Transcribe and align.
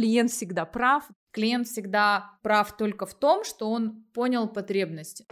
клиент 0.00 0.30
всегда 0.30 0.64
прав. 0.64 1.10
Клиент 1.30 1.66
всегда 1.66 2.30
прав 2.42 2.74
только 2.74 3.04
в 3.04 3.12
том, 3.12 3.44
что 3.44 3.70
он 3.70 4.02
понял 4.14 4.48
потребность. 4.48 5.26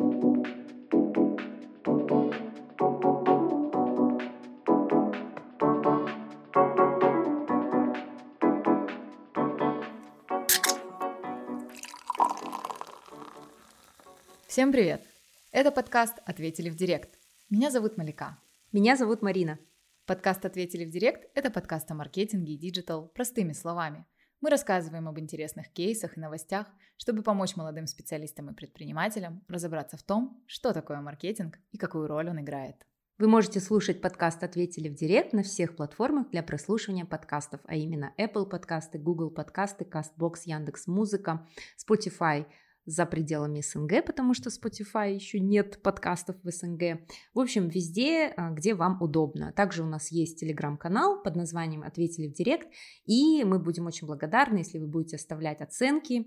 Всем 14.46 14.71
привет! 14.71 15.03
Это 15.50 15.71
подкаст 15.71 16.19
«Ответили 16.27 16.69
в 16.69 16.77
директ». 16.77 17.19
Меня 17.48 17.71
зовут 17.71 17.96
Малика. 17.96 18.39
Меня 18.73 18.96
зовут 18.96 19.23
Марина. 19.23 19.59
Подкаст 20.05 20.45
«Ответили 20.45 20.85
в 20.85 20.91
директ»— 20.91 21.30
это 21.35 21.50
подкаст 21.50 21.91
о 21.91 21.95
маркетинге 21.95 22.53
и 22.53 22.59
digital 22.59 23.09
простыми 23.09 23.55
словами. 23.55 24.05
Мы 24.41 24.50
рассказываем 24.50 25.09
об 25.09 25.18
интересных 25.18 25.68
кейсах 25.73 26.16
и 26.16 26.21
новостях, 26.21 26.68
чтобы 26.96 27.22
помочь 27.22 27.57
молодым 27.57 27.89
специалистам 27.89 28.50
и 28.50 28.54
предпринимателям 28.54 29.43
разобраться 29.49 29.96
в 29.96 30.04
том, 30.04 30.45
что 30.46 30.72
такое 30.72 31.00
маркетинг 31.00 31.58
и 31.72 31.76
какую 31.76 32.07
роль 32.07 32.31
он 32.31 32.41
играет. 32.41 32.87
Вы 33.19 33.27
можете 33.27 33.59
слушать 33.59 34.01
подкаст 34.01 34.45
«Ответили 34.45 34.89
в 34.89 34.95
директ» 34.95 35.33
на 35.33 35.43
всех 35.43 35.75
платформах 35.75 36.31
для 36.31 36.45
прослушивания 36.45 37.05
подкастов, 37.05 37.61
а 37.65 37.75
именно 37.75 38.15
Apple 38.17 38.47
подкасты, 38.47 38.98
Google 38.98 39.31
подкасты, 39.31 39.85
CastBox, 39.85 40.43
Яндекс.Музыка, 40.45 41.45
Spotify– 41.77 42.47
за 42.88 43.05
пределами 43.05 43.60
СНГ, 43.60 44.05
потому 44.05 44.33
что 44.33 44.48
Spotify 44.48 45.12
еще 45.12 45.41
нет 45.41 45.83
подкастов 45.83 46.37
в 46.42 46.51
СНГ. 46.51 47.01
В 47.34 47.41
общем, 47.41 47.69
везде, 47.69 48.33
а, 48.37 48.51
где 48.51 48.74
вам 48.74 49.01
удобно. 49.02 49.52
Также 49.52 49.83
у 49.83 49.87
нас 49.87 50.11
есть 50.11 50.41
телеграм-канал 50.41 51.23
под 51.23 51.37
названием 51.37 51.83
«Ответили 51.83 52.28
в 52.28 52.33
директ», 52.33 52.69
и 53.05 53.45
мы 53.45 53.59
будем 53.59 53.87
очень 53.87 54.06
благодарны, 54.06 54.59
если 54.59 54.78
вы 54.78 54.87
будете 54.87 55.16
оставлять 55.16 55.61
оценки 55.61 56.27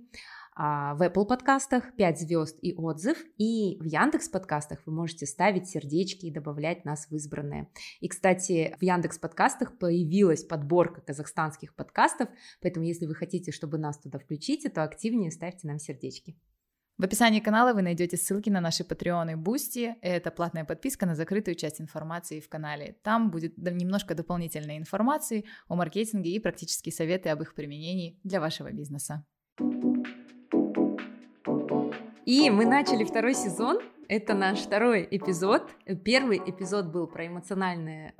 а, 0.53 0.93
в 0.95 1.01
Apple 1.01 1.25
подкастах 1.25 1.95
5 1.95 2.19
звезд 2.19 2.57
и 2.61 2.73
отзыв, 2.75 3.17
и 3.37 3.77
в 3.79 3.85
Яндекс 3.85 4.29
подкастах 4.29 4.79
вы 4.85 4.93
можете 4.93 5.25
ставить 5.25 5.67
сердечки 5.67 6.27
и 6.27 6.31
добавлять 6.31 6.85
нас 6.85 7.07
в 7.09 7.15
избранные. 7.15 7.69
И, 8.01 8.07
кстати, 8.07 8.75
в 8.79 8.83
Яндекс 8.83 9.17
подкастах 9.17 9.79
появилась 9.79 10.43
подборка 10.43 11.01
казахстанских 11.01 11.73
подкастов, 11.73 12.29
поэтому 12.61 12.85
если 12.85 13.07
вы 13.07 13.15
хотите, 13.15 13.51
чтобы 13.51 13.79
нас 13.79 13.97
туда 13.97 14.19
включить, 14.19 14.71
то 14.71 14.83
активнее 14.83 15.31
ставьте 15.31 15.67
нам 15.67 15.79
сердечки. 15.79 16.35
В 17.01 17.03
описании 17.03 17.39
канала 17.39 17.73
вы 17.73 17.81
найдете 17.81 18.15
ссылки 18.15 18.51
на 18.51 18.61
наши 18.61 18.83
Patreon 18.83 19.31
и 19.31 19.35
Boosty. 19.35 19.95
Это 20.01 20.29
платная 20.29 20.65
подписка 20.65 21.07
на 21.07 21.15
закрытую 21.15 21.55
часть 21.55 21.81
информации 21.81 22.39
в 22.39 22.47
канале. 22.47 22.95
Там 23.01 23.31
будет 23.31 23.57
немножко 23.57 24.13
дополнительной 24.13 24.77
информации 24.77 25.45
о 25.67 25.73
маркетинге 25.73 26.29
и 26.29 26.37
практические 26.37 26.93
советы 26.93 27.29
об 27.29 27.41
их 27.41 27.55
применении 27.55 28.19
для 28.23 28.39
вашего 28.39 28.71
бизнеса. 28.71 29.25
И 32.27 32.51
мы 32.51 32.67
начали 32.67 33.03
второй 33.03 33.33
сезон. 33.33 33.79
Это 34.11 34.33
наш 34.33 34.59
второй 34.59 35.07
эпизод. 35.09 35.71
Первый 36.03 36.37
эпизод 36.45 36.87
был 36.87 37.07
про 37.07 37.27
эмоциональное, 37.27 38.13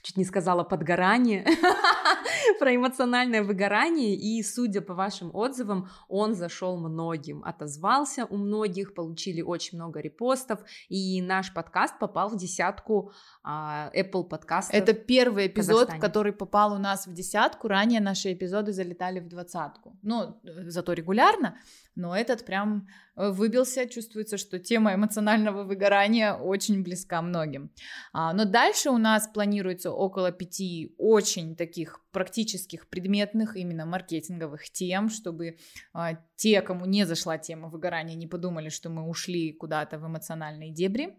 чуть 0.00 0.16
не 0.16 0.24
сказала 0.24 0.62
подгорание, 0.62 1.44
про 2.60 2.72
эмоциональное 2.72 3.42
выгорание, 3.42 4.14
и, 4.14 4.40
судя 4.44 4.82
по 4.82 4.94
вашим 4.94 5.34
отзывам, 5.34 5.88
он 6.08 6.36
зашел 6.36 6.76
многим, 6.76 7.42
отозвался. 7.42 8.24
У 8.26 8.36
многих, 8.36 8.94
получили 8.94 9.42
очень 9.42 9.78
много 9.78 9.98
репостов, 9.98 10.60
и 10.88 11.20
наш 11.20 11.52
подкаст 11.52 11.98
попал 11.98 12.28
в 12.28 12.36
десятку 12.36 13.10
а, 13.42 13.90
Apple 13.96 14.22
подкастов. 14.22 14.76
Это 14.76 14.92
первый 14.92 15.48
эпизод, 15.48 15.94
который 16.00 16.32
попал 16.32 16.72
у 16.74 16.78
нас 16.78 17.08
в 17.08 17.12
десятку, 17.12 17.66
ранее 17.66 18.00
наши 18.00 18.32
эпизоды 18.32 18.72
залетали 18.72 19.18
в 19.18 19.26
двадцатку. 19.26 19.98
Ну, 20.02 20.40
зато 20.44 20.92
регулярно, 20.92 21.58
но 21.94 22.16
этот 22.16 22.44
прям 22.46 22.88
э, 23.16 23.30
выбился, 23.30 23.86
чувствуется, 23.88 24.38
что 24.38 24.58
тема 24.58 24.94
эмоционального 25.32 25.64
выгорания 25.64 26.34
очень 26.34 26.82
близка 26.82 27.22
многим. 27.22 27.70
А, 28.12 28.32
но 28.32 28.44
дальше 28.44 28.90
у 28.90 28.98
нас 28.98 29.28
планируется 29.28 29.90
около 29.90 30.32
пяти 30.32 30.94
очень 30.98 31.56
таких 31.56 32.00
практических, 32.12 32.88
предметных, 32.88 33.56
именно 33.56 33.86
маркетинговых 33.86 34.70
тем, 34.70 35.08
чтобы 35.08 35.56
а, 35.92 36.14
те, 36.36 36.60
кому 36.62 36.86
не 36.86 37.06
зашла 37.06 37.38
тема 37.38 37.68
выгорания, 37.68 38.14
не 38.14 38.26
подумали, 38.26 38.68
что 38.68 38.90
мы 38.90 39.08
ушли 39.08 39.52
куда-то 39.52 39.98
в 39.98 40.06
эмоциональные 40.06 40.70
дебри. 40.70 41.16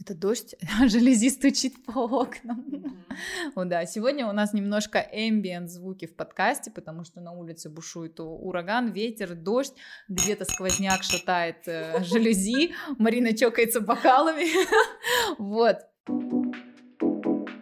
Это 0.00 0.14
дождь, 0.14 0.54
желези 0.86 1.30
стучит 1.30 1.84
по 1.84 2.00
окнам. 2.00 2.60
Mm-hmm. 2.60 3.52
О, 3.54 3.64
да, 3.64 3.86
сегодня 3.86 4.26
у 4.26 4.32
нас 4.32 4.52
немножко 4.52 4.98
ambient 5.14 5.66
звуки 5.66 6.06
в 6.06 6.16
подкасте, 6.16 6.70
потому 6.70 7.04
что 7.04 7.20
на 7.20 7.32
улице 7.32 7.68
бушует 7.68 8.18
ураган, 8.18 8.90
ветер, 8.90 9.34
дождь, 9.34 9.74
где-то 10.08 10.44
сквозняк 10.44 11.02
шатает 11.02 11.66
э, 11.66 12.02
жалюзи, 12.04 12.74
Марина 12.98 13.36
чокается 13.36 13.80
бокалами. 13.80 14.46
вот. 15.38 15.78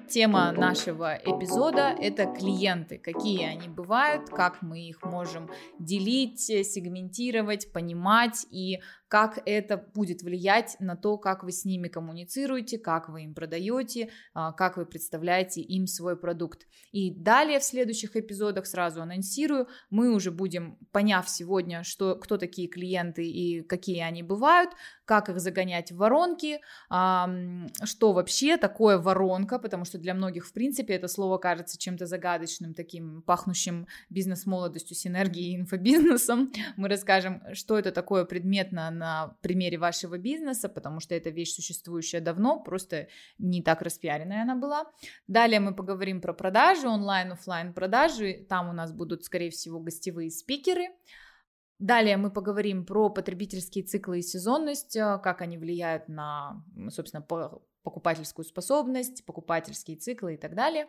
Тема 0.09 0.51
нашего 0.51 1.15
эпизода— 1.15 1.95
это 2.01 2.27
клиенты, 2.27 2.99
какие 2.99 3.45
они 3.45 3.69
бывают, 3.69 4.29
как 4.29 4.61
мы 4.61 4.81
их 4.81 5.05
можем 5.05 5.49
делить, 5.79 6.41
сегментировать, 6.41 7.73
понимать 7.73 8.45
и 8.51 8.81
как 9.11 9.43
это 9.45 9.77
будет 9.77 10.23
влиять 10.23 10.77
на 10.79 10.95
то, 10.95 11.19
как 11.19 11.43
вы 11.43 11.51
с 11.51 11.65
ними 11.65 11.89
коммуницируете, 11.89 12.79
как 12.79 13.09
вы 13.09 13.25
им 13.25 13.35
продаете, 13.35 14.11
а, 14.35 14.53
как 14.53 14.77
вы 14.77 14.87
представляете 14.87 15.63
им 15.63 15.89
свой 15.89 16.17
продукт. 16.17 16.69
И 16.93 17.13
далее 17.13 17.59
в 17.59 17.65
следующих 17.65 18.15
эпизодах 18.15 18.67
сразу 18.67 19.03
анонсирую, 19.03 19.67
мы 19.91 20.15
уже 20.15 20.31
будем, 20.31 20.79
поняв 20.93 21.29
сегодня, 21.29 21.83
что, 21.83 22.15
кто 22.15 22.37
такие 22.37 22.69
клиенты 22.69 23.29
и 23.29 23.63
какие 23.63 23.99
они 23.99 24.23
бывают, 24.23 24.71
как 25.07 25.29
их 25.29 25.41
загонять 25.41 25.91
в 25.91 25.97
воронки, 25.97 26.61
что 26.89 28.13
вообще 28.13 28.59
такое 28.59 28.97
воронка, 28.97 29.59
потому 29.59 29.85
что 29.85 29.99
для 29.99 30.15
многих, 30.15 30.47
в 30.47 30.53
принципе, 30.53 30.95
это 30.95 31.09
слово 31.09 31.39
кажется 31.39 31.77
чем-то 31.77 32.07
загадочным, 32.07 32.75
таким 32.75 33.23
пахнущим 33.23 33.89
бизнес-молодостью, 34.09 34.97
синергией 34.97 35.55
и 35.55 35.57
инфобизнесом. 35.57 36.53
Мы 36.77 36.89
расскажем, 36.89 37.43
что 37.55 37.77
это 37.77 37.91
такое 37.91 38.25
предметно 38.25 39.00
на 39.01 39.37
примере 39.41 39.79
вашего 39.79 40.19
бизнеса, 40.19 40.69
потому 40.69 41.01
что 41.01 41.15
это 41.15 41.31
вещь, 41.31 41.55
существующая 41.55 42.21
давно, 42.21 42.61
просто 42.63 43.09
не 43.39 43.63
так 43.63 43.83
распиаренная 43.83 44.43
она 44.43 44.57
была. 44.57 44.85
Далее 45.27 45.61
мы 45.61 45.75
поговорим 45.75 46.21
про 46.21 46.35
продажи, 46.35 46.87
онлайн, 46.87 47.33
офлайн 47.33 47.73
продажи. 47.73 48.47
Там 48.49 48.69
у 48.69 48.73
нас 48.73 48.93
будут, 48.93 49.25
скорее 49.25 49.51
всего, 49.51 49.81
гостевые 49.81 50.31
спикеры. 50.31 50.89
Далее 51.79 52.19
мы 52.19 52.31
поговорим 52.31 52.85
про 52.85 53.09
потребительские 53.09 53.85
циклы 53.85 54.19
и 54.19 54.23
сезонность, 54.23 54.97
э, 54.97 55.19
как 55.23 55.41
они 55.41 55.57
влияют 55.57 56.09
на, 56.09 56.63
собственно, 56.91 57.23
покупательскую 57.83 58.45
способность, 58.45 59.25
покупательские 59.25 59.97
циклы 59.97 60.35
и 60.35 60.37
так 60.37 60.55
далее. 60.55 60.87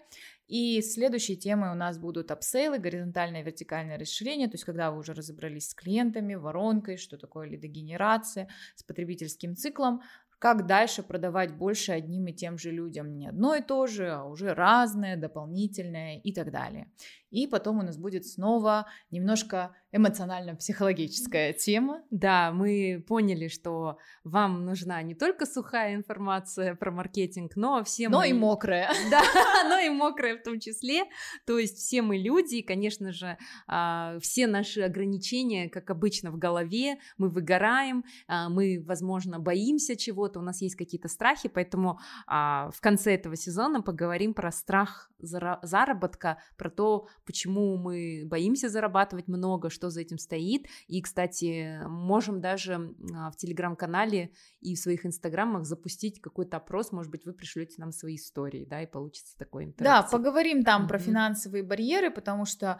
И 0.47 0.81
следующие 0.81 1.37
темы 1.37 1.71
у 1.71 1.75
нас 1.75 1.97
будут 1.97 2.31
апсейлы, 2.31 2.77
горизонтальное 2.77 3.41
и 3.41 3.43
вертикальное 3.43 3.97
расширение, 3.97 4.47
то 4.47 4.55
есть 4.55 4.65
когда 4.65 4.91
вы 4.91 4.99
уже 4.99 5.13
разобрались 5.13 5.69
с 5.69 5.73
клиентами, 5.73 6.35
воронкой, 6.35 6.97
что 6.97 7.17
такое 7.17 7.47
лидогенерация, 7.47 8.49
с 8.75 8.83
потребительским 8.83 9.55
циклом, 9.55 10.01
как 10.41 10.65
дальше 10.65 11.03
продавать 11.03 11.55
больше 11.55 11.91
одним 11.91 12.25
и 12.25 12.33
тем 12.33 12.57
же 12.57 12.71
людям, 12.71 13.15
не 13.15 13.27
одно 13.27 13.53
и 13.53 13.61
то 13.61 13.85
же, 13.85 14.09
а 14.09 14.23
уже 14.23 14.55
разное, 14.55 15.15
дополнительное 15.15 16.17
и 16.17 16.33
так 16.33 16.51
далее. 16.51 16.91
И 17.29 17.45
потом 17.45 17.77
у 17.77 17.83
нас 17.83 17.95
будет 17.95 18.25
снова 18.25 18.87
немножко 19.11 19.75
эмоционально-психологическая 19.91 21.53
тема. 21.53 22.03
Да, 22.11 22.51
мы 22.51 23.03
поняли, 23.07 23.47
что 23.47 23.97
вам 24.23 24.65
нужна 24.65 25.01
не 25.01 25.15
только 25.15 25.45
сухая 25.45 25.95
информация 25.95 26.75
про 26.75 26.91
маркетинг, 26.91 27.53
но 27.55 27.83
все 27.83 28.09
но 28.09 28.19
мы... 28.19 28.29
и 28.29 28.33
мокрая. 28.33 28.89
Да, 29.11 29.21
но 29.69 29.77
и 29.79 29.89
мокрая 29.89 30.37
в 30.37 30.43
том 30.43 30.59
числе. 30.59 31.03
То 31.45 31.59
есть 31.59 31.77
все 31.77 32.01
мы 32.01 32.17
люди, 32.17 32.55
и, 32.55 32.63
конечно 32.63 33.11
же, 33.11 33.37
а, 33.67 34.17
все 34.21 34.47
наши 34.47 34.81
ограничения, 34.81 35.69
как 35.69 35.89
обычно, 35.89 36.31
в 36.31 36.37
голове, 36.37 36.97
мы 37.17 37.29
выгораем, 37.29 38.05
а, 38.27 38.49
мы, 38.49 38.81
возможно, 38.85 39.39
боимся 39.39 39.95
чего-то, 39.95 40.39
у 40.39 40.43
нас 40.43 40.61
есть 40.61 40.75
какие-то 40.75 41.07
страхи, 41.07 41.49
поэтому 41.49 41.99
а, 42.27 42.69
в 42.71 42.79
конце 42.79 43.15
этого 43.15 43.35
сезона 43.35 43.81
поговорим 43.81 44.33
про 44.33 44.51
страх 44.51 45.09
заработка, 45.19 46.37
про 46.57 46.69
то, 46.69 47.07
почему 47.25 47.77
мы 47.77 48.23
боимся 48.25 48.69
зарабатывать 48.69 49.27
много, 49.27 49.69
что 49.69 49.80
за 49.89 50.01
этим 50.01 50.17
стоит. 50.17 50.67
И, 50.87 51.01
кстати, 51.01 51.79
можем 51.87 52.41
даже 52.41 52.93
в 52.99 53.35
телеграм-канале 53.37 54.31
и 54.59 54.75
в 54.75 54.79
своих 54.79 55.05
инстаграмах 55.05 55.65
запустить 55.65 56.21
какой-то 56.21 56.57
опрос, 56.57 56.91
может 56.91 57.11
быть, 57.11 57.25
вы 57.25 57.33
пришлете 57.33 57.75
нам 57.77 57.91
свои 57.91 58.15
истории, 58.15 58.65
да, 58.65 58.81
и 58.81 58.85
получится 58.85 59.37
такой 59.37 59.65
интерактив. 59.65 60.09
Да, 60.11 60.17
поговорим 60.17 60.63
там 60.63 60.83
mm-hmm. 60.83 60.87
про 60.87 60.99
финансовые 60.99 61.63
барьеры, 61.63 62.11
потому 62.11 62.45
что 62.45 62.61
А, 62.71 62.79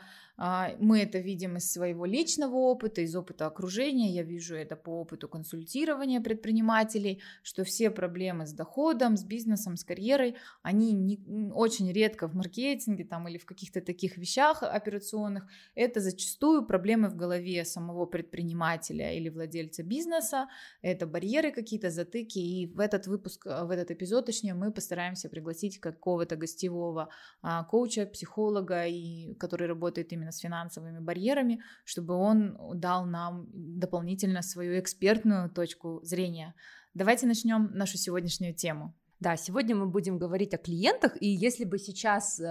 мы 0.80 1.02
это 1.02 1.20
видим 1.20 1.58
из 1.58 1.72
своего 1.72 2.06
личного 2.06 2.56
опыта, 2.56 3.02
из 3.02 3.16
опыта 3.16 3.46
окружения. 3.46 4.10
Я 4.10 4.24
вижу 4.24 4.56
это 4.56 4.76
по 4.76 5.02
опыту 5.02 5.28
консультирования 5.28 6.20
предпринимателей, 6.20 7.22
что 7.44 7.64
все 7.64 7.92
проблемы 7.92 8.48
с 8.48 8.54
доходом, 8.54 9.18
с 9.18 9.24
бизнесом, 9.24 9.78
с 9.78 9.84
карьерой, 9.84 10.36
они 10.64 10.94
не, 10.94 11.52
очень 11.54 11.92
редко 11.92 12.28
в 12.28 12.34
маркетинге 12.34 13.04
там, 13.04 13.28
или 13.28 13.38
в 13.38 13.46
каких-то 13.46 13.82
таких 13.82 14.18
вещах 14.18 14.64
операционных. 14.64 15.48
Это 15.76 16.00
зачастую 16.00 16.66
проблемы 16.66 17.10
в 17.10 17.16
голове 17.16 17.64
самого 17.64 18.08
предпринимателя 18.08 19.14
или 19.14 19.30
владельца 19.30 19.84
бизнеса. 19.84 20.48
Это 20.82 21.06
барьеры 21.06 21.52
какие-то, 21.52 21.92
затыки. 21.92 22.40
И 22.40 22.66
в 22.66 22.80
этот 22.80 23.06
выпуск, 23.06 23.46
в 23.46 23.70
этот 23.70 23.92
эпизод, 23.92 24.26
точнее, 24.26 24.56
мы 24.56 24.72
постараемся 24.72 25.30
пригласить 25.30 25.80
какого-то 25.80 26.36
гостевого 26.36 27.10
а, 27.44 27.64
коуча, 27.66 28.08
психолога, 28.08 28.88
и, 28.88 29.36
который 29.36 29.68
работает 29.68 30.12
именно 30.12 30.31
с 30.32 30.40
финансовыми 30.40 31.00
барьерами, 31.00 31.62
чтобы 31.86 32.16
он 32.16 32.58
дал 32.76 33.06
нам 33.06 33.48
дополнительно 33.54 34.42
свою 34.42 34.80
экспертную 34.80 35.50
точку 35.50 36.00
зрения. 36.04 36.54
Давайте 36.94 37.28
начнем 37.28 37.70
нашу 37.74 37.98
сегодняшнюю 37.98 38.54
тему. 38.54 38.96
Да, 39.22 39.38
сегодня 39.38 39.76
мы 39.76 39.86
будем 39.86 40.18
говорить 40.18 40.56
о 40.56 40.58
клиентах, 40.58 41.16
и 41.22 41.28
если 41.28 41.64
бы 41.64 41.78
сейчас 41.78 42.40
э, 42.40 42.44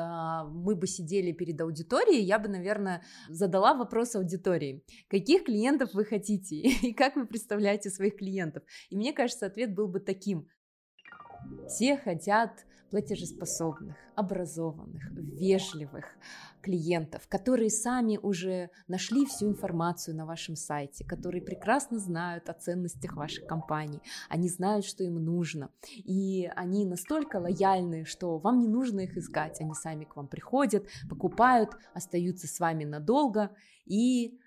мы 0.49 0.77
бы 0.77 0.87
сидели 0.87 1.33
перед 1.33 1.61
аудиторией, 1.61 2.23
я 2.23 2.39
бы, 2.39 2.49
наверное, 2.49 3.03
задала 3.29 3.75
вопрос 3.75 4.15
аудитории. 4.15 4.85
Каких 5.09 5.47
клиентов 5.47 5.95
вы 5.95 6.05
хотите 6.05 6.57
и 6.61 6.95
как 6.95 7.17
вы 7.17 7.27
представляете 7.27 7.91
своих 7.91 8.17
клиентов? 8.19 8.63
И 8.89 8.97
мне 8.97 9.13
кажется, 9.13 9.47
ответ 9.47 9.75
был 9.75 9.89
бы 9.89 9.99
таким. 9.99 10.47
Все 11.67 11.97
хотят 11.97 12.65
платежеспособных, 12.91 13.97
образованных, 14.15 15.11
вежливых 15.13 16.05
клиентов, 16.61 17.27
которые 17.29 17.71
сами 17.71 18.19
уже 18.23 18.71
нашли 18.89 19.25
всю 19.27 19.49
информацию 19.49 20.17
на 20.17 20.27
вашем 20.27 20.57
сайте, 20.57 21.05
которые 21.05 21.43
прекрасно 21.43 21.99
знают 21.99 22.49
о 22.49 22.55
ценностях 22.55 23.17
вашей 23.17 23.47
компании, 23.47 24.03
они 24.29 24.49
знают, 24.49 24.85
что 24.85 25.05
им 25.05 25.15
нужно, 25.25 25.71
и 25.97 26.51
они 26.57 26.85
настолько 26.85 27.37
лояльны, 27.37 28.05
что 28.05 28.39
вам 28.39 28.59
не 28.59 28.69
нужно 28.69 29.01
их 29.01 29.17
искать, 29.17 29.61
они 29.61 29.75
сами 29.75 30.05
к 30.05 30.17
вам 30.17 30.29
приходят, 30.29 30.87
покупают, 31.09 31.71
остаются 31.95 32.47
с 32.47 32.61
вами 32.61 32.85
надолго 32.85 33.51
и 33.87 34.39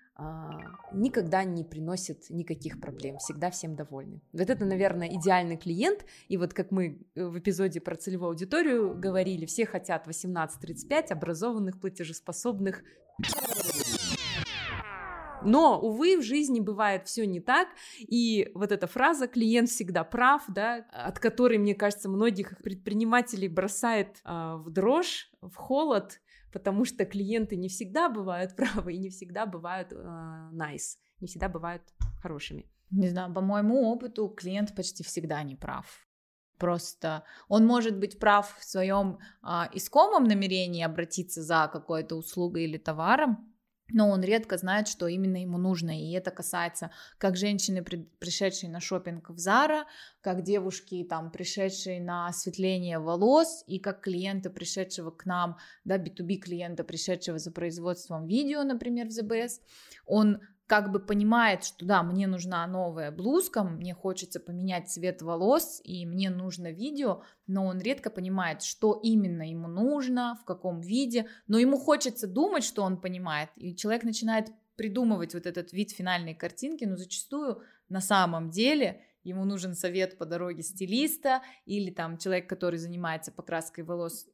никогда 0.92 1.42
не 1.42 1.64
приносит 1.64 2.30
никаких 2.30 2.80
проблем, 2.80 3.18
всегда 3.18 3.50
всем 3.50 3.74
довольны. 3.74 4.20
Вот 4.32 4.48
это, 4.48 4.64
наверное, 4.64 5.08
идеальный 5.08 5.56
клиент, 5.56 6.06
и 6.28 6.36
вот 6.36 6.54
как 6.54 6.70
мы 6.70 7.04
э, 7.14 7.26
в 7.26 7.38
эпизоде 7.38 7.80
про 7.80 7.96
целевую 7.96 8.28
аудиторию 8.28 8.94
говорили, 8.96 9.44
все 9.44 9.66
хотят 9.66 10.06
18-35 10.06 11.08
образованных, 11.10 11.80
платежеспособных. 11.80 12.84
Но, 15.42 15.78
увы, 15.80 16.16
в 16.16 16.22
жизни 16.22 16.60
бывает 16.60 17.06
все 17.06 17.26
не 17.26 17.40
так, 17.40 17.68
и 17.98 18.50
вот 18.54 18.72
эта 18.72 18.86
фраза 18.86 19.26
«клиент 19.26 19.68
всегда 19.68 20.02
прав», 20.04 20.42
да, 20.48 20.86
от 20.90 21.18
которой, 21.18 21.58
мне 21.58 21.74
кажется, 21.74 22.08
многих 22.08 22.56
предпринимателей 22.62 23.48
бросает 23.48 24.20
э, 24.24 24.54
в 24.56 24.70
дрожь, 24.70 25.30
в 25.42 25.54
холод, 25.56 26.20
потому 26.54 26.84
что 26.84 27.04
клиенты 27.04 27.56
не 27.56 27.68
всегда 27.68 28.08
бывают 28.08 28.56
правы 28.56 28.94
и 28.94 28.98
не 28.98 29.10
всегда 29.10 29.44
бывают 29.44 29.92
э, 29.92 29.96
nice, 29.96 30.96
не 31.20 31.26
всегда 31.26 31.48
бывают 31.48 31.82
хорошими. 32.22 32.64
Не 32.90 33.08
знаю, 33.08 33.34
по 33.34 33.40
моему 33.40 33.90
опыту 33.90 34.28
клиент 34.28 34.74
почти 34.74 35.02
всегда 35.02 35.42
не 35.42 35.56
прав. 35.56 35.84
Просто 36.58 37.24
он 37.48 37.66
может 37.66 37.98
быть 37.98 38.20
прав 38.20 38.56
в 38.58 38.64
своем 38.64 39.18
э, 39.42 39.48
искомом 39.72 40.24
намерении 40.24 40.84
обратиться 40.84 41.42
за 41.42 41.68
какой-то 41.72 42.14
услугой 42.14 42.64
или 42.64 42.78
товаром, 42.78 43.52
но 43.90 44.08
он 44.08 44.22
редко 44.22 44.56
знает, 44.56 44.88
что 44.88 45.06
именно 45.06 45.36
ему 45.36 45.58
нужно. 45.58 45.98
И 45.98 46.12
это 46.12 46.30
касается 46.30 46.90
как 47.18 47.36
женщины, 47.36 47.82
пришедшей 47.82 48.68
на 48.68 48.80
шопинг 48.80 49.30
в 49.30 49.38
Зара, 49.38 49.84
как 50.20 50.42
девушки, 50.42 51.04
там, 51.08 51.30
пришедшие 51.30 52.00
на 52.00 52.26
осветление 52.28 52.98
волос, 52.98 53.62
и 53.66 53.78
как 53.78 54.00
клиента, 54.00 54.50
пришедшего 54.50 55.10
к 55.10 55.26
нам, 55.26 55.58
да, 55.84 55.98
B2B 55.98 56.36
клиента, 56.36 56.84
пришедшего 56.84 57.38
за 57.38 57.50
производством 57.50 58.26
видео, 58.26 58.62
например, 58.62 59.08
в 59.08 59.10
ЗБС. 59.10 59.60
Он 60.06 60.40
как 60.66 60.90
бы 60.90 60.98
понимает, 60.98 61.64
что 61.64 61.84
да, 61.84 62.02
мне 62.02 62.26
нужна 62.26 62.66
новая 62.66 63.10
блузка, 63.10 63.62
мне 63.64 63.94
хочется 63.94 64.40
поменять 64.40 64.90
цвет 64.90 65.20
волос, 65.20 65.80
и 65.84 66.06
мне 66.06 66.30
нужно 66.30 66.72
видео, 66.72 67.22
но 67.46 67.66
он 67.66 67.80
редко 67.80 68.08
понимает, 68.08 68.62
что 68.62 68.98
именно 69.02 69.48
ему 69.48 69.68
нужно, 69.68 70.38
в 70.40 70.44
каком 70.44 70.80
виде, 70.80 71.26
но 71.46 71.58
ему 71.58 71.76
хочется 71.76 72.26
думать, 72.26 72.64
что 72.64 72.82
он 72.82 72.98
понимает, 72.98 73.50
и 73.56 73.76
человек 73.76 74.04
начинает 74.04 74.48
придумывать 74.76 75.34
вот 75.34 75.46
этот 75.46 75.72
вид 75.72 75.90
финальной 75.90 76.34
картинки, 76.34 76.84
но 76.84 76.96
зачастую 76.96 77.62
на 77.88 78.00
самом 78.00 78.50
деле 78.50 79.02
ему 79.22 79.44
нужен 79.44 79.74
совет 79.74 80.18
по 80.18 80.24
дороге 80.24 80.62
стилиста 80.62 81.42
или 81.66 81.90
там 81.90 82.18
человек, 82.18 82.48
который 82.48 82.78
занимается 82.78 83.32
покраской 83.32 83.84
волос, 83.84 84.26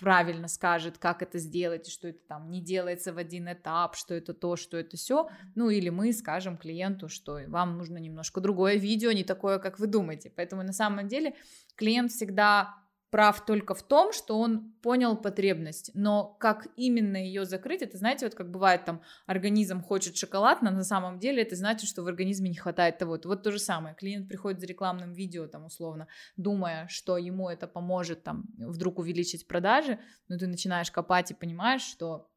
правильно 0.00 0.48
скажет, 0.48 0.98
как 0.98 1.22
это 1.22 1.38
сделать, 1.38 1.88
и 1.88 1.90
что 1.90 2.08
это 2.08 2.20
там 2.26 2.50
не 2.50 2.60
делается 2.60 3.12
в 3.12 3.18
один 3.18 3.52
этап, 3.52 3.94
что 3.94 4.14
это 4.14 4.32
то, 4.32 4.56
что 4.56 4.78
это 4.78 4.96
все. 4.96 5.28
Ну 5.54 5.68
или 5.68 5.90
мы 5.90 6.12
скажем 6.12 6.56
клиенту, 6.56 7.08
что 7.08 7.40
вам 7.48 7.76
нужно 7.76 7.98
немножко 7.98 8.40
другое 8.40 8.76
видео, 8.76 9.12
не 9.12 9.24
такое, 9.24 9.58
как 9.58 9.78
вы 9.78 9.86
думаете. 9.86 10.32
Поэтому 10.34 10.62
на 10.62 10.72
самом 10.72 11.06
деле 11.06 11.34
клиент 11.76 12.10
всегда 12.10 12.74
прав 13.10 13.44
только 13.44 13.74
в 13.74 13.82
том, 13.82 14.12
что 14.12 14.38
он 14.38 14.72
понял 14.82 15.16
потребность, 15.16 15.90
но 15.94 16.36
как 16.40 16.68
именно 16.76 17.16
ее 17.16 17.44
закрыть, 17.44 17.82
это 17.82 17.98
знаете, 17.98 18.26
вот 18.26 18.34
как 18.34 18.50
бывает 18.50 18.84
там 18.84 19.02
организм 19.26 19.82
хочет 19.82 20.16
шоколад, 20.16 20.62
но 20.62 20.70
на 20.70 20.84
самом 20.84 21.18
деле 21.18 21.42
это 21.42 21.56
значит, 21.56 21.88
что 21.88 22.02
в 22.02 22.06
организме 22.06 22.50
не 22.50 22.56
хватает 22.56 22.98
того. 22.98 23.16
-то. 23.16 23.28
Вот 23.28 23.42
то 23.42 23.50
же 23.50 23.58
самое, 23.58 23.94
клиент 23.94 24.28
приходит 24.28 24.60
с 24.60 24.64
рекламным 24.64 25.12
видео 25.12 25.46
там 25.48 25.64
условно, 25.64 26.06
думая, 26.36 26.86
что 26.88 27.18
ему 27.18 27.48
это 27.48 27.66
поможет 27.66 28.22
там 28.22 28.44
вдруг 28.58 28.98
увеличить 28.98 29.46
продажи, 29.48 29.98
но 30.28 30.38
ты 30.38 30.46
начинаешь 30.46 30.90
копать 30.90 31.30
и 31.30 31.34
понимаешь, 31.34 31.82
что 31.82 32.30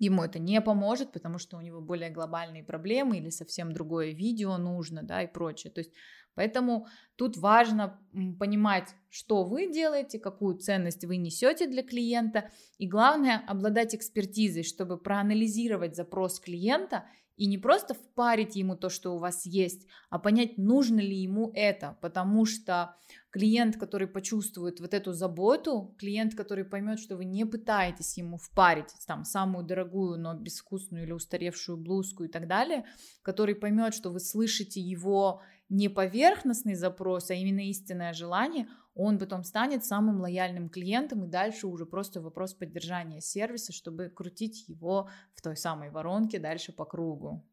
ему 0.00 0.22
это 0.22 0.38
не 0.38 0.60
поможет, 0.60 1.12
потому 1.12 1.38
что 1.38 1.58
у 1.58 1.60
него 1.60 1.80
более 1.80 2.10
глобальные 2.10 2.64
проблемы 2.64 3.18
или 3.18 3.30
совсем 3.30 3.72
другое 3.72 4.12
видео 4.12 4.56
нужно, 4.58 5.02
да, 5.02 5.22
и 5.22 5.26
прочее. 5.26 5.70
То 5.72 5.80
есть 5.80 5.92
Поэтому 6.34 6.86
тут 7.16 7.36
важно 7.36 7.98
понимать, 8.38 8.94
что 9.08 9.44
вы 9.44 9.70
делаете, 9.70 10.18
какую 10.18 10.58
ценность 10.58 11.04
вы 11.04 11.16
несете 11.16 11.66
для 11.66 11.82
клиента, 11.82 12.50
и 12.78 12.86
главное 12.86 13.42
обладать 13.46 13.94
экспертизой, 13.94 14.62
чтобы 14.62 14.96
проанализировать 14.96 15.96
запрос 15.96 16.40
клиента 16.40 17.04
и 17.36 17.46
не 17.46 17.56
просто 17.56 17.94
впарить 17.94 18.56
ему 18.56 18.76
то, 18.76 18.90
что 18.90 19.14
у 19.14 19.18
вас 19.18 19.46
есть, 19.46 19.86
а 20.10 20.18
понять, 20.18 20.58
нужно 20.58 21.00
ли 21.00 21.16
ему 21.16 21.50
это, 21.54 21.96
потому 22.02 22.44
что 22.44 22.96
клиент, 23.30 23.76
который 23.76 24.08
почувствует 24.08 24.80
вот 24.80 24.92
эту 24.92 25.12
заботу, 25.12 25.94
клиент, 25.98 26.34
который 26.34 26.64
поймет, 26.64 26.98
что 26.98 27.16
вы 27.16 27.24
не 27.24 27.44
пытаетесь 27.44 28.18
ему 28.18 28.38
впарить 28.38 28.92
там 29.06 29.24
самую 29.24 29.64
дорогую, 29.64 30.18
но 30.18 30.34
безвкусную 30.34 31.04
или 31.04 31.12
устаревшую 31.12 31.78
блузку 31.78 32.24
и 32.24 32.28
так 32.28 32.48
далее, 32.48 32.84
который 33.22 33.54
поймет, 33.54 33.94
что 33.94 34.10
вы 34.10 34.20
слышите 34.20 34.80
его 34.80 35.42
не 35.68 35.88
поверхностный 35.88 36.74
запрос, 36.74 37.30
а 37.30 37.34
именно 37.34 37.60
истинное 37.68 38.12
желание, 38.12 38.68
он 38.94 39.18
потом 39.18 39.44
станет 39.44 39.84
самым 39.84 40.20
лояльным 40.20 40.68
клиентом, 40.68 41.24
и 41.24 41.28
дальше 41.28 41.68
уже 41.68 41.86
просто 41.86 42.20
вопрос 42.20 42.54
поддержания 42.54 43.20
сервиса, 43.20 43.72
чтобы 43.72 44.08
крутить 44.08 44.68
его 44.68 45.08
в 45.34 45.40
той 45.40 45.56
самой 45.56 45.90
воронке 45.90 46.40
дальше 46.40 46.72
по 46.72 46.84
кругу. 46.84 47.46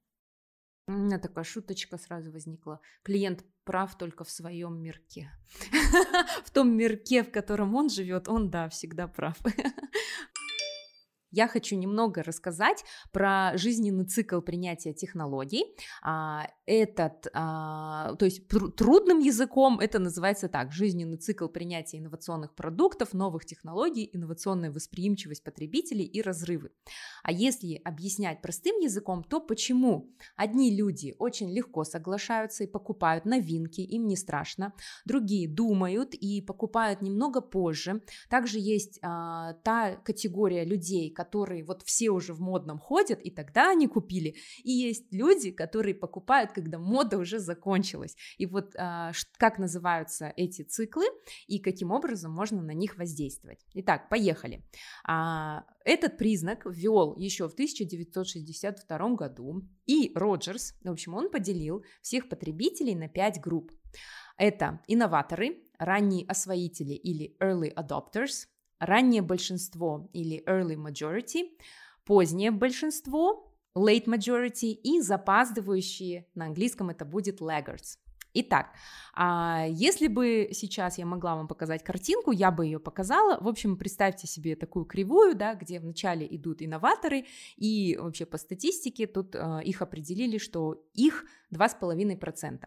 У 0.89 0.93
меня 0.93 1.19
такая 1.19 1.43
шуточка 1.43 1.97
сразу 1.97 2.31
возникла. 2.31 2.79
Клиент 3.03 3.43
прав 3.65 3.97
только 3.97 4.23
в 4.23 4.29
своем 4.29 4.81
мирке. 4.81 5.29
В 6.45 6.49
том 6.51 6.69
мирке, 6.77 7.23
в 7.23 7.31
котором 7.31 7.75
он 7.75 7.89
живет, 7.89 8.29
он, 8.29 8.49
да, 8.49 8.69
всегда 8.69 9.07
прав. 9.07 9.37
Я 11.31 11.47
хочу 11.47 11.75
немного 11.75 12.23
рассказать 12.23 12.83
про 13.11 13.51
жизненный 13.55 14.05
цикл 14.05 14.39
принятия 14.39 14.93
технологий. 14.93 15.63
А, 16.01 16.47
этот, 16.65 17.27
а, 17.33 18.15
то 18.15 18.25
есть 18.25 18.47
трудным 18.47 19.19
языком 19.19 19.79
это 19.79 19.99
называется 19.99 20.47
так, 20.47 20.71
жизненный 20.71 21.17
цикл 21.17 21.47
принятия 21.47 21.97
инновационных 21.97 22.55
продуктов, 22.55 23.13
новых 23.13 23.45
технологий, 23.45 24.09
инновационная 24.13 24.71
восприимчивость 24.71 25.43
потребителей 25.43 26.05
и 26.05 26.21
разрывы. 26.21 26.71
А 27.23 27.31
если 27.31 27.81
объяснять 27.83 28.41
простым 28.41 28.77
языком, 28.79 29.23
то 29.23 29.39
почему 29.39 30.09
одни 30.35 30.75
люди 30.75 31.15
очень 31.19 31.51
легко 31.51 31.83
соглашаются 31.83 32.63
и 32.63 32.67
покупают 32.67 33.25
новинки, 33.25 33.81
им 33.81 34.07
не 34.07 34.15
страшно, 34.15 34.73
другие 35.05 35.47
думают 35.47 36.13
и 36.13 36.41
покупают 36.41 37.01
немного 37.01 37.41
позже. 37.41 38.01
Также 38.29 38.59
есть 38.59 38.99
а, 39.01 39.53
та 39.63 39.95
категория 39.97 40.63
людей, 40.63 41.11
которые 41.11 41.26
которые 41.27 41.63
вот 41.63 41.83
все 41.83 42.09
уже 42.09 42.33
в 42.33 42.39
модном 42.39 42.79
ходят, 42.79 43.19
и 43.21 43.29
тогда 43.29 43.71
они 43.71 43.87
купили, 43.87 44.35
и 44.63 44.71
есть 44.71 45.13
люди, 45.13 45.51
которые 45.51 45.93
покупают, 45.93 46.51
когда 46.53 46.79
мода 46.79 47.17
уже 47.17 47.39
закончилась. 47.39 48.15
И 48.37 48.45
вот 48.45 48.75
а, 48.77 49.11
как 49.37 49.59
называются 49.59 50.33
эти 50.37 50.61
циклы 50.61 51.05
и 51.47 51.59
каким 51.59 51.91
образом 51.91 52.31
можно 52.31 52.61
на 52.61 52.71
них 52.71 52.97
воздействовать. 52.97 53.59
Итак, 53.73 54.09
поехали. 54.09 54.63
А, 55.05 55.65
этот 55.83 56.17
признак 56.17 56.65
ввел 56.65 57.15
еще 57.17 57.49
в 57.49 57.53
1962 57.53 59.15
году, 59.15 59.61
и 59.85 60.11
Роджерс, 60.15 60.75
в 60.81 60.91
общем, 60.91 61.13
он 61.13 61.29
поделил 61.29 61.83
всех 62.01 62.29
потребителей 62.29 62.95
на 62.95 63.09
пять 63.09 63.41
групп. 63.41 63.71
Это 64.37 64.79
инноваторы, 64.87 65.63
ранние 65.77 66.25
освоители 66.27 66.93
или 66.93 67.35
early 67.41 67.73
adopters, 67.73 68.47
раннее 68.79 69.21
большинство 69.21 70.09
или 70.13 70.43
early 70.45 70.75
majority, 70.75 71.57
позднее 72.05 72.51
большинство, 72.51 73.53
late 73.75 74.05
majority 74.05 74.71
и 74.71 75.01
запаздывающие, 75.01 76.27
на 76.35 76.45
английском 76.45 76.89
это 76.89 77.05
будет 77.05 77.41
laggards. 77.41 77.97
Итак, 78.39 78.67
а, 79.15 79.65
если 79.67 80.07
бы 80.07 80.49
сейчас 80.51 80.99
я 80.99 81.05
могла 81.07 81.35
вам 81.35 81.47
показать 81.47 81.83
картинку, 81.83 82.31
я 82.31 82.51
бы 82.51 82.65
ее 82.65 82.79
показала. 82.79 83.39
В 83.41 83.47
общем, 83.47 83.75
представьте 83.75 84.27
себе 84.27 84.55
такую 84.55 84.85
кривую, 84.85 85.35
да, 85.35 85.55
где 85.55 85.79
вначале 85.79 86.27
идут 86.29 86.61
инноваторы, 86.61 87.25
и 87.55 87.97
вообще 87.99 88.27
по 88.27 88.37
статистике 88.37 89.07
тут 89.07 89.35
а, 89.35 89.59
их 89.59 89.81
определили, 89.81 90.37
что 90.37 90.83
их 90.93 91.25
2,5%. 91.51 92.65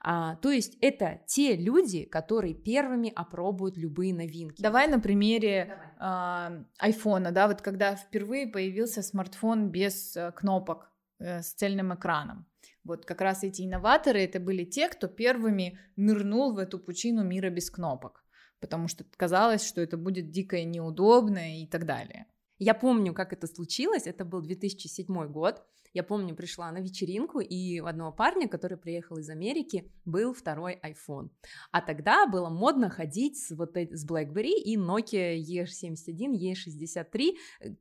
А, 0.00 0.34
то 0.36 0.50
есть 0.50 0.76
это 0.80 1.20
те 1.26 1.54
люди, 1.54 2.04
которые 2.04 2.54
первыми 2.54 3.12
опробуют 3.14 3.76
любые 3.76 4.12
новинки. 4.12 4.60
Давай 4.60 4.88
на 4.88 4.98
примере 4.98 5.78
Давай. 6.00 6.64
айфона, 6.78 7.30
да, 7.30 7.46
вот 7.46 7.62
когда 7.62 7.94
впервые 7.94 8.48
появился 8.48 9.02
смартфон 9.02 9.70
без 9.70 10.16
э, 10.16 10.32
кнопок, 10.32 10.90
э, 11.20 11.42
с 11.42 11.52
цельным 11.52 11.94
экраном. 11.94 12.46
Вот 12.84 13.04
как 13.04 13.20
раз 13.20 13.44
эти 13.44 13.62
инноваторы, 13.62 14.20
это 14.20 14.40
были 14.40 14.64
те, 14.64 14.88
кто 14.88 15.06
первыми 15.06 15.78
нырнул 15.96 16.52
в 16.52 16.58
эту 16.58 16.78
пучину 16.78 17.24
мира 17.24 17.50
без 17.50 17.70
кнопок, 17.70 18.24
потому 18.60 18.88
что 18.88 19.04
казалось, 19.16 19.66
что 19.66 19.80
это 19.80 19.96
будет 19.96 20.30
дико 20.30 20.62
неудобно 20.64 21.62
и 21.62 21.66
так 21.66 21.86
далее. 21.86 22.26
Я 22.58 22.74
помню, 22.74 23.14
как 23.14 23.32
это 23.32 23.46
случилось, 23.46 24.06
это 24.06 24.24
был 24.24 24.40
2007 24.40 25.26
год, 25.26 25.62
я 25.94 26.02
помню, 26.02 26.34
пришла 26.34 26.72
на 26.72 26.78
вечеринку, 26.78 27.40
и 27.40 27.80
у 27.80 27.86
одного 27.86 28.12
парня, 28.12 28.48
который 28.48 28.78
приехал 28.78 29.18
из 29.18 29.28
Америки, 29.28 29.92
был 30.04 30.32
второй 30.32 30.80
iPhone. 30.82 31.28
А 31.70 31.82
тогда 31.82 32.26
было 32.26 32.48
модно 32.48 32.88
ходить 32.88 33.38
с, 33.38 33.54
вот, 33.54 33.76
с 33.76 34.08
BlackBerry 34.08 34.54
и 34.54 34.76
Nokia 34.76 35.36
E71, 35.36 36.32
E63, 36.32 37.36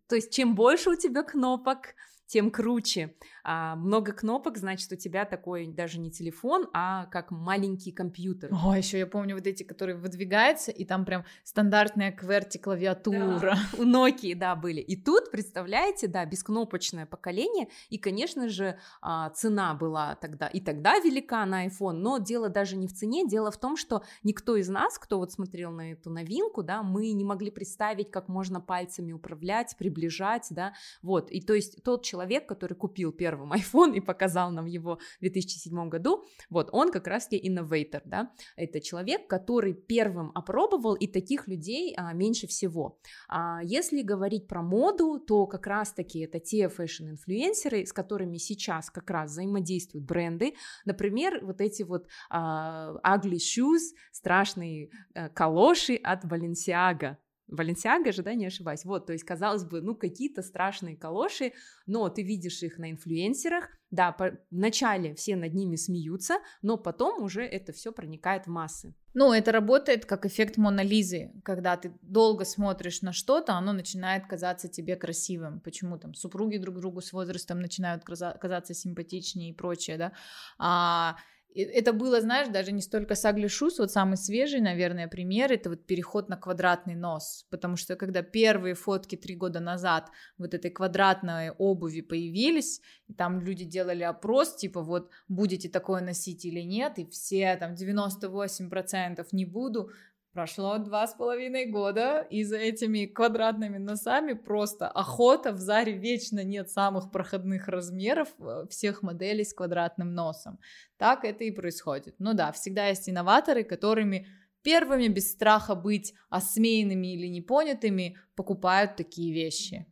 то 0.07 0.15
есть 0.15 0.33
чем 0.33 0.55
больше 0.55 0.89
у 0.89 0.95
тебя 0.95 1.23
кнопок, 1.23 1.95
тем 2.31 2.49
круче. 2.49 3.13
А, 3.43 3.75
много 3.75 4.13
кнопок, 4.13 4.57
значит, 4.57 4.89
у 4.91 4.95
тебя 4.95 5.25
такой 5.25 5.67
даже 5.67 5.99
не 5.99 6.11
телефон, 6.11 6.69
а 6.73 7.07
как 7.07 7.29
маленький 7.29 7.91
компьютер. 7.91 8.51
О, 8.53 8.73
еще 8.73 8.99
я 8.99 9.05
помню 9.05 9.35
вот 9.35 9.47
эти, 9.47 9.63
которые 9.63 9.97
выдвигаются, 9.97 10.71
и 10.71 10.85
там 10.85 11.03
прям 11.03 11.25
стандартная 11.43 12.15
QWERTY 12.15 12.59
клавиатура. 12.59 13.39
Да, 13.41 13.57
у 13.77 13.83
Nokia, 13.83 14.35
да, 14.35 14.55
были. 14.55 14.79
И 14.79 14.95
тут, 14.95 15.29
представляете, 15.29 16.07
да, 16.07 16.25
бескнопочное 16.25 17.05
поколение, 17.05 17.67
и, 17.89 17.97
конечно 17.97 18.47
же, 18.47 18.79
а, 19.01 19.29
цена 19.31 19.73
была 19.73 20.15
тогда, 20.15 20.47
и 20.47 20.61
тогда 20.61 20.99
велика 20.99 21.45
на 21.45 21.67
iPhone, 21.67 21.93
но 21.93 22.17
дело 22.17 22.47
даже 22.47 22.77
не 22.77 22.87
в 22.87 22.93
цене, 22.93 23.27
дело 23.27 23.51
в 23.51 23.59
том, 23.59 23.75
что 23.75 24.03
никто 24.23 24.55
из 24.55 24.69
нас, 24.69 24.97
кто 24.97 25.17
вот 25.17 25.33
смотрел 25.33 25.71
на 25.71 25.91
эту 25.91 26.09
новинку, 26.09 26.63
да, 26.63 26.81
мы 26.81 27.11
не 27.11 27.25
могли 27.25 27.51
представить, 27.51 28.09
как 28.09 28.29
можно 28.29 28.61
пальцами 28.61 29.11
управлять, 29.11 29.75
приближать, 29.77 30.47
да, 30.51 30.73
вот, 31.01 31.29
и 31.29 31.41
то 31.41 31.53
есть 31.53 31.83
тот 31.83 32.03
человек, 32.03 32.20
человек, 32.21 32.47
который 32.47 32.73
купил 32.75 33.11
первым 33.11 33.53
iPhone 33.53 33.95
и 33.95 33.99
показал 33.99 34.51
нам 34.51 34.65
его 34.65 34.99
в 35.17 35.21
2007 35.21 35.89
году, 35.89 36.25
вот, 36.49 36.69
он 36.71 36.91
как 36.91 37.07
раз-таки 37.07 37.47
инноватор, 37.47 38.01
да, 38.05 38.31
это 38.55 38.79
человек, 38.79 39.27
который 39.27 39.73
первым 39.73 40.31
опробовал, 40.35 40.95
и 40.95 41.07
таких 41.07 41.47
людей 41.47 41.93
а, 41.97 42.13
меньше 42.13 42.47
всего. 42.47 42.99
А, 43.27 43.59
если 43.63 44.01
говорить 44.03 44.47
про 44.47 44.61
моду, 44.61 45.19
то 45.19 45.47
как 45.47 45.67
раз-таки 45.67 46.19
это 46.19 46.39
те 46.39 46.67
фэшн-инфлюенсеры, 46.67 47.85
с 47.85 47.93
которыми 47.93 48.37
сейчас 48.37 48.89
как 48.89 49.09
раз 49.09 49.31
взаимодействуют 49.31 50.05
бренды, 50.05 50.53
например, 50.85 51.39
вот 51.43 51.61
эти 51.61 51.83
вот 51.83 52.07
а, 52.29 52.93
ugly 53.03 53.37
shoes, 53.37 53.95
страшные 54.11 54.89
а, 55.15 55.29
калоши 55.29 55.95
от 55.95 56.25
Balenciaga, 56.25 57.17
Валенсиага 57.51 58.11
же, 58.11 58.23
да, 58.23 58.33
не 58.33 58.47
ошибаюсь. 58.47 58.85
Вот, 58.85 59.05
то 59.05 59.13
есть, 59.13 59.25
казалось 59.25 59.63
бы, 59.63 59.81
ну, 59.81 59.95
какие-то 59.95 60.41
страшные 60.41 60.95
калоши, 60.95 61.53
но 61.85 62.09
ты 62.09 62.23
видишь 62.23 62.63
их 62.63 62.77
на 62.77 62.91
инфлюенсерах, 62.91 63.69
да, 63.91 64.13
по... 64.13 64.37
вначале 64.49 65.13
все 65.15 65.35
над 65.35 65.53
ними 65.53 65.75
смеются, 65.75 66.35
но 66.61 66.77
потом 66.77 67.23
уже 67.23 67.43
это 67.43 67.73
все 67.73 67.91
проникает 67.91 68.45
в 68.45 68.49
массы. 68.49 68.95
Ну, 69.13 69.33
это 69.33 69.51
работает 69.51 70.05
как 70.05 70.25
эффект 70.25 70.55
Монолизы, 70.55 71.33
когда 71.43 71.75
ты 71.75 71.93
долго 72.01 72.45
смотришь 72.45 73.01
на 73.01 73.11
что-то, 73.11 73.53
оно 73.53 73.73
начинает 73.73 74.25
казаться 74.25 74.69
тебе 74.69 74.95
красивым. 74.95 75.59
Почему 75.59 75.97
там 75.97 76.13
супруги 76.13 76.57
друг 76.57 76.79
другу 76.79 77.01
с 77.01 77.11
возрастом 77.11 77.59
начинают 77.59 78.05
казаться 78.05 78.73
симпатичнее 78.73 79.49
и 79.49 79.53
прочее, 79.53 79.97
да? 79.97 80.13
А 80.57 81.17
это 81.55 81.93
было, 81.93 82.21
знаешь, 82.21 82.47
даже 82.47 82.71
не 82.71 82.81
столько 82.81 83.15
с 83.15 83.25
Ugly 83.25 83.45
Shoes, 83.45 83.75
вот 83.79 83.91
самый 83.91 84.17
свежий, 84.17 84.61
наверное, 84.61 85.07
пример, 85.07 85.51
это 85.51 85.69
вот 85.69 85.85
переход 85.85 86.29
на 86.29 86.37
квадратный 86.37 86.95
нос, 86.95 87.45
потому 87.49 87.75
что 87.75 87.95
когда 87.95 88.21
первые 88.21 88.75
фотки 88.75 89.15
три 89.15 89.35
года 89.35 89.59
назад 89.59 90.09
вот 90.37 90.53
этой 90.53 90.71
квадратной 90.71 91.51
обуви 91.51 92.01
появились, 92.01 92.81
и 93.07 93.13
там 93.13 93.41
люди 93.41 93.65
делали 93.65 94.03
опрос, 94.03 94.55
типа 94.55 94.81
вот 94.81 95.11
будете 95.27 95.69
такое 95.69 96.01
носить 96.01 96.45
или 96.45 96.61
нет, 96.61 96.97
и 96.99 97.05
все 97.05 97.55
там 97.57 97.73
98% 97.73 99.25
не 99.31 99.45
буду, 99.45 99.91
Прошло 100.33 100.77
два 100.77 101.07
с 101.07 101.13
половиной 101.13 101.65
года, 101.65 102.25
и 102.29 102.45
за 102.45 102.55
этими 102.55 103.05
квадратными 103.05 103.77
носами 103.77 104.31
просто 104.31 104.87
охота. 104.87 105.51
В 105.51 105.57
Заре 105.57 105.91
вечно 105.91 106.41
нет 106.41 106.69
самых 106.69 107.11
проходных 107.11 107.67
размеров 107.67 108.29
э, 108.39 108.65
всех 108.69 109.03
моделей 109.03 109.43
с 109.43 109.53
квадратным 109.53 110.13
носом. 110.13 110.57
Так 110.97 111.25
это 111.25 111.43
и 111.43 111.51
происходит. 111.51 112.15
Ну 112.19 112.33
да, 112.33 112.53
всегда 112.53 112.87
есть 112.87 113.09
инноваторы, 113.09 113.65
которыми 113.65 114.25
первыми 114.63 115.09
без 115.09 115.33
страха 115.33 115.75
быть 115.75 116.13
осмеянными 116.29 117.13
или 117.13 117.27
непонятыми 117.27 118.17
покупают 118.35 118.95
такие 118.95 119.33
вещи. 119.33 119.85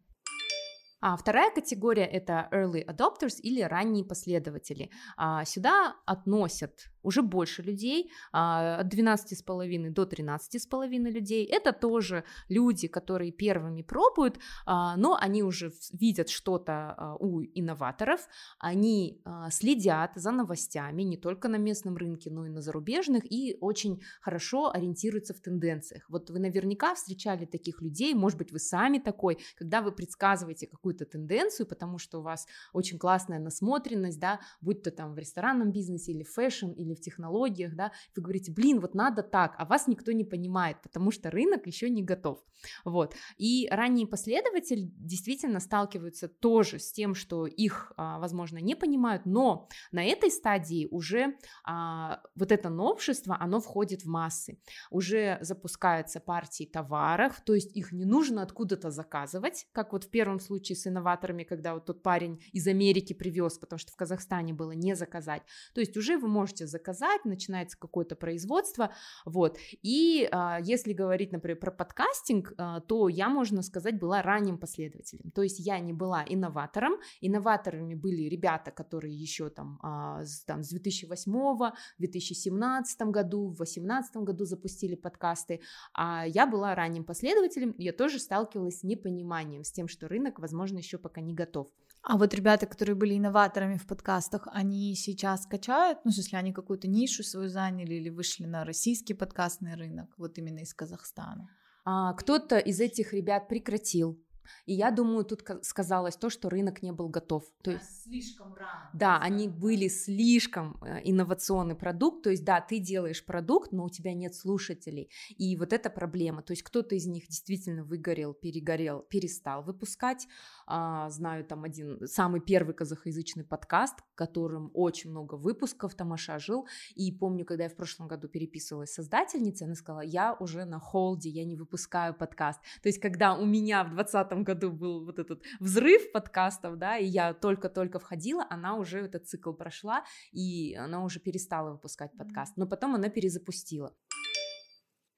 А 1.01 1.15
вторая 1.15 1.50
категория 1.51 2.05
это 2.05 2.50
early 2.51 2.86
adopters 2.86 3.39
или 3.41 3.62
ранние 3.62 4.03
последователи. 4.03 4.89
А, 5.15 5.46
сюда 5.46 5.96
относят 6.05 6.91
уже 7.03 7.21
больше 7.21 7.61
людей, 7.61 8.11
а, 8.31 8.79
от 8.79 8.87
12,5 8.87 9.89
до 9.89 10.05
13,5 10.05 11.09
людей. 11.09 11.45
Это 11.45 11.73
тоже 11.73 12.23
люди, 12.49 12.87
которые 12.87 13.31
первыми 13.31 13.81
пробуют, 13.81 14.39
а, 14.65 14.95
но 14.97 15.17
они 15.19 15.43
уже 15.43 15.71
видят 15.91 16.29
что-то 16.29 16.71
а, 16.97 17.15
у 17.19 17.41
инноваторов, 17.41 18.27
они 18.59 19.21
следят 19.51 20.11
за 20.15 20.31
новостями 20.31 21.03
не 21.03 21.17
только 21.17 21.47
на 21.47 21.57
местном 21.57 21.97
рынке, 21.97 22.29
но 22.31 22.45
и 22.45 22.49
на 22.49 22.61
зарубежных, 22.61 23.23
и 23.31 23.57
очень 23.61 24.01
хорошо 24.21 24.71
ориентируются 24.71 25.33
в 25.33 25.39
тенденциях. 25.39 26.05
Вот 26.09 26.29
вы 26.29 26.39
наверняка 26.39 26.95
встречали 26.95 27.45
таких 27.45 27.81
людей, 27.81 28.13
может 28.13 28.37
быть, 28.37 28.51
вы 28.51 28.59
сами 28.59 28.99
такой, 28.99 29.37
когда 29.57 29.81
вы 29.81 29.91
предсказываете 29.91 30.67
какую-то 30.67 31.05
тенденцию, 31.05 31.67
потому 31.67 31.97
что 31.97 32.19
у 32.19 32.21
вас 32.21 32.47
очень 32.73 32.97
классная 32.97 33.39
насмотренность, 33.39 34.19
да, 34.19 34.39
будь 34.61 34.83
то 34.83 34.91
там 34.91 35.13
в 35.13 35.17
ресторанном 35.17 35.71
бизнесе 35.71 36.11
или 36.11 36.23
фэшн, 36.23 36.71
или 36.71 36.88
или 36.89 36.96
в 36.96 37.01
технологиях, 37.01 37.75
да, 37.75 37.91
вы 38.15 38.24
говорите, 38.24 38.51
блин, 38.51 38.79
вот 38.79 38.96
надо 38.96 39.24
так, 39.24 39.55
а 39.58 39.65
вас 39.65 39.88
никто 39.88 40.12
не 40.12 40.24
понимает, 40.24 40.81
потому 40.81 41.12
что 41.12 41.29
рынок 41.29 41.67
еще 41.67 41.89
не 41.89 42.03
готов, 42.03 42.43
вот, 42.84 43.15
и 43.38 43.67
ранние 43.72 44.08
последователи 44.08 44.89
действительно 44.96 45.60
сталкиваются 45.60 46.27
тоже 46.27 46.79
с 46.79 46.91
тем, 46.91 47.15
что 47.15 47.46
их, 47.46 47.93
а, 47.98 48.19
возможно, 48.19 48.58
не 48.58 48.75
понимают, 48.75 49.25
но 49.25 49.69
на 49.91 50.03
этой 50.03 50.31
стадии 50.31 50.88
уже 50.91 51.38
а, 51.63 52.22
вот 52.36 52.51
это 52.51 52.69
новшество, 52.69 53.38
оно 53.39 53.60
входит 53.60 54.03
в 54.03 54.08
массы, 54.08 54.60
уже 54.89 55.38
запускаются 55.41 56.19
партии 56.19 56.65
товаров, 56.65 57.41
то 57.46 57.53
есть 57.53 57.75
их 57.75 57.91
не 57.91 58.05
нужно 58.05 58.41
откуда-то 58.41 58.91
заказывать, 58.91 59.67
как 59.72 59.93
вот 59.93 60.05
в 60.05 60.10
первом 60.10 60.39
случае 60.39 60.75
с 60.75 60.88
инноваторами, 60.88 61.43
когда 61.43 61.74
вот 61.74 61.86
тот 61.86 62.03
парень 62.03 62.41
из 62.51 62.67
Америки 62.67 63.13
привез, 63.13 63.58
потому 63.58 63.79
что 63.79 63.91
в 63.91 63.96
Казахстане 63.96 64.53
было 64.53 64.72
не 64.72 64.96
заказать, 64.96 65.43
то 65.74 65.81
есть 65.81 65.96
уже 65.98 66.17
вы 66.17 66.27
можете 66.27 66.65
заказать 66.65 66.78
заказать, 66.79 67.25
начинается 67.25 67.77
какое-то 67.77 68.15
производство, 68.15 68.91
вот. 69.25 69.57
И 69.83 70.27
а, 70.31 70.59
если 70.62 70.93
говорить, 70.93 71.31
например, 71.31 71.59
про 71.59 71.71
подкастинг, 71.71 72.53
а, 72.57 72.79
то 72.79 73.09
я, 73.09 73.29
можно 73.29 73.62
сказать, 73.62 74.00
была 74.00 74.21
ранним 74.21 74.57
последователем. 74.57 75.31
То 75.31 75.43
есть 75.43 75.59
я 75.59 75.79
не 75.79 75.93
была 75.93 76.24
инноватором. 76.27 76.93
Инноваторами 77.21 77.95
были 77.95 78.29
ребята, 78.29 78.71
которые 78.71 79.13
еще 79.13 79.50
там, 79.50 79.79
а, 79.83 80.24
с, 80.24 80.43
там 80.45 80.63
с 80.63 80.69
2008 80.69 81.31
в 81.31 81.74
2017 81.98 83.01
году, 83.01 83.50
в 83.50 83.57
2018 83.57 84.17
году 84.17 84.45
запустили 84.45 84.95
подкасты, 84.95 85.59
а 85.93 86.25
я 86.25 86.48
была 86.48 86.75
ранним 86.75 87.03
последователем, 87.03 87.75
я 87.77 87.93
тоже 87.93 88.19
сталкивалась 88.19 88.79
с 88.79 88.83
непониманием, 88.83 89.63
с 89.63 89.71
тем, 89.71 89.88
что 89.88 90.07
рынок, 90.07 90.39
возможно, 90.39 90.77
еще 90.77 90.98
пока 90.98 91.21
не 91.21 91.33
готов. 91.33 91.67
А 92.01 92.17
вот 92.17 92.33
ребята, 92.33 92.65
которые 92.65 92.95
были 92.95 93.17
инноваторами 93.17 93.77
в 93.77 93.85
подкастах, 93.85 94.47
они 94.51 94.95
сейчас 94.95 95.45
качают, 95.45 95.99
ну, 96.05 96.11
если 96.11 96.37
они 96.37 96.53
какую-то 96.53 96.87
нишу 96.87 97.23
свою 97.23 97.49
заняли 97.49 97.95
или 97.95 98.09
вышли 98.09 98.45
на 98.45 98.63
российский 98.63 99.13
подкастный 99.13 99.75
рынок, 99.75 100.09
вот 100.17 100.37
именно 100.37 100.59
из 100.59 100.73
Казахстана? 100.73 101.49
А, 101.85 102.13
кто-то 102.13 102.57
из 102.57 102.79
этих 102.79 103.13
ребят 103.13 103.47
прекратил 103.47 104.23
и 104.65 104.74
я 104.74 104.91
думаю, 104.91 105.25
тут 105.25 105.43
сказалось 105.62 106.15
то, 106.15 106.29
что 106.29 106.50
рынок 106.50 106.81
не 106.81 106.91
был 106.91 107.10
готов. 107.10 107.43
То 107.63 107.72
есть 107.72 108.03
слишком 108.03 108.53
рано. 108.53 108.89
Да, 108.93 109.17
они 109.19 109.48
были 109.48 109.88
слишком 109.88 110.77
э, 110.81 111.01
инновационный 111.03 111.75
продукт. 111.75 112.24
То 112.24 112.29
есть, 112.29 112.43
да, 112.43 112.62
ты 112.62 112.79
делаешь 112.79 113.25
продукт, 113.25 113.72
но 113.72 113.86
у 113.86 113.89
тебя 113.89 114.13
нет 114.13 114.36
слушателей. 114.36 115.10
И 115.38 115.55
вот 115.55 115.74
эта 115.74 115.89
проблема. 115.89 116.41
То 116.41 116.53
есть 116.53 116.63
кто-то 116.63 116.96
из 116.96 117.05
них 117.05 117.27
действительно 117.27 117.84
выгорел, 117.84 118.34
перегорел, 118.34 119.01
перестал 119.01 119.63
выпускать. 119.63 120.27
А, 120.67 121.10
знаю 121.10 121.46
там 121.46 121.63
один 121.63 122.05
самый 122.05 122.41
первый 122.41 122.74
казахоязычный 122.74 123.43
подкаст, 123.43 123.96
которым 124.15 124.72
очень 124.74 125.10
много 125.10 125.36
выпусков 125.36 125.96
Тамаша 125.96 126.39
жил. 126.39 126.67
И 126.96 127.12
помню, 127.12 127.46
когда 127.46 127.63
я 127.63 127.69
в 127.69 127.75
прошлом 127.75 128.08
году 128.08 128.27
переписывалась 128.27 128.91
с 128.91 128.96
создательницей, 128.96 129.65
она 129.65 129.75
сказала, 129.75 130.01
я 130.01 130.36
уже 130.39 130.65
на 130.65 130.79
холде, 130.79 131.29
я 131.29 131.46
не 131.46 131.55
выпускаю 131.55 132.13
подкаст. 132.13 132.60
То 132.81 132.89
есть, 132.89 133.00
когда 133.00 133.36
у 133.36 133.46
меня 133.46 133.84
в 133.84 133.96
2020 133.96 134.38
году 134.43 134.72
был 134.72 135.05
вот 135.05 135.19
этот 135.19 135.43
взрыв 135.60 136.12
подкастов, 136.12 136.77
да, 136.77 136.98
и 136.98 137.05
я 137.05 137.34
только-только 137.34 138.00
входила, 138.00 138.46
она 138.50 138.75
уже 138.75 139.00
этот 139.00 139.27
цикл 139.27 139.53
прошла, 139.53 140.03
и 140.31 140.75
она 140.75 141.03
уже 141.03 141.19
перестала 141.19 141.72
выпускать 141.72 142.12
подкаст, 142.17 142.58
но 142.58 142.67
потом 142.67 142.96
она 142.96 143.10
перезапустила. 143.10 143.96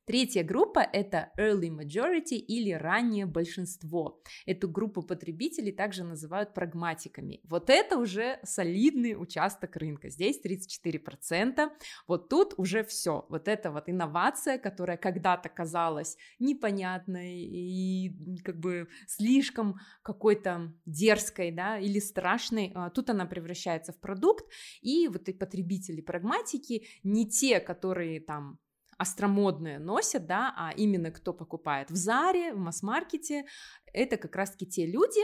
Третья 0.05 0.43
группа– 0.43 0.79
это 0.93 1.31
early 1.37 1.69
majority 1.69 2.35
или 2.35 2.71
раннее 2.71 3.27
большинство. 3.27 4.21
Эту 4.47 4.67
группу 4.67 5.03
потребителей 5.03 5.71
также 5.71 6.03
называют 6.03 6.53
прагматиками. 6.55 7.39
Вот 7.43 7.69
это 7.69 7.97
уже 7.97 8.39
солидный 8.43 9.13
участок 9.15 9.75
рынка. 9.75 10.09
Здесь 10.09 10.41
34%. 10.43 11.69
Вот 12.07 12.29
тут 12.29 12.55
уже 12.57 12.83
все. 12.83 13.25
Вот 13.29 13.47
это 13.47 13.71
вот 13.71 13.89
инновация, 13.89 14.57
которая 14.57 14.97
когда-то 14.97 15.49
казалась 15.49 16.17
непонятной 16.39 17.43
и 17.43 18.41
как 18.43 18.59
бы 18.59 18.87
слишком 19.07 19.75
какой-то 20.01 20.73
дерзкой, 20.85 21.51
да, 21.51 21.77
или 21.77 21.99
страшной. 21.99 22.71
А 22.73 22.89
тут 22.89 23.11
она 23.11 23.25
превращается 23.25 23.93
в 23.93 23.99
продукт, 23.99 24.45
и 24.81 25.07
вот 25.07 25.29
и 25.29 25.33
потребители 25.33 26.01
прагматики 26.01 26.87
не 27.03 27.29
те, 27.29 27.59
которые 27.59 28.19
там 28.19 28.59
остромодное 29.01 29.79
носят, 29.79 30.27
да, 30.27 30.53
а 30.55 30.71
именно 30.77 31.09
кто 31.11 31.33
покупает 31.33 31.89
в 31.89 31.95
Заре, 31.95 32.53
в 32.53 32.59
масс-маркете, 32.59 33.45
это 33.93 34.17
как 34.17 34.35
раз-таки 34.35 34.67
те 34.67 34.85
люди, 34.85 35.21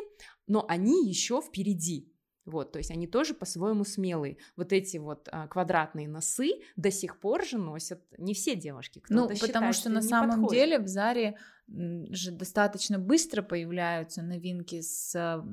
но 0.48 0.66
они 0.68 1.08
еще 1.08 1.42
впереди, 1.42 2.12
вот, 2.48 2.72
то 2.72 2.80
есть 2.80 2.90
они 2.92 3.08
тоже 3.08 3.34
по-своему 3.34 3.84
смелые. 3.84 4.38
Вот 4.56 4.72
эти 4.72 4.98
вот 4.98 5.28
а, 5.32 5.48
квадратные 5.48 6.08
носы 6.08 6.50
до 6.78 6.92
сих 6.92 7.20
пор 7.20 7.46
же 7.46 7.58
носят 7.58 8.02
не 8.18 8.34
все 8.34 8.56
девушки. 8.56 9.04
Ну, 9.10 9.28
потому 9.28 9.74
что 9.74 9.90
на 9.90 10.02
самом 10.02 10.42
подходит. 10.42 10.52
деле 10.52 10.80
в 10.80 10.88
Заре 10.88 11.38
же 11.68 12.32
достаточно 12.32 12.98
быстро 12.98 13.42
появляются 13.42 14.22
новинки 14.22 14.80
с 14.80 15.44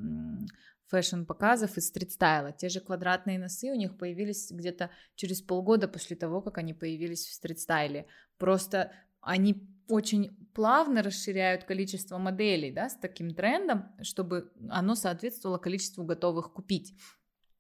фэшн-показов 0.94 1.76
из 1.76 1.88
стрит-стайла. 1.88 2.52
Те 2.52 2.68
же 2.68 2.80
квадратные 2.80 3.38
носы 3.38 3.72
у 3.72 3.74
них 3.74 3.98
появились 3.98 4.52
где-то 4.52 4.90
через 5.16 5.42
полгода 5.42 5.88
после 5.88 6.14
того, 6.14 6.40
как 6.40 6.58
они 6.58 6.72
появились 6.72 7.26
в 7.26 7.32
стрит-стайле. 7.32 8.06
Просто 8.38 8.92
они 9.20 9.68
очень 9.88 10.48
плавно 10.54 11.02
расширяют 11.02 11.64
количество 11.64 12.18
моделей, 12.18 12.70
да, 12.70 12.88
с 12.88 12.96
таким 12.96 13.34
трендом, 13.34 13.92
чтобы 14.02 14.52
оно 14.70 14.94
соответствовало 14.94 15.58
количеству 15.58 16.04
готовых 16.04 16.52
купить. 16.52 16.94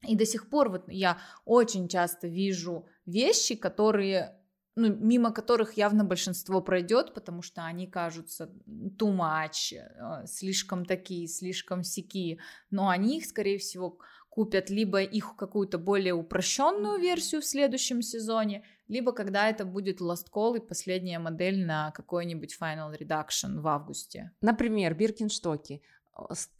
И 0.06 0.14
до 0.14 0.26
сих 0.26 0.48
пор 0.48 0.70
вот 0.70 0.84
я 0.88 1.18
очень 1.44 1.88
часто 1.88 2.28
вижу 2.28 2.86
вещи, 3.04 3.56
которые 3.56 4.38
ну, 4.76 4.94
мимо 4.94 5.32
которых 5.32 5.74
явно 5.74 6.04
большинство 6.04 6.60
пройдет, 6.60 7.14
потому 7.14 7.42
что 7.42 7.64
они 7.64 7.86
кажутся 7.86 8.50
too 8.66 9.16
much, 9.16 9.74
э, 9.74 10.26
слишком 10.26 10.84
такие, 10.84 11.28
слишком 11.28 11.82
сики, 11.82 12.40
но 12.70 12.88
они 12.88 13.18
их, 13.18 13.26
скорее 13.26 13.58
всего, 13.58 13.98
купят 14.34 14.70
либо 14.70 15.00
их 15.00 15.36
какую-то 15.36 15.78
более 15.78 16.14
упрощенную 16.14 16.98
версию 16.98 17.40
в 17.40 17.44
следующем 17.44 18.02
сезоне, 18.02 18.64
либо 18.88 19.12
когда 19.12 19.48
это 19.48 19.64
будет 19.64 20.00
Last 20.00 20.26
Call 20.32 20.56
и 20.56 20.60
последняя 20.60 21.20
модель 21.20 21.64
на 21.64 21.92
какой-нибудь 21.92 22.56
Final 22.60 22.98
Reduction 22.98 23.60
в 23.60 23.68
августе. 23.68 24.32
Например, 24.40 24.92
Биркинштоки 24.94 25.82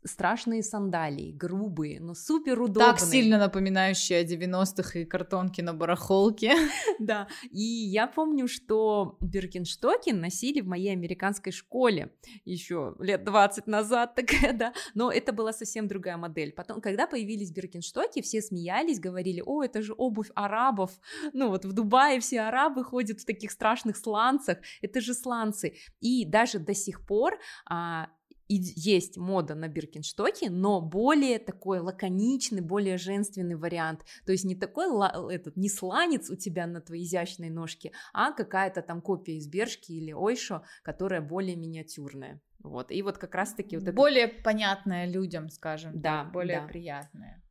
страшные 0.05 0.63
сандалии, 0.63 1.31
грубые, 1.33 2.01
но 2.01 2.15
супер 2.15 2.61
удобные. 2.61 2.93
Так 2.93 3.01
сильно 3.01 3.39
напоминающие 3.39 4.21
о 4.21 4.25
90-х 4.25 4.99
и 4.99 5.05
картонки 5.05 5.61
на 5.61 5.75
барахолке. 5.75 6.55
Да, 7.01 7.27
и 7.51 7.61
я 7.61 8.07
помню, 8.07 8.47
что 8.47 9.17
Биркинштоки 9.21 10.11
носили 10.11 10.61
в 10.61 10.67
моей 10.67 10.93
американской 10.93 11.53
школе 11.53 12.13
еще 12.45 12.95
лет 13.01 13.25
20 13.25 13.67
назад, 13.67 14.15
такая, 14.17 14.53
да, 14.53 14.73
но 14.95 15.11
это 15.11 15.33
была 15.33 15.53
совсем 15.53 15.89
другая 15.89 16.17
модель. 16.17 16.53
Потом, 16.53 16.81
когда 16.81 17.07
появились 17.07 17.51
Биркинштоки, 17.51 18.23
все 18.23 18.41
смеялись, 18.41 19.01
говорили, 19.01 19.43
о, 19.45 19.63
это 19.63 19.83
же 19.83 19.95
обувь 19.97 20.31
арабов, 20.35 20.93
ну 21.33 21.49
вот 21.49 21.65
в 21.65 21.73
Дубае 21.73 22.21
все 22.21 22.43
арабы 22.43 22.85
ходят 22.85 23.21
в 23.21 23.25
таких 23.25 23.51
страшных 23.51 23.97
сланцах, 23.97 24.59
это 24.81 25.01
же 25.01 25.15
сланцы. 25.15 25.75
И 26.01 26.25
даже 26.25 26.59
до 26.59 26.75
сих 26.75 27.05
пор 27.05 27.39
а, 27.67 28.09
и 28.49 28.57
есть 28.57 29.17
мода 29.17 29.55
на 29.55 29.69
Биркинштоки, 29.69 30.47
но 30.47 30.81
более 30.81 31.39
такой 31.39 31.81
лаконичный, 31.81 32.61
более 32.61 32.99
женственный 32.99 33.57
вариант. 33.57 34.05
То 34.27 34.33
есть 34.33 34.45
не 34.45 34.55
такой 34.55 34.87
этот, 35.35 35.57
не 35.57 35.69
сланец 35.69 36.31
у 36.31 36.37
тебя 36.37 36.67
на 36.67 36.81
твоей 36.81 37.05
изящной 37.05 37.51
ножке, 37.51 37.93
а 38.13 38.33
какая-то 38.33 38.83
там 38.83 39.01
копия 39.01 39.37
из 39.37 39.49
Бершки 39.49 39.93
или 39.93 40.13
Ойшо, 40.13 40.63
которая 40.83 41.21
более 41.21 41.57
миниатюрная. 41.57 42.41
Вот. 42.65 42.91
И 42.91 43.03
вот 43.03 43.19
как 43.19 43.35
раз-таки 43.35 43.77
вот 43.77 43.95
Более 43.95 44.25
это... 44.25 44.43
понятная 44.43 45.07
людям, 45.07 45.51
скажем. 45.51 46.01
Да, 46.01 46.25
более 46.25 46.61
да. 46.61 46.67
приятная. 46.67 47.44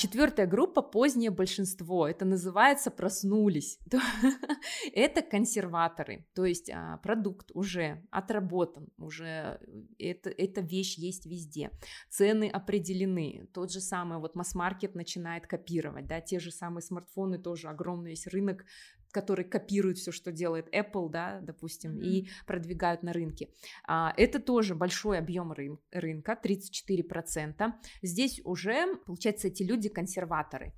Четвертая 0.00 0.46
группа 0.46 0.80
позднее 0.80 1.30
большинство. 1.30 2.08
Это 2.08 2.24
называется 2.24 2.90
проснулись. 2.90 3.78
это 4.94 5.20
консерваторы. 5.20 6.26
То 6.34 6.46
есть 6.46 6.70
а, 6.70 6.96
продукт 7.02 7.50
уже 7.52 8.02
отработан, 8.10 8.88
уже 8.96 9.60
это, 9.98 10.30
эта 10.30 10.62
вещь 10.62 10.96
есть 10.96 11.26
везде. 11.26 11.70
Цены 12.08 12.48
определены. 12.48 13.46
Тот 13.52 13.70
же 13.70 13.82
самый 13.82 14.20
вот 14.20 14.34
масс-маркет 14.36 14.94
начинает 14.94 15.46
копировать. 15.46 16.06
Да, 16.06 16.22
те 16.22 16.40
же 16.40 16.50
самые 16.50 16.80
смартфоны 16.80 17.36
тоже 17.36 17.68
огромный 17.68 18.12
есть 18.12 18.26
рынок 18.26 18.64
который 19.10 19.44
копирует 19.44 19.98
все, 19.98 20.12
что 20.12 20.32
делает 20.32 20.72
Apple, 20.74 21.08
да, 21.10 21.40
допустим, 21.40 21.96
mm-hmm. 21.96 22.02
и 22.02 22.28
продвигают 22.46 23.02
на 23.02 23.12
рынке. 23.12 23.50
А, 23.86 24.12
это 24.16 24.38
тоже 24.40 24.74
большой 24.74 25.18
объем 25.18 25.52
рын- 25.52 25.78
рынка, 25.90 26.38
34%. 26.42 27.72
Здесь 28.02 28.40
уже, 28.44 28.96
получается, 29.06 29.48
эти 29.48 29.62
люди 29.62 29.88
консерваторы. 29.88 30.72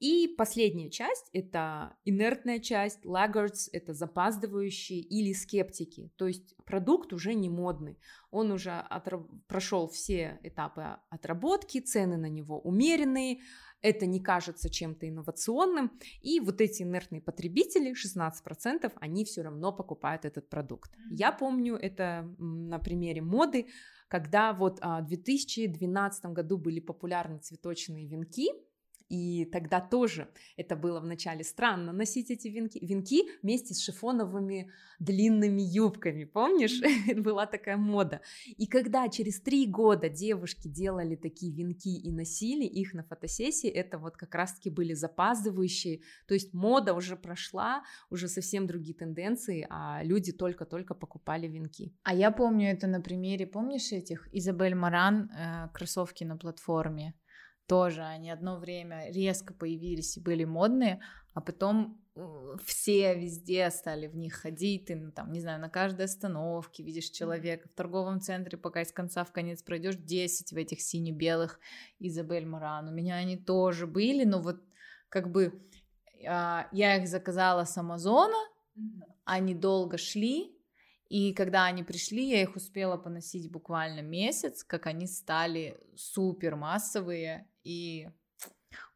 И 0.00 0.28
последняя 0.38 0.90
часть— 0.90 1.28
это 1.32 1.96
инертная 2.04 2.60
часть, 2.60 3.04
laggards— 3.04 3.68
это 3.72 3.94
запаздывающие 3.94 5.00
или 5.00 5.32
скептики. 5.32 6.12
То 6.16 6.28
есть 6.28 6.54
продукт 6.64 7.12
уже 7.12 7.34
не 7.34 7.50
модный, 7.50 7.98
он 8.30 8.52
уже 8.52 8.70
отра- 8.70 9.26
прошел 9.48 9.88
все 9.88 10.38
этапы 10.44 10.98
отработки, 11.10 11.80
цены 11.80 12.16
на 12.16 12.28
него 12.28 12.60
умеренные, 12.60 13.40
это 13.82 14.06
не 14.06 14.20
кажется 14.20 14.68
чем-то 14.70 15.08
инновационным, 15.08 15.92
и 16.20 16.40
вот 16.40 16.60
эти 16.60 16.82
инертные 16.82 17.20
потребители, 17.20 17.94
16%, 17.94 18.92
они 18.96 19.24
все 19.24 19.42
равно 19.42 19.72
покупают 19.72 20.24
этот 20.24 20.48
продукт. 20.48 20.90
Я 21.10 21.32
помню 21.32 21.76
это 21.76 22.28
на 22.38 22.78
примере 22.78 23.22
моды, 23.22 23.66
когда 24.08 24.52
вот 24.52 24.78
а, 24.80 25.00
в 25.02 25.06
2012 25.06 26.26
году 26.26 26.58
были 26.58 26.80
популярны 26.80 27.38
цветочные 27.38 28.06
венки, 28.06 28.48
И 29.08 29.46
тогда 29.46 29.80
тоже 29.80 30.28
это 30.56 30.76
было 30.76 31.00
вначале 31.00 31.44
странно 31.44 31.92
носить 31.92 32.30
эти 32.30 32.48
венки, 32.48 32.78
венки 32.84 33.28
вместе 33.42 33.74
с 33.74 33.80
шифоновыми 33.80 34.70
длинными 34.98 35.62
юбками, 35.62 36.24
помнишь? 36.24 36.80
Была 37.16 37.46
такая 37.46 37.76
мода. 37.76 38.20
И 38.46 38.66
когда 38.66 39.08
через 39.08 39.40
три 39.40 39.66
года 39.66 40.08
девушки 40.08 40.68
делали 40.68 41.16
такие 41.16 41.52
венки 41.52 41.96
и 41.96 42.12
носили 42.12 42.64
их 42.64 42.94
на 42.94 43.02
фотосессии, 43.02 43.70
это 43.70 43.98
вот 43.98 44.16
как 44.16 44.34
раз-таки 44.34 44.70
были 44.70 44.94
запаздывающие, 44.94 46.00
то 46.26 46.34
есть 46.34 46.52
мода 46.52 46.94
уже 46.94 47.16
прошла, 47.16 47.82
уже 48.10 48.28
совсем 48.28 48.66
другие 48.66 48.94
тенденции, 48.94 49.66
а 49.70 50.02
люди 50.02 50.32
только-только 50.32 50.94
покупали 50.94 51.46
венки. 51.46 51.94
А 52.02 52.14
я 52.14 52.30
помню 52.30 52.70
это 52.70 52.86
на 52.86 53.00
примере, 53.00 53.46
помнишь 53.46 53.92
этих 53.92 54.28
Изабель 54.32 54.74
Маран, 54.74 55.30
э, 55.30 55.68
кроссовки 55.72 56.24
на 56.24 56.36
платформе? 56.36 57.14
Тоже 57.68 58.02
они 58.02 58.30
одно 58.30 58.56
время 58.56 59.10
резко 59.10 59.52
появились 59.52 60.16
и 60.16 60.20
были 60.20 60.44
модные, 60.44 61.00
а 61.34 61.42
потом 61.42 62.02
э, 62.16 62.56
все 62.64 63.14
везде 63.14 63.70
стали 63.70 64.06
в 64.06 64.16
них 64.16 64.34
ходить, 64.34 64.86
ты, 64.86 64.96
ну, 64.96 65.12
там, 65.12 65.30
не 65.30 65.40
знаю, 65.40 65.60
на 65.60 65.68
каждой 65.68 66.06
остановке 66.06 66.82
видишь 66.82 67.10
человека, 67.10 67.68
в 67.68 67.72
торговом 67.72 68.20
центре, 68.20 68.56
пока 68.56 68.80
из 68.80 68.90
конца 68.90 69.22
в 69.22 69.32
конец 69.32 69.62
пройдешь 69.62 69.96
10 69.96 70.52
в 70.52 70.56
этих 70.56 70.80
сине-белых 70.80 71.60
Изабель 71.98 72.46
Маран. 72.46 72.88
У 72.88 72.92
меня 72.92 73.16
они 73.16 73.36
тоже 73.36 73.86
были, 73.86 74.24
но 74.24 74.40
вот 74.40 74.62
как 75.10 75.30
бы 75.30 75.62
а, 76.26 76.68
я 76.72 76.96
их 76.96 77.06
заказала 77.06 77.64
с 77.64 77.76
Амазона, 77.76 78.38
они 79.24 79.54
долго 79.54 79.98
шли, 79.98 80.58
и 81.08 81.32
когда 81.32 81.64
они 81.64 81.82
пришли, 81.82 82.28
я 82.28 82.42
их 82.42 82.54
успела 82.54 82.96
поносить 82.96 83.50
буквально 83.50 84.00
месяц, 84.00 84.62
как 84.62 84.86
они 84.86 85.06
стали 85.06 85.80
супер 85.96 86.56
массовые 86.56 87.46
и 87.68 88.08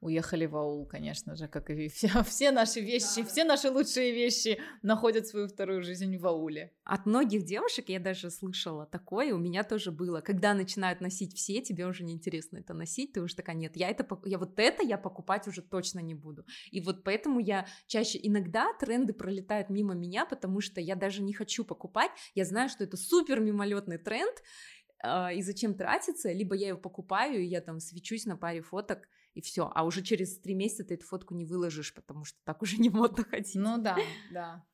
уехали 0.00 0.46
в 0.46 0.56
аул, 0.56 0.86
конечно 0.86 1.36
же, 1.36 1.46
как 1.46 1.70
и 1.70 1.88
все, 1.88 2.08
все 2.24 2.50
наши 2.50 2.80
вещи, 2.80 3.22
да. 3.22 3.24
все 3.24 3.44
наши 3.44 3.70
лучшие 3.70 4.12
вещи 4.12 4.60
находят 4.82 5.26
свою 5.26 5.46
вторую 5.46 5.82
жизнь 5.82 6.16
в 6.16 6.26
ауле. 6.26 6.72
От 6.84 7.06
многих 7.06 7.44
девушек 7.44 7.88
я 7.88 8.00
даже 8.00 8.30
слышала 8.30 8.86
такое, 8.86 9.34
у 9.34 9.38
меня 9.38 9.62
тоже 9.62 9.92
было. 9.92 10.20
Когда 10.20 10.54
начинают 10.54 11.00
носить 11.00 11.34
все, 11.34 11.60
тебе 11.60 11.86
уже 11.86 12.02
неинтересно 12.04 12.58
это 12.58 12.74
носить, 12.74 13.12
ты 13.12 13.20
уже 13.20 13.36
такая, 13.36 13.56
нет, 13.56 13.76
я 13.76 13.90
это, 13.90 14.06
я 14.24 14.38
вот 14.38 14.58
это 14.58 14.82
я 14.82 14.98
покупать 14.98 15.46
уже 15.46 15.62
точно 15.62 16.00
не 16.00 16.14
буду. 16.14 16.44
И 16.70 16.80
вот 16.80 17.04
поэтому 17.04 17.38
я 17.38 17.66
чаще, 17.86 18.18
иногда 18.22 18.72
тренды 18.80 19.12
пролетают 19.12 19.70
мимо 19.70 19.94
меня, 19.94 20.24
потому 20.24 20.60
что 20.60 20.80
я 20.80 20.96
даже 20.96 21.22
не 21.22 21.32
хочу 21.32 21.64
покупать, 21.64 22.10
я 22.34 22.44
знаю, 22.44 22.68
что 22.68 22.84
это 22.84 22.96
супер 22.96 23.40
мимолетный 23.40 23.98
тренд, 23.98 24.42
э, 25.02 25.34
и 25.34 25.42
зачем 25.42 25.74
тратиться, 25.74 26.32
либо 26.32 26.54
я 26.54 26.68
его 26.68 26.78
покупаю, 26.78 27.42
и 27.42 27.46
я 27.46 27.60
там 27.60 27.80
свечусь 27.80 28.26
на 28.26 28.36
паре 28.36 28.62
фоток, 28.62 29.08
и 29.34 29.40
все. 29.40 29.70
А 29.74 29.84
уже 29.84 30.02
через 30.02 30.38
три 30.38 30.54
месяца 30.54 30.84
ты 30.84 30.94
эту 30.94 31.06
фотку 31.06 31.34
не 31.34 31.44
выложишь, 31.44 31.94
потому 31.94 32.24
что 32.24 32.38
так 32.44 32.62
уже 32.62 32.78
не 32.78 32.90
модно 32.90 33.24
ходить. 33.30 33.54
Ну 33.54 33.78
да, 33.78 33.96
да. 34.30 34.64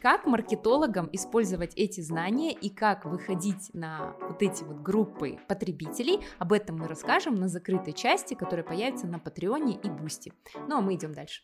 Как 0.00 0.24
маркетологам 0.24 1.08
использовать 1.12 1.74
эти 1.74 2.00
знания 2.00 2.52
и 2.52 2.68
как 2.68 3.06
выходить 3.06 3.74
на 3.74 4.14
вот 4.20 4.40
эти 4.40 4.62
вот 4.62 4.80
группы 4.80 5.40
потребителей, 5.48 6.20
об 6.38 6.52
этом 6.52 6.78
мы 6.78 6.86
расскажем 6.86 7.34
на 7.34 7.48
закрытой 7.48 7.92
части, 7.92 8.34
которая 8.34 8.64
появится 8.64 9.08
на 9.08 9.18
Патреоне 9.18 9.80
и 9.82 9.90
Бусти. 9.90 10.32
Ну 10.68 10.76
а 10.76 10.80
мы 10.80 10.94
идем 10.94 11.12
дальше. 11.12 11.42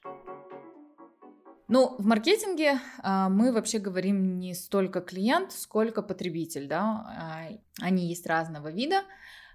Ну, 1.74 1.96
в 1.98 2.04
маркетинге 2.04 2.80
э, 3.02 3.28
мы 3.30 3.50
вообще 3.50 3.78
говорим 3.78 4.38
не 4.38 4.54
столько 4.54 5.00
клиент, 5.00 5.52
сколько 5.52 6.02
потребитель, 6.02 6.68
да. 6.68 7.48
Э, 7.50 7.56
они 7.80 8.08
есть 8.08 8.26
разного 8.26 8.70
вида. 8.70 9.04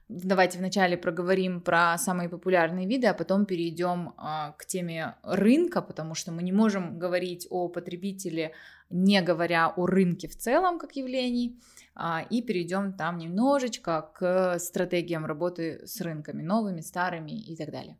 Давайте 0.10 0.58
вначале 0.58 0.98
проговорим 0.98 1.62
про 1.62 1.96
самые 2.00 2.28
популярные 2.28 2.88
виды, 2.88 3.06
а 3.06 3.14
потом 3.14 3.46
перейдем 3.46 4.14
а, 4.18 4.54
к 4.54 4.66
теме 4.66 5.16
рынка, 5.22 5.82
потому 5.82 6.16
что 6.16 6.32
мы 6.32 6.44
не 6.44 6.54
можем 6.54 6.98
говорить 6.98 7.46
о 7.52 7.68
потребителе, 7.68 8.54
не 8.90 9.22
говоря 9.22 9.68
о 9.68 9.86
рынке 9.86 10.28
в 10.28 10.36
целом 10.36 10.80
как 10.80 10.96
явлении, 10.96 11.60
а, 11.94 12.26
и 12.32 12.42
перейдем 12.42 12.94
там 12.94 13.18
немножечко 13.18 14.10
к 14.16 14.58
стратегиям 14.60 15.26
работы 15.26 15.86
с 15.86 16.02
рынками, 16.02 16.42
новыми, 16.42 16.82
старыми 16.82 17.32
и 17.32 17.56
так 17.56 17.70
далее. 17.70 17.98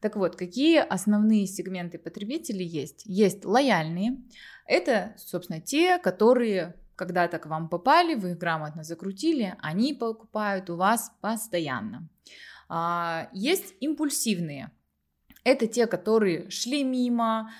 Так 0.00 0.16
вот, 0.16 0.36
какие 0.36 0.78
основные 0.78 1.46
сегменты 1.46 1.98
потребителей 1.98 2.66
есть? 2.66 3.02
Есть 3.04 3.44
лояльные, 3.44 4.18
это, 4.66 5.14
собственно, 5.16 5.60
те, 5.60 5.98
которые 5.98 6.74
когда-то 6.96 7.38
к 7.38 7.46
вам 7.46 7.68
попали, 7.68 8.14
вы 8.14 8.30
их 8.30 8.38
грамотно 8.38 8.82
закрутили, 8.82 9.54
они 9.60 9.94
покупают 9.94 10.70
у 10.70 10.76
вас 10.76 11.12
постоянно. 11.20 12.08
А, 12.68 13.28
есть 13.32 13.74
импульсивные. 13.80 14.72
Это 15.46 15.68
те, 15.68 15.86
которые 15.86 16.50
шли 16.50 16.82
мимо, 16.82 17.52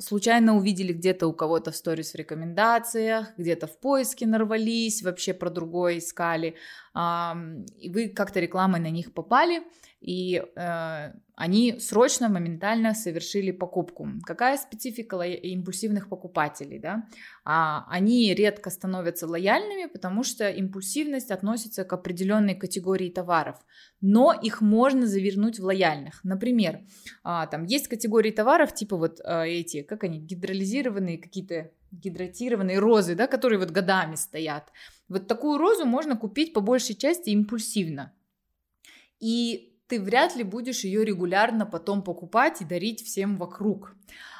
случайно 0.00 0.56
увидели 0.56 0.92
где-то 0.92 1.28
у 1.28 1.32
кого-то 1.32 1.70
в 1.70 1.76
сторис 1.76 2.12
в 2.12 2.16
рекомендациях, 2.16 3.28
где-то 3.38 3.68
в 3.68 3.78
поиске 3.78 4.26
нарвались, 4.26 5.04
вообще 5.04 5.32
про 5.32 5.48
другое 5.48 5.98
искали, 5.98 6.56
и 6.96 7.90
вы 7.90 8.08
как-то 8.08 8.40
рекламой 8.40 8.80
на 8.80 8.90
них 8.90 9.14
попали, 9.14 9.62
и 10.00 10.42
э, 10.56 11.12
они 11.38 11.78
срочно, 11.78 12.28
моментально 12.28 12.94
совершили 12.94 13.52
покупку. 13.52 14.08
Какая 14.24 14.56
специфика 14.56 15.22
импульсивных 15.22 16.08
покупателей? 16.08 16.80
Да? 16.80 17.06
А, 17.44 17.86
они 17.88 18.34
редко 18.34 18.70
становятся 18.70 19.28
лояльными, 19.28 19.86
потому 19.86 20.24
что 20.24 20.50
импульсивность 20.50 21.30
относится 21.30 21.84
к 21.84 21.92
определенной 21.92 22.56
категории 22.56 23.08
товаров, 23.08 23.56
но 24.00 24.32
их 24.32 24.60
можно 24.60 25.06
завернуть 25.06 25.60
в 25.60 25.64
лояльных. 25.64 26.24
Например, 26.24 26.80
а, 27.22 27.46
там 27.46 27.64
есть 27.66 27.86
категории 27.86 28.32
товаров, 28.32 28.74
типа 28.74 28.96
вот 28.96 29.20
а, 29.22 29.44
эти, 29.44 29.82
как 29.82 30.02
они, 30.02 30.18
гидролизированные 30.18 31.18
какие-то 31.18 31.70
гидратированные 31.92 32.80
розы, 32.80 33.14
да, 33.14 33.28
которые 33.28 33.60
вот 33.60 33.70
годами 33.70 34.16
стоят. 34.16 34.72
Вот 35.08 35.28
такую 35.28 35.58
розу 35.58 35.86
можно 35.86 36.16
купить 36.16 36.52
по 36.52 36.60
большей 36.60 36.96
части 36.96 37.30
импульсивно. 37.30 38.12
И 39.20 39.77
ты 39.88 40.00
вряд 40.00 40.36
ли 40.36 40.44
будешь 40.44 40.84
ее 40.84 41.04
регулярно 41.04 41.66
потом 41.66 42.02
покупать 42.02 42.60
и 42.60 42.64
дарить 42.64 43.04
всем 43.04 43.36
вокруг. 43.36 43.94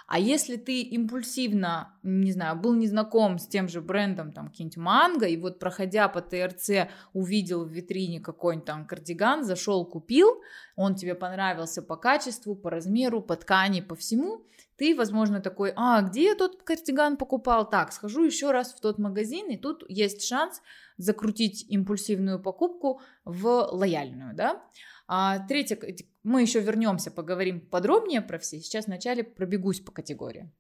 А 0.06 0.18
если 0.18 0.56
ты 0.56 0.80
импульсивно, 0.80 1.92
не 2.02 2.32
знаю, 2.32 2.56
был 2.56 2.74
незнаком 2.74 3.38
с 3.38 3.46
тем 3.46 3.68
же 3.68 3.82
брендом, 3.82 4.32
там, 4.32 4.48
какие-нибудь 4.48 4.78
манго, 4.78 5.26
и 5.26 5.36
вот 5.36 5.58
проходя 5.58 6.08
по 6.08 6.22
ТРЦ 6.22 6.88
увидел 7.12 7.66
в 7.66 7.68
витрине 7.68 8.18
какой-нибудь 8.18 8.66
там 8.66 8.86
кардиган, 8.86 9.44
зашел, 9.44 9.84
купил, 9.84 10.40
он 10.76 10.94
тебе 10.94 11.14
понравился 11.14 11.82
по 11.82 11.96
качеству, 11.96 12.56
по 12.56 12.70
размеру, 12.70 13.20
по 13.20 13.36
ткани, 13.36 13.82
по 13.82 13.96
всему, 13.96 14.46
ты, 14.78 14.94
возможно, 14.94 15.40
такой, 15.40 15.74
а, 15.76 16.00
где 16.00 16.26
я 16.26 16.34
тот 16.36 16.62
кардиган 16.62 17.16
покупал? 17.16 17.68
Так, 17.68 17.92
схожу 17.92 18.24
еще 18.24 18.50
раз 18.52 18.72
в 18.72 18.80
тот 18.80 18.98
магазин, 18.98 19.50
и 19.50 19.58
тут 19.58 19.84
есть 19.90 20.26
шанс 20.26 20.62
закрутить 20.96 21.66
импульсивную 21.68 22.40
покупку 22.40 23.02
в 23.24 23.68
лояльную, 23.72 24.34
да? 24.34 24.62
А, 25.08 25.38
третье, 25.38 25.78
мы 26.22 26.42
еще 26.42 26.60
вернемся, 26.60 27.10
поговорим 27.10 27.60
подробнее 27.60 28.20
про 28.20 28.38
все. 28.38 28.60
Сейчас 28.60 28.86
вначале 28.86 29.24
пробегусь 29.24 29.80
по 29.80 29.90
категориям. 29.90 30.52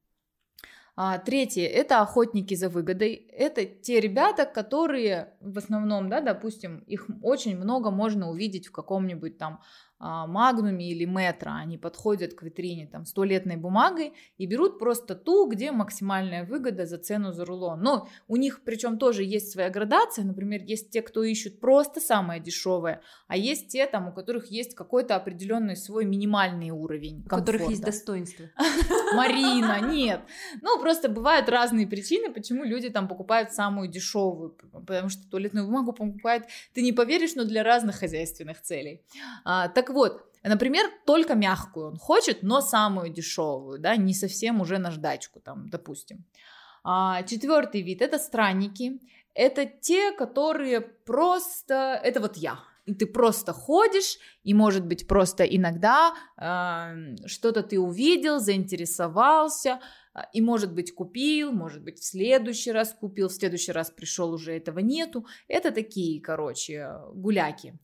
А, 0.96 1.18
третье– 1.18 1.66
это 1.68 2.00
охотники 2.00 2.54
за 2.54 2.70
выгодой. 2.70 3.12
Это 3.12 3.64
те 3.66 4.00
ребята, 4.00 4.46
которые 4.46 5.34
в 5.40 5.58
основном, 5.58 6.08
да, 6.08 6.20
допустим, 6.20 6.78
их 6.88 7.06
очень 7.22 7.56
много 7.56 7.90
можно 7.90 8.30
увидеть 8.30 8.66
в 8.66 8.72
каком-нибудь 8.72 9.38
там 9.38 9.60
магнуме 10.00 10.90
или 10.90 11.04
метро, 11.04 11.52
они 11.52 11.76
подходят 11.78 12.34
к 12.34 12.42
витрине 12.42 12.86
там 12.86 13.04
с 13.04 13.12
туалетной 13.12 13.56
бумагой 13.56 14.12
и 14.36 14.46
берут 14.46 14.78
просто 14.78 15.14
ту, 15.14 15.48
где 15.48 15.72
максимальная 15.72 16.44
выгода 16.44 16.86
за 16.86 16.98
цену 16.98 17.32
за 17.32 17.44
рулон. 17.44 17.80
Но 17.82 18.08
у 18.28 18.36
них 18.36 18.62
причем 18.64 18.98
тоже 18.98 19.24
есть 19.24 19.50
своя 19.50 19.70
градация, 19.70 20.24
например, 20.24 20.62
есть 20.62 20.90
те, 20.90 21.02
кто 21.02 21.22
ищут 21.24 21.60
просто 21.60 22.00
самое 22.00 22.40
дешевое, 22.40 23.02
а 23.26 23.36
есть 23.36 23.68
те, 23.68 23.86
там, 23.86 24.08
у 24.08 24.12
которых 24.12 24.46
есть 24.46 24.74
какой-то 24.74 25.16
определенный 25.16 25.76
свой 25.76 26.04
минимальный 26.04 26.70
уровень 26.70 27.24
комфорта. 27.24 27.36
У 27.36 27.38
которых 27.38 27.70
есть 27.70 27.82
достоинство. 27.82 28.46
Марина, 29.14 29.80
нет. 29.90 30.20
Ну, 30.62 30.78
просто 30.80 31.08
бывают 31.08 31.48
разные 31.48 31.86
причины, 31.86 32.32
почему 32.32 32.64
люди 32.64 32.88
там 32.88 33.08
покупают 33.08 33.52
самую 33.52 33.88
дешевую, 33.88 34.56
потому 34.72 35.08
что 35.08 35.28
туалетную 35.28 35.66
бумагу 35.66 35.92
покупают, 35.92 36.44
ты 36.72 36.82
не 36.82 36.92
поверишь, 36.92 37.34
но 37.34 37.44
для 37.44 37.62
разных 37.62 37.96
хозяйственных 37.96 38.60
целей. 38.62 39.02
А, 39.44 39.68
так 39.68 39.87
так 39.88 39.94
вот, 39.94 40.22
например, 40.44 40.84
только 41.06 41.34
мягкую 41.34 41.86
он 41.86 41.96
хочет, 41.96 42.42
но 42.42 42.60
самую 42.60 43.08
дешевую, 43.08 43.78
да, 43.78 43.96
не 43.96 44.12
совсем 44.12 44.60
уже 44.60 44.76
наждачку, 44.76 45.40
там, 45.40 45.70
допустим. 45.70 46.26
А, 46.84 47.22
четвертый 47.22 47.80
вид 47.80 48.02
это 48.02 48.18
странники. 48.18 49.00
Это 49.34 49.64
те, 49.64 50.12
которые 50.12 50.82
просто... 50.82 51.98
Это 52.04 52.20
вот 52.20 52.36
я. 52.36 52.58
И 52.84 52.94
ты 52.94 53.06
просто 53.06 53.54
ходишь, 53.54 54.18
и, 54.42 54.52
может 54.52 54.84
быть, 54.84 55.08
просто 55.08 55.44
иногда 55.44 56.12
э, 56.36 57.26
что-то 57.26 57.62
ты 57.62 57.78
увидел, 57.78 58.40
заинтересовался, 58.40 59.80
и, 60.34 60.42
может 60.42 60.74
быть, 60.74 60.94
купил, 60.94 61.52
может 61.52 61.82
быть, 61.82 61.98
в 61.98 62.04
следующий 62.04 62.72
раз 62.72 62.92
купил, 62.92 63.28
в 63.28 63.32
следующий 63.32 63.72
раз 63.72 63.90
пришел, 63.90 64.32
уже 64.32 64.52
этого 64.52 64.80
нету. 64.80 65.26
Это 65.48 65.70
такие, 65.70 66.20
короче, 66.20 66.90
гуляки. 67.14 67.78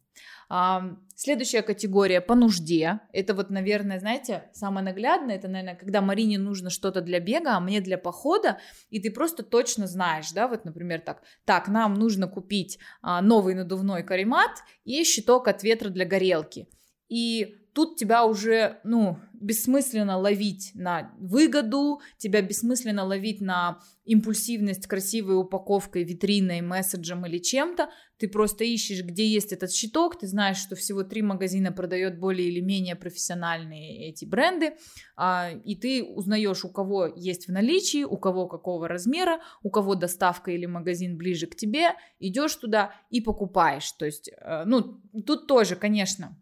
Следующая 1.16 1.62
категория 1.62 2.20
по 2.20 2.34
нужде. 2.34 3.00
Это 3.12 3.34
вот, 3.34 3.50
наверное, 3.50 3.98
знаете, 3.98 4.50
самое 4.52 4.84
наглядное, 4.84 5.36
это, 5.36 5.48
наверное, 5.48 5.74
когда 5.74 6.00
Марине 6.00 6.38
нужно 6.38 6.70
что-то 6.70 7.00
для 7.00 7.20
бега, 7.20 7.56
а 7.56 7.60
мне 7.60 7.80
для 7.80 7.98
похода, 7.98 8.58
и 8.90 9.00
ты 9.00 9.10
просто 9.10 9.42
точно 9.42 9.86
знаешь, 9.86 10.32
да, 10.32 10.48
вот, 10.48 10.64
например, 10.64 11.00
так, 11.00 11.22
так, 11.44 11.68
нам 11.68 11.94
нужно 11.94 12.28
купить 12.28 12.78
а, 13.00 13.22
новый 13.22 13.54
надувной 13.54 14.02
каремат 14.02 14.62
и 14.84 15.02
щиток 15.04 15.48
от 15.48 15.62
ветра 15.62 15.88
для 15.88 16.04
горелки. 16.04 16.68
И 17.08 17.63
тут 17.74 17.96
тебя 17.96 18.24
уже, 18.24 18.80
ну, 18.84 19.18
бессмысленно 19.32 20.16
ловить 20.16 20.70
на 20.74 21.12
выгоду, 21.18 22.00
тебя 22.16 22.40
бессмысленно 22.40 23.04
ловить 23.04 23.40
на 23.40 23.80
импульсивность 24.04 24.86
красивой 24.86 25.38
упаковкой, 25.38 26.04
витриной, 26.04 26.60
месседжем 26.60 27.26
или 27.26 27.38
чем-то. 27.38 27.90
Ты 28.16 28.28
просто 28.28 28.64
ищешь, 28.64 29.02
где 29.02 29.26
есть 29.26 29.52
этот 29.52 29.72
щиток, 29.72 30.18
ты 30.18 30.28
знаешь, 30.28 30.56
что 30.56 30.76
всего 30.76 31.02
три 31.02 31.20
магазина 31.20 31.72
продает 31.72 32.18
более 32.18 32.48
или 32.48 32.60
менее 32.60 32.94
профессиональные 32.94 34.08
эти 34.08 34.24
бренды, 34.24 34.76
а, 35.16 35.50
и 35.50 35.74
ты 35.74 36.04
узнаешь, 36.04 36.64
у 36.64 36.70
кого 36.70 37.06
есть 37.06 37.48
в 37.48 37.52
наличии, 37.52 38.04
у 38.04 38.16
кого 38.16 38.46
какого 38.46 38.88
размера, 38.88 39.40
у 39.62 39.70
кого 39.70 39.94
доставка 39.96 40.52
или 40.52 40.66
магазин 40.66 41.18
ближе 41.18 41.46
к 41.48 41.56
тебе, 41.56 41.94
идешь 42.20 42.54
туда 42.54 42.94
и 43.10 43.20
покупаешь. 43.20 43.90
То 43.92 44.06
есть, 44.06 44.30
э, 44.30 44.62
ну, 44.64 45.02
тут 45.26 45.48
тоже, 45.48 45.74
конечно, 45.76 46.38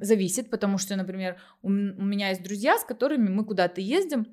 зависит, 0.00 0.50
потому 0.50 0.78
что, 0.78 0.96
например, 0.96 1.40
у, 1.62 1.68
у 1.68 1.70
меня 1.70 2.30
есть 2.30 2.42
друзья, 2.42 2.78
с 2.78 2.84
которыми 2.84 3.28
мы 3.28 3.44
куда-то 3.44 3.80
ездим, 3.80 4.26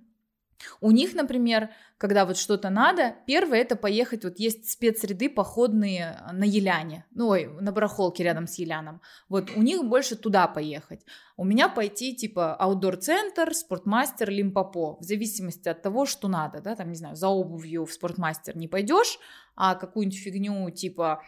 у 0.82 0.92
них, 0.92 1.14
например, 1.14 1.70
когда 1.98 2.26
вот 2.26 2.38
что-то 2.38 2.70
надо, 2.70 3.16
первое 3.26 3.60
это 3.60 3.76
поехать, 3.76 4.24
вот 4.24 4.40
есть 4.40 4.70
спецряды 4.70 5.30
походные 5.30 6.20
на 6.32 6.44
Еляне, 6.44 7.06
ну, 7.12 7.28
ой, 7.30 7.48
на 7.62 7.72
барахолке 7.72 8.24
рядом 8.24 8.48
с 8.48 8.56
Еляном, 8.56 9.02
вот 9.30 9.52
у 9.56 9.62
них 9.62 9.84
больше 9.86 10.16
туда 10.16 10.48
поехать. 10.48 11.06
У 11.36 11.46
меня 11.46 11.70
пойти 11.70 12.16
типа 12.16 12.56
аутдор-центр, 12.56 13.54
спортмастер, 13.54 14.30
лимпопо, 14.30 14.98
в 15.00 15.04
зависимости 15.04 15.70
от 15.70 15.82
того, 15.82 16.06
что 16.06 16.28
надо, 16.28 16.62
да, 16.62 16.76
там, 16.76 16.90
не 16.90 16.96
знаю, 16.96 17.16
за 17.16 17.28
обувью 17.28 17.86
в 17.86 17.94
спортмастер 17.94 18.58
не 18.58 18.68
пойдешь, 18.68 19.20
а 19.56 19.76
какую-нибудь 19.76 20.20
фигню 20.20 20.70
типа 20.72 21.24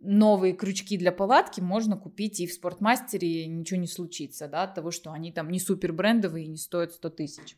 новые 0.00 0.54
крючки 0.54 0.96
для 0.96 1.12
палатки 1.12 1.60
можно 1.60 1.96
купить 1.96 2.40
и 2.40 2.46
в 2.46 2.52
спортмастере, 2.52 3.46
ничего 3.46 3.78
не 3.78 3.86
случится, 3.86 4.48
да, 4.48 4.64
от 4.64 4.74
того, 4.74 4.90
что 4.90 5.12
они 5.12 5.32
там 5.32 5.50
не 5.50 5.60
супер 5.60 5.92
брендовые 5.92 6.46
и 6.46 6.48
не 6.48 6.56
стоят 6.56 6.92
100 6.92 7.10
тысяч. 7.10 7.56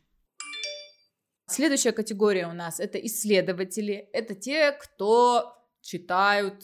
Следующая 1.47 1.91
категория 1.91 2.47
у 2.47 2.53
нас 2.53 2.79
это 2.79 2.97
исследователи, 2.97 4.09
это 4.13 4.35
те, 4.35 4.71
кто 4.71 5.53
читают 5.81 6.63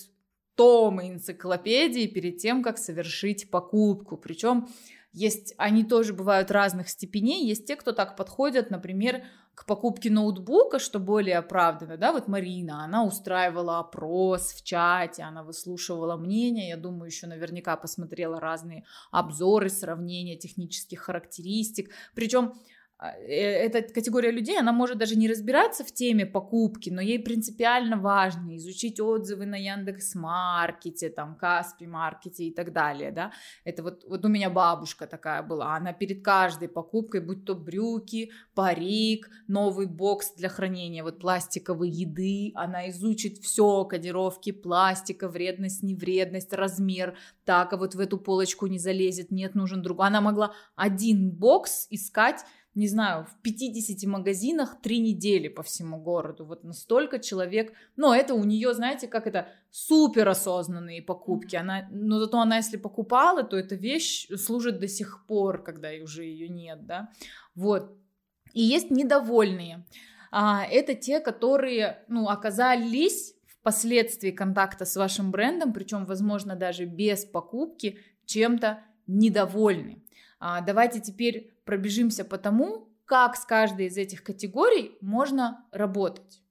томы 0.55 1.09
энциклопедии 1.09 2.07
перед 2.07 2.37
тем, 2.37 2.63
как 2.63 2.77
совершить 2.77 3.49
покупку. 3.49 4.17
Причем 4.17 4.67
есть, 5.11 5.53
они 5.57 5.83
тоже 5.83 6.13
бывают 6.13 6.51
разных 6.51 6.89
степеней. 6.89 7.47
Есть 7.47 7.65
те, 7.65 7.75
кто 7.75 7.93
так 7.93 8.15
подходят, 8.15 8.69
например, 8.69 9.23
к 9.59 9.65
покупке 9.65 10.09
ноутбука, 10.09 10.79
что 10.79 10.99
более 10.99 11.37
оправданно, 11.37 11.97
да, 11.97 12.13
вот 12.13 12.29
Марина, 12.29 12.85
она 12.85 13.03
устраивала 13.03 13.79
опрос 13.79 14.53
в 14.53 14.63
чате, 14.63 15.23
она 15.23 15.43
выслушивала 15.43 16.15
мнения, 16.15 16.69
я 16.69 16.77
думаю, 16.77 17.07
еще 17.07 17.27
наверняка 17.27 17.75
посмотрела 17.75 18.39
разные 18.39 18.85
обзоры, 19.11 19.69
сравнения 19.69 20.37
технических 20.37 21.01
характеристик, 21.01 21.91
причем 22.15 22.53
эта 22.99 23.81
категория 23.81 24.31
людей, 24.31 24.59
она 24.59 24.73
может 24.73 24.97
даже 24.97 25.15
не 25.15 25.29
разбираться 25.29 25.85
в 25.85 25.91
теме 25.91 26.25
покупки, 26.25 26.89
но 26.89 26.99
ей 27.01 27.19
принципиально 27.19 27.97
важно 27.97 28.57
изучить 28.57 28.99
отзывы 28.99 29.45
на 29.45 29.55
Яндекс 29.55 30.15
Маркете, 30.15 31.09
там, 31.09 31.35
Каспи 31.35 31.87
Маркете 31.87 32.43
и 32.43 32.53
так 32.53 32.73
далее, 32.73 33.11
да. 33.11 33.31
Это 33.63 33.83
вот, 33.83 34.03
вот 34.05 34.25
у 34.25 34.27
меня 34.27 34.49
бабушка 34.49 35.07
такая 35.07 35.43
была, 35.43 35.77
она 35.77 35.93
перед 35.93 36.23
каждой 36.25 36.67
покупкой, 36.67 37.21
будь 37.21 37.45
то 37.45 37.55
брюки, 37.55 38.31
парик, 38.53 39.29
новый 39.47 39.85
бокс 39.85 40.33
для 40.35 40.49
хранения 40.49 41.01
вот 41.01 41.19
пластиковой 41.19 41.89
еды, 41.89 42.51
она 42.53 42.89
изучит 42.89 43.37
все, 43.37 43.85
кодировки 43.85 44.51
пластика, 44.51 45.29
вредность, 45.29 45.83
невредность, 45.83 46.51
размер, 46.51 47.15
так, 47.45 47.71
а 47.71 47.77
вот 47.77 47.95
в 47.95 47.99
эту 47.99 48.17
полочку 48.17 48.67
не 48.67 48.77
залезет, 48.77 49.31
нет, 49.31 49.55
нужен 49.55 49.81
другой. 49.81 50.07
Она 50.07 50.19
могла 50.19 50.53
один 50.75 51.31
бокс 51.31 51.87
искать 51.89 52.43
не 52.75 52.87
знаю, 52.87 53.25
в 53.25 53.41
50 53.41 54.07
магазинах 54.07 54.79
три 54.81 54.99
недели 54.99 55.47
по 55.47 55.63
всему 55.63 55.97
городу. 55.97 56.45
Вот 56.45 56.63
настолько 56.63 57.19
человек, 57.19 57.73
но 57.95 58.13
это 58.13 58.35
у 58.35 58.43
нее, 58.43 58.73
знаете, 58.73 59.07
как 59.07 59.27
это, 59.27 59.49
супер 59.71 60.27
осознанные 60.27 61.01
покупки. 61.01 61.55
Она, 61.55 61.87
но 61.91 62.19
зато 62.19 62.39
она, 62.39 62.57
если 62.57 62.77
покупала, 62.77 63.43
то 63.43 63.57
эта 63.57 63.75
вещь 63.75 64.27
служит 64.37 64.79
до 64.79 64.87
сих 64.87 65.25
пор, 65.27 65.63
когда 65.63 65.89
уже 66.03 66.23
ее 66.23 66.47
нет, 66.47 66.85
да. 66.85 67.09
Вот. 67.55 67.91
И 68.53 68.61
есть 68.61 68.91
недовольные. 68.91 69.85
А, 70.31 70.63
это 70.65 70.93
те, 70.93 71.19
которые, 71.19 72.03
ну, 72.07 72.29
оказались 72.29 73.35
впоследствии 73.47 74.31
контакта 74.31 74.85
с 74.85 74.95
вашим 74.95 75.31
брендом, 75.31 75.73
причем, 75.73 76.05
возможно, 76.05 76.55
даже 76.55 76.85
без 76.85 77.25
покупки, 77.25 77.99
чем-то 78.25 78.83
недовольны. 79.07 80.03
А, 80.39 80.61
давайте 80.61 81.01
теперь 81.01 81.53
пробежимся 81.69 82.25
по 82.25 82.39
тому, 82.39 82.89
как 83.05 83.35
с 83.35 83.45
каждой 83.45 83.85
из 83.85 83.97
этих 83.97 84.23
категорий 84.23 84.97
можно 85.01 85.67
работать. 85.71 86.41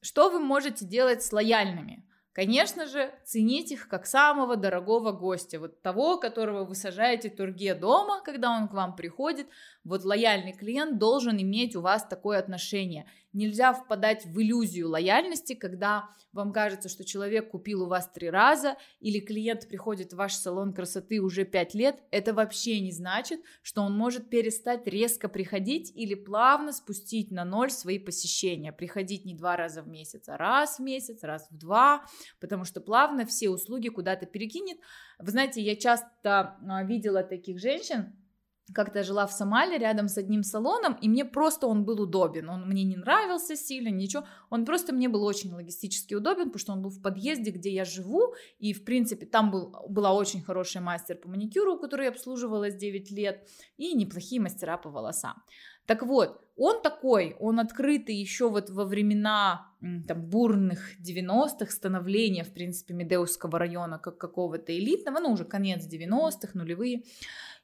Что 0.00 0.30
вы 0.30 0.38
можете 0.38 0.84
делать 0.84 1.24
с 1.24 1.32
лояльными? 1.32 2.08
Конечно 2.32 2.86
же, 2.86 3.12
ценить 3.24 3.72
их 3.72 3.88
как 3.88 4.06
самого 4.06 4.54
дорогого 4.54 5.10
гостя, 5.10 5.58
вот 5.58 5.82
того, 5.82 6.18
которого 6.18 6.64
вы 6.64 6.76
сажаете 6.76 7.30
в 7.30 7.34
турге 7.34 7.74
дома, 7.74 8.22
когда 8.24 8.52
он 8.52 8.68
к 8.68 8.74
вам 8.74 8.94
приходит. 8.94 9.48
Вот 9.82 10.04
лояльный 10.04 10.52
клиент 10.52 10.98
должен 10.98 11.36
иметь 11.42 11.74
у 11.74 11.80
вас 11.80 12.06
такое 12.06 12.38
отношение. 12.38 13.06
Нельзя 13.34 13.72
впадать 13.72 14.24
в 14.24 14.40
иллюзию 14.40 14.88
лояльности, 14.88 15.54
когда 15.54 16.08
вам 16.32 16.52
кажется, 16.52 16.88
что 16.88 17.04
человек 17.04 17.50
купил 17.50 17.82
у 17.82 17.88
вас 17.88 18.08
три 18.08 18.30
раза, 18.30 18.76
или 19.00 19.18
клиент 19.18 19.68
приходит 19.68 20.12
в 20.12 20.16
ваш 20.16 20.34
салон 20.34 20.72
красоты 20.72 21.20
уже 21.20 21.44
пять 21.44 21.74
лет. 21.74 22.00
Это 22.12 22.32
вообще 22.32 22.80
не 22.80 22.92
значит, 22.92 23.40
что 23.62 23.82
он 23.82 23.98
может 23.98 24.30
перестать 24.30 24.86
резко 24.86 25.28
приходить 25.28 25.92
или 25.96 26.14
плавно 26.14 26.72
спустить 26.72 27.32
на 27.32 27.44
ноль 27.44 27.70
свои 27.70 27.98
посещения. 27.98 28.72
Приходить 28.72 29.24
не 29.24 29.34
два 29.34 29.56
раза 29.56 29.82
в 29.82 29.88
месяц, 29.88 30.28
а 30.28 30.36
раз 30.36 30.78
в 30.78 30.82
месяц, 30.82 31.24
раз 31.24 31.48
в 31.50 31.58
два, 31.58 32.06
потому 32.40 32.64
что 32.64 32.80
плавно 32.80 33.26
все 33.26 33.50
услуги 33.50 33.88
куда-то 33.88 34.26
перекинет. 34.26 34.78
Вы 35.18 35.32
знаете, 35.32 35.60
я 35.60 35.74
часто 35.74 36.08
а, 36.24 36.84
видела 36.84 37.24
таких 37.24 37.58
женщин, 37.58 38.14
как-то 38.72 39.02
жила 39.02 39.26
в 39.26 39.32
Сомали 39.32 39.78
рядом 39.78 40.08
с 40.08 40.16
одним 40.16 40.42
салоном, 40.42 40.94
и 40.94 41.08
мне 41.08 41.24
просто 41.24 41.66
он 41.66 41.84
был 41.84 42.00
удобен. 42.00 42.48
Он 42.48 42.66
мне 42.66 42.84
не 42.84 42.96
нравился 42.96 43.56
сильно, 43.56 43.88
ничего. 43.88 44.24
Он 44.48 44.64
просто 44.64 44.94
мне 44.94 45.08
был 45.08 45.24
очень 45.24 45.52
логистически 45.52 46.14
удобен, 46.14 46.46
потому 46.46 46.58
что 46.58 46.72
он 46.72 46.82
был 46.82 46.90
в 46.90 47.02
подъезде, 47.02 47.50
где 47.50 47.70
я 47.70 47.84
живу, 47.84 48.34
и, 48.58 48.72
в 48.72 48.84
принципе, 48.84 49.26
там 49.26 49.50
был, 49.50 49.74
была 49.88 50.14
очень 50.14 50.42
хорошая 50.42 50.82
мастер 50.82 51.16
по 51.16 51.28
маникюру, 51.28 51.78
которую 51.78 52.04
я 52.04 52.10
обслуживала 52.10 52.70
с 52.70 52.74
9 52.74 53.10
лет, 53.10 53.46
и 53.76 53.94
неплохие 53.94 54.40
мастера 54.40 54.78
по 54.78 54.90
волосам. 54.90 55.42
Так 55.86 56.02
вот, 56.02 56.40
он 56.56 56.80
такой, 56.82 57.36
он 57.40 57.60
открытый 57.60 58.14
еще 58.14 58.48
вот 58.48 58.70
во 58.70 58.84
времена 58.84 59.68
там, 59.80 60.22
бурных 60.22 60.98
90-х, 61.00 61.70
становления, 61.70 62.44
в 62.44 62.54
принципе, 62.54 62.94
Медеусского 62.94 63.58
района 63.58 63.98
как 63.98 64.16
какого-то 64.16 64.76
элитного, 64.76 65.18
ну, 65.18 65.32
уже 65.32 65.44
конец 65.44 65.86
90-х, 65.86 66.50
нулевые. 66.54 67.02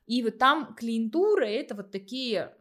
И 0.06 0.22
вот 0.22 0.38
там 0.38 0.74
клиентура 0.74 1.44
это 1.44 1.74
вот 1.74 1.90
такие 1.90 2.54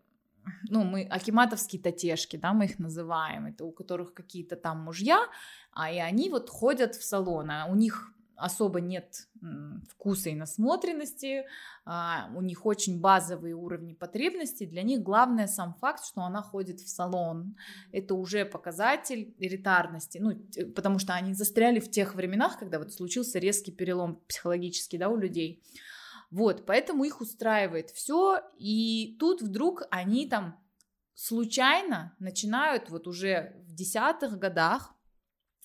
ну, 0.70 0.84
мы 0.84 1.04
акиматовские 1.04 1.82
татешки, 1.82 2.38
да, 2.38 2.54
мы 2.54 2.66
их 2.66 2.80
называем, 2.80 3.46
это 3.46 3.66
у 3.66 3.72
которых 3.72 4.14
какие-то 4.14 4.56
там 4.56 4.80
мужья, 4.80 5.28
а 5.72 5.92
и 5.92 5.98
они 5.98 6.30
вот 6.30 6.50
ходят 6.50 6.96
в 6.96 7.04
салон, 7.04 7.52
а 7.52 7.68
у 7.70 7.76
них 7.76 8.14
особо 8.40 8.80
нет 8.80 9.28
вкуса 9.90 10.30
и 10.30 10.36
насмотренности, 10.36 11.46
а, 11.86 12.30
у 12.36 12.42
них 12.42 12.66
очень 12.66 13.00
базовые 13.00 13.54
уровни 13.54 13.94
потребностей, 13.94 14.66
для 14.66 14.82
них 14.84 15.02
главное 15.02 15.48
сам 15.48 15.74
факт, 15.74 16.06
что 16.06 16.22
она 16.22 16.42
ходит 16.42 16.80
в 16.80 16.88
салон, 16.88 17.56
это 17.92 18.16
уже 18.16 18.46
показатель 18.46 19.34
элитарности, 19.40 20.20
ну, 20.20 20.42
потому 20.74 21.00
что 21.00 21.14
они 21.14 21.34
застряли 21.34 21.80
в 21.80 21.92
тех 21.92 22.16
временах, 22.16 22.58
когда 22.58 22.80
вот 22.80 22.94
случился 22.94 23.40
резкий 23.40 23.72
перелом 23.72 24.22
психологический, 24.28 24.98
да, 24.98 25.10
у 25.10 25.18
людей, 25.18 25.62
вот, 26.32 26.66
поэтому 26.66 27.04
их 27.04 27.22
устраивает 27.22 27.90
все, 27.90 28.42
и 28.58 29.18
тут 29.20 29.42
вдруг 29.42 29.84
они 29.90 30.28
там 30.28 30.60
случайно 31.16 32.16
начинают 32.20 32.90
вот 32.90 33.08
уже 33.08 33.64
в 33.68 33.74
десятых 33.74 34.38
годах 34.38 34.94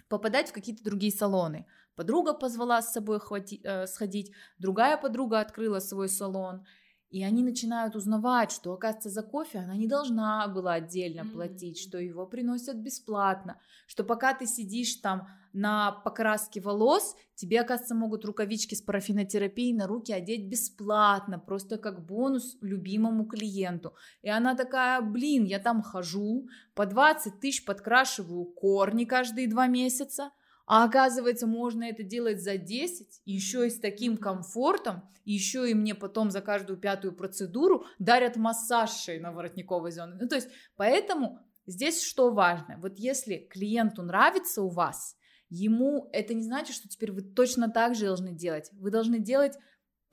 попадать 0.09 0.51
в 0.51 0.53
какие-то 0.53 0.83
другие 0.83 1.13
салоны. 1.13 1.67
Подруга 1.97 2.33
позвала 2.35 2.83
с 2.83 2.93
собой 2.93 3.21
хвати, 3.21 3.61
э, 3.63 3.87
сходить, 3.87 4.33
другая 4.59 4.97
подруга 4.97 5.41
открыла 5.41 5.79
свой 5.79 6.09
салон, 6.09 6.67
И 7.15 7.23
они 7.23 7.45
начинают 7.45 7.95
узнавать, 7.95 8.51
что, 8.51 8.73
оказывается, 8.73 9.09
за 9.09 9.23
кофе 9.23 9.61
она 9.61 9.77
не 9.77 9.87
должна 9.87 10.49
была 10.49 10.73
отдельно 10.73 11.21
mm-hmm. 11.21 11.33
платить, 11.33 11.79
что 11.79 11.97
его 11.97 12.27
приносят 12.27 12.75
бесплатно, 12.75 13.57
что 13.87 14.03
пока 14.03 14.35
ты 14.35 14.47
сидишь 14.47 14.97
там 14.97 15.29
на 15.53 15.93
покраске 15.93 16.61
волос, 16.61 17.15
тебе, 17.37 17.61
оказывается, 17.61 17.95
могут 17.95 18.25
рукавички 18.25 18.75
с 18.75 18.83
парафинотерапией 18.83 19.77
на 19.77 19.87
руки 19.87 20.13
одеть 20.13 20.49
бесплатно, 20.49 21.39
просто 21.39 21.79
как 21.79 22.05
бонус 22.05 22.57
любимому 22.61 23.27
клиенту. 23.27 23.95
И 24.23 24.29
она 24.29 24.57
такая, 24.57 25.01
блин, 25.01 25.45
я 25.45 25.61
там 25.61 25.83
хожу, 25.83 26.49
по 26.75 26.85
20 26.85 27.39
тысяч 27.39 27.65
подкрашиваю 27.65 28.45
корни 28.45 29.05
каждые 29.05 29.47
два 29.47 29.69
месяца, 29.69 30.33
а 30.67 30.85
оказывается, 30.85 31.47
можно 31.47 31.85
это 31.85 32.03
делать 32.03 32.43
за 32.43 32.57
10, 32.57 33.23
еще 33.25 33.67
и 33.67 33.71
с 33.71 33.79
таким 33.79 34.17
комфортом, 34.17 35.03
еще 35.25 35.71
и 35.71 35.75
мне 35.75 35.95
потом 35.95 36.31
за 36.31 36.41
каждую 36.41 36.79
пятую 36.79 37.15
процедуру 37.15 37.87
дарят 37.99 38.37
массаж 38.37 38.91
шеи 38.91 39.19
на 39.19 39.33
воротниковой 39.33 39.91
зоне. 39.91 40.17
Ну, 40.21 40.29
то 40.29 40.37
есть, 40.37 40.49
поэтому 40.77 41.39
здесь 41.67 42.03
что 42.03 42.31
важно? 42.31 42.79
Вот 42.79 42.99
если 42.99 43.37
клиенту 43.51 44.03
нравится 44.03 44.63
у 44.63 44.69
вас, 44.69 45.17
ему 45.51 46.09
это 46.13 46.35
не 46.35 46.43
значит, 46.43 46.75
что 46.75 46.89
теперь 46.89 47.13
вы 47.13 47.23
точно 47.23 47.71
так 47.71 47.95
же 47.95 48.07
должны 48.07 48.33
делать. 48.33 48.71
Вы 48.73 48.91
должны 48.91 49.19
делать 49.19 49.57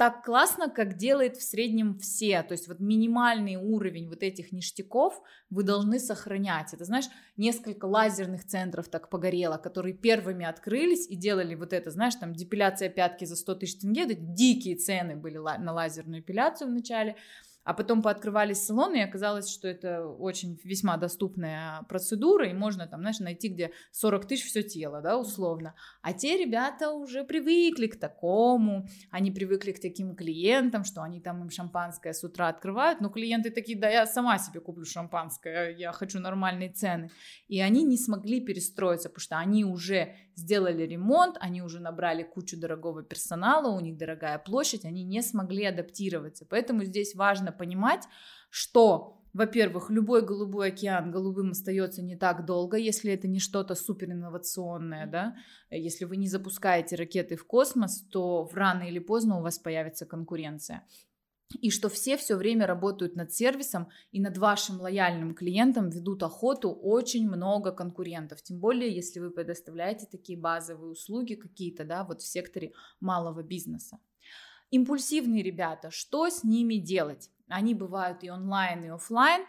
так 0.02 0.26
классно, 0.26 0.68
как 0.68 0.98
делает 0.98 1.38
в 1.38 1.44
среднем 1.44 1.96
все. 2.00 2.42
То 2.42 2.54
есть 2.54 2.68
вот 2.68 2.80
минимальный 2.80 3.56
уровень 3.56 4.10
вот 4.10 4.24
этих 4.24 4.52
ништяков 4.52 5.22
вы 5.52 5.62
должны 5.62 6.00
сохранять. 6.00 6.74
Это, 6.74 6.86
знаешь, 6.86 7.06
несколько 7.38 7.86
лазерных 7.86 8.44
центров 8.44 8.88
так 8.88 9.10
погорело, 9.10 9.58
которые 9.58 9.94
первыми 9.94 10.44
открылись 10.44 11.08
и 11.08 11.16
делали 11.16 11.54
вот 11.54 11.72
это, 11.72 11.92
знаешь, 11.92 12.16
там 12.16 12.34
депиляция 12.34 12.90
пятки 12.90 13.26
за 13.26 13.36
100 13.36 13.54
тысяч 13.54 13.78
тенге, 13.78 14.06
это 14.06 14.16
дикие 14.16 14.76
цены 14.76 15.16
были 15.16 15.38
на 15.38 15.72
лазерную 15.72 16.22
эпиляцию 16.22 16.70
в 16.70 16.74
начале. 16.74 17.16
А 17.64 17.74
потом 17.74 18.02
пооткрывались 18.02 18.66
салоны, 18.66 18.98
и 18.98 19.04
оказалось, 19.04 19.50
что 19.50 19.68
это 19.68 20.06
очень 20.08 20.60
весьма 20.64 20.98
доступная 20.98 21.84
процедура, 21.84 22.48
и 22.48 22.54
можно 22.54 22.88
там, 22.88 23.02
знаешь, 23.02 23.20
найти, 23.20 23.50
где 23.50 23.72
40 23.92 24.26
тысяч 24.26 24.46
все 24.46 24.64
тело, 24.64 25.02
да, 25.02 25.18
условно. 25.18 25.76
А 26.02 26.14
те 26.14 26.38
ребята 26.38 26.92
уже 26.92 27.24
привыкли 27.24 27.88
к 27.88 28.00
такому, 28.00 28.88
они 29.12 29.32
привыкли 29.32 29.74
к 29.74 29.80
таким 29.80 30.16
клиентам, 30.16 30.84
что 30.84 31.02
они 31.02 31.22
там 31.22 31.44
им 31.44 31.50
шампанское 31.50 32.14
с 32.14 32.24
утра 32.24 32.48
открывают, 32.48 33.00
но 33.02 33.10
клиенты 33.10 33.52
такие, 33.52 33.78
да, 33.78 33.90
я 33.90 34.08
сама 34.08 34.40
себе 34.40 34.60
куплю 34.60 34.86
шампанское, 34.86 35.70
я 35.70 35.92
хочу 35.92 36.20
нормальные 36.20 36.72
цены. 36.72 37.12
И 37.48 37.62
они 37.62 37.84
не 37.84 37.98
смогли 37.98 38.42
перестроиться, 38.42 39.10
потому 39.10 39.22
что 39.22 39.38
они 39.38 39.66
уже 39.66 40.16
сделали 40.42 40.84
ремонт, 40.84 41.38
они 41.40 41.62
уже 41.62 41.80
набрали 41.80 42.24
кучу 42.24 42.60
дорогого 42.60 43.04
персонала, 43.04 43.72
у 43.72 43.80
них 43.80 43.98
дорогая 43.98 44.38
площадь, 44.40 44.86
они 44.86 45.04
не 45.04 45.22
смогли 45.22 45.66
адаптироваться. 45.66 46.46
Поэтому 46.50 46.84
здесь 46.84 47.16
важно 47.16 47.52
понимать, 47.52 48.04
что 48.50 49.18
во-первых, 49.34 49.90
любой 49.90 50.26
голубой 50.26 50.68
океан 50.68 51.10
голубым 51.10 51.52
остается 51.52 52.02
не 52.02 52.18
так 52.18 52.46
долго, 52.46 52.76
если 52.76 53.14
это 53.14 53.30
не 53.30 53.40
что-то 53.40 53.76
супер 53.76 54.12
инновационное, 54.12 55.08
да. 55.08 55.36
Если 55.70 56.04
вы 56.04 56.18
не 56.18 56.28
запускаете 56.28 56.98
ракеты 56.98 57.38
в 57.38 57.46
космос, 57.46 58.02
то 58.12 58.50
рано 58.52 58.84
или 58.84 59.00
поздно 59.00 59.40
у 59.40 59.42
вас 59.42 59.58
появится 59.58 60.06
конкуренция 60.06 60.86
и 61.60 61.70
что 61.70 61.90
все 61.90 62.18
все 62.18 62.36
время 62.36 62.68
работают 62.68 63.16
над 63.16 63.34
сервисом 63.34 63.90
и 64.12 64.20
над 64.20 64.38
вашим 64.38 64.80
лояльным 64.80 65.34
клиентом 65.34 65.90
ведут 65.90 66.24
охоту 66.24 66.72
очень 66.72 67.28
много 67.28 67.72
конкурентов, 67.72 68.42
тем 68.42 68.60
более 68.60 68.94
если 68.94 69.20
вы 69.20 69.32
предоставляете 69.32 70.06
такие 70.06 70.38
базовые 70.38 70.92
услуги 70.92 71.36
какие-то, 71.36 71.84
да, 71.84 72.04
вот 72.04 72.22
в 72.22 72.28
секторе 72.28 72.74
малого 73.00 73.44
бизнеса. 73.44 74.00
Импульсивные 74.70 75.44
ребята, 75.44 75.92
что 75.92 76.30
с 76.30 76.44
ними 76.44 76.76
делать? 76.76 77.30
Они 77.50 77.76
бывают 77.76 78.24
и 78.24 78.30
онлайн, 78.30 78.86
и 78.86 78.88
офлайн. 78.88 79.46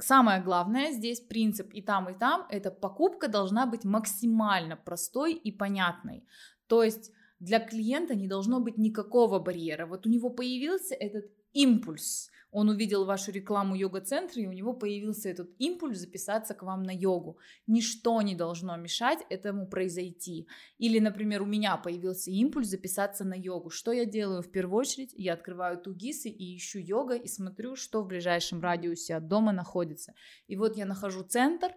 Самое 0.00 0.42
главное 0.42 0.90
здесь 0.90 1.20
принцип 1.20 1.72
и 1.72 1.80
там, 1.80 2.08
и 2.10 2.18
там, 2.18 2.46
это 2.50 2.70
покупка 2.70 3.28
должна 3.28 3.66
быть 3.66 3.84
максимально 3.84 4.76
простой 4.76 5.34
и 5.34 5.52
понятной. 5.52 6.26
То 6.66 6.82
есть 6.82 7.12
для 7.38 7.60
клиента 7.60 8.14
не 8.14 8.28
должно 8.28 8.60
быть 8.60 8.78
никакого 8.78 9.38
барьера. 9.38 9.86
Вот 9.86 10.06
у 10.06 10.10
него 10.10 10.30
появился 10.30 10.94
этот 10.94 11.30
импульс. 11.52 12.30
Он 12.52 12.70
увидел 12.70 13.04
вашу 13.04 13.32
рекламу 13.32 13.74
йога-центра, 13.74 14.40
и 14.40 14.46
у 14.46 14.52
него 14.52 14.72
появился 14.72 15.28
этот 15.28 15.50
импульс 15.58 15.98
записаться 15.98 16.54
к 16.54 16.62
вам 16.62 16.84
на 16.84 16.90
йогу. 16.90 17.38
Ничто 17.66 18.22
не 18.22 18.34
должно 18.34 18.76
мешать 18.76 19.18
этому 19.28 19.66
произойти. 19.66 20.46
Или, 20.78 20.98
например, 20.98 21.42
у 21.42 21.46
меня 21.46 21.76
появился 21.76 22.30
импульс 22.30 22.68
записаться 22.68 23.24
на 23.24 23.34
йогу. 23.34 23.68
Что 23.68 23.92
я 23.92 24.06
делаю 24.06 24.42
в 24.42 24.50
первую 24.50 24.78
очередь? 24.78 25.12
Я 25.14 25.34
открываю 25.34 25.78
тугисы 25.78 26.30
и 26.30 26.56
ищу 26.56 26.78
йога, 26.78 27.16
и 27.16 27.26
смотрю, 27.26 27.76
что 27.76 28.02
в 28.02 28.06
ближайшем 28.06 28.62
радиусе 28.62 29.16
от 29.16 29.28
дома 29.28 29.52
находится. 29.52 30.14
И 30.46 30.56
вот 30.56 30.78
я 30.78 30.86
нахожу 30.86 31.24
центр, 31.24 31.74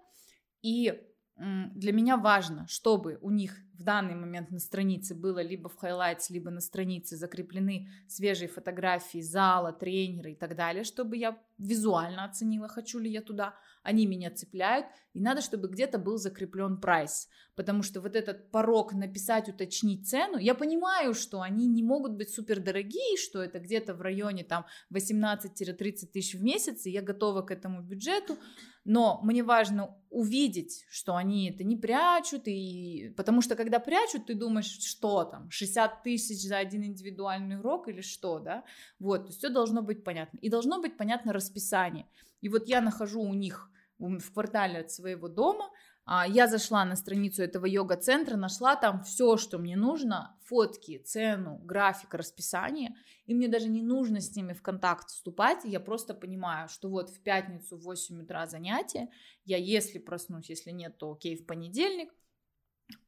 и 0.62 0.94
для 1.40 1.94
меня 1.94 2.18
важно, 2.18 2.68
чтобы 2.68 3.18
у 3.22 3.30
них 3.30 3.56
в 3.74 3.84
данный 3.84 4.16
момент 4.16 4.52
на 4.52 4.60
странице 4.60 5.16
было 5.16 5.42
либо 5.42 5.70
в 5.70 5.78
highlights, 5.82 6.26
либо 6.30 6.52
на 6.52 6.60
странице 6.60 7.16
закреплены 7.16 7.88
свежие 8.08 8.50
фотографии 8.50 9.22
зала, 9.22 9.72
тренера 9.72 10.32
и 10.32 10.36
так 10.36 10.56
далее, 10.58 10.84
чтобы 10.84 11.16
я 11.16 11.38
визуально 11.58 12.26
оценила, 12.26 12.68
хочу 12.68 13.00
ли 13.00 13.10
я 13.10 13.22
туда. 13.22 13.56
Они 13.84 14.06
меня 14.06 14.32
цепляют, 14.32 14.88
и 15.14 15.22
надо, 15.22 15.42
чтобы 15.42 15.68
где-то 15.68 15.98
был 15.98 16.18
закреплен 16.18 16.80
прайс, 16.80 17.28
потому 17.56 17.82
что 17.82 18.02
вот 18.02 18.16
этот 18.16 18.52
порог 18.52 18.94
написать, 18.94 19.50
уточнить 19.50 20.08
цену, 20.08 20.38
я 20.38 20.54
понимаю, 20.54 21.14
что 21.14 21.42
они 21.42 21.68
не 21.68 21.84
могут 21.84 22.14
быть 22.14 22.34
супер 22.34 22.60
дорогие, 22.60 23.18
что 23.18 23.42
это 23.42 23.60
где-то 23.60 23.94
в 23.94 24.02
районе 24.02 24.44
там 24.44 24.66
18-30 24.94 26.08
тысяч 26.14 26.36
в 26.36 26.44
месяц, 26.44 26.86
и 26.86 26.92
я 26.92 27.02
готова 27.02 27.42
к 27.42 27.52
этому 27.52 27.82
бюджету, 27.82 28.38
но 28.86 29.20
мне 29.24 29.44
важно 29.44 29.98
увидеть, 30.10 30.86
что 30.90 31.16
они 31.16 31.50
это 31.50 31.64
не 31.64 31.76
прячут, 31.76 32.44
и... 32.48 33.14
потому 33.18 33.42
что 33.42 33.56
когда 33.56 33.80
прячут, 33.80 34.28
ты 34.28 34.36
думаешь, 34.36 34.80
что 34.80 35.24
там, 35.24 35.50
60 35.50 36.04
тысяч 36.04 36.48
за 36.48 36.58
один 36.58 36.84
индивидуальный 36.84 37.60
урок 37.60 37.88
или 37.88 38.02
что, 38.02 38.40
да, 38.40 38.64
вот, 39.00 39.30
все 39.34 39.50
должно 39.50 39.82
быть 39.82 40.04
понятно, 40.04 40.38
и 40.38 40.50
должно 40.50 40.82
быть 40.82 40.98
понятно 40.98 41.34
расписание, 41.34 42.08
и 42.42 42.50
вот 42.50 42.68
я 42.68 42.82
нахожу 42.82 43.22
у 43.22 43.34
них 43.34 43.70
в 43.98 44.34
квартале 44.34 44.80
от 44.80 44.92
своего 44.92 45.28
дома, 45.28 45.70
а, 46.12 46.26
я 46.28 46.48
зашла 46.48 46.86
на 46.86 46.96
страницу 46.96 47.44
этого 47.44 47.68
йога-центра, 47.68 48.36
нашла 48.36 48.76
там 48.76 49.04
все, 49.04 49.38
что 49.38 49.60
мне 49.60 49.78
нужно, 49.78 50.36
фотки, 50.46 50.98
цену, 50.98 51.60
график, 51.60 52.16
расписание, 52.16 52.96
и 53.28 53.36
мне 53.36 53.48
даже 53.48 53.70
не 53.70 53.84
нужно 53.84 54.20
с 54.20 54.36
ними 54.36 54.54
в 54.54 54.64
контакт 54.64 55.10
вступать, 55.10 55.60
я 55.66 55.80
просто 55.80 56.16
понимаю, 56.16 56.68
что 56.68 56.90
вот 56.90 57.12
в 57.12 57.22
пятницу 57.22 57.78
в 57.78 57.84
8 57.84 58.24
утра 58.24 58.48
занятие, 58.48 59.10
я 59.46 59.58
если 59.58 60.00
проснусь, 60.00 60.50
если 60.50 60.72
нет, 60.72 60.98
то 60.98 61.12
окей, 61.12 61.36
в 61.38 61.46
понедельник, 61.46 62.12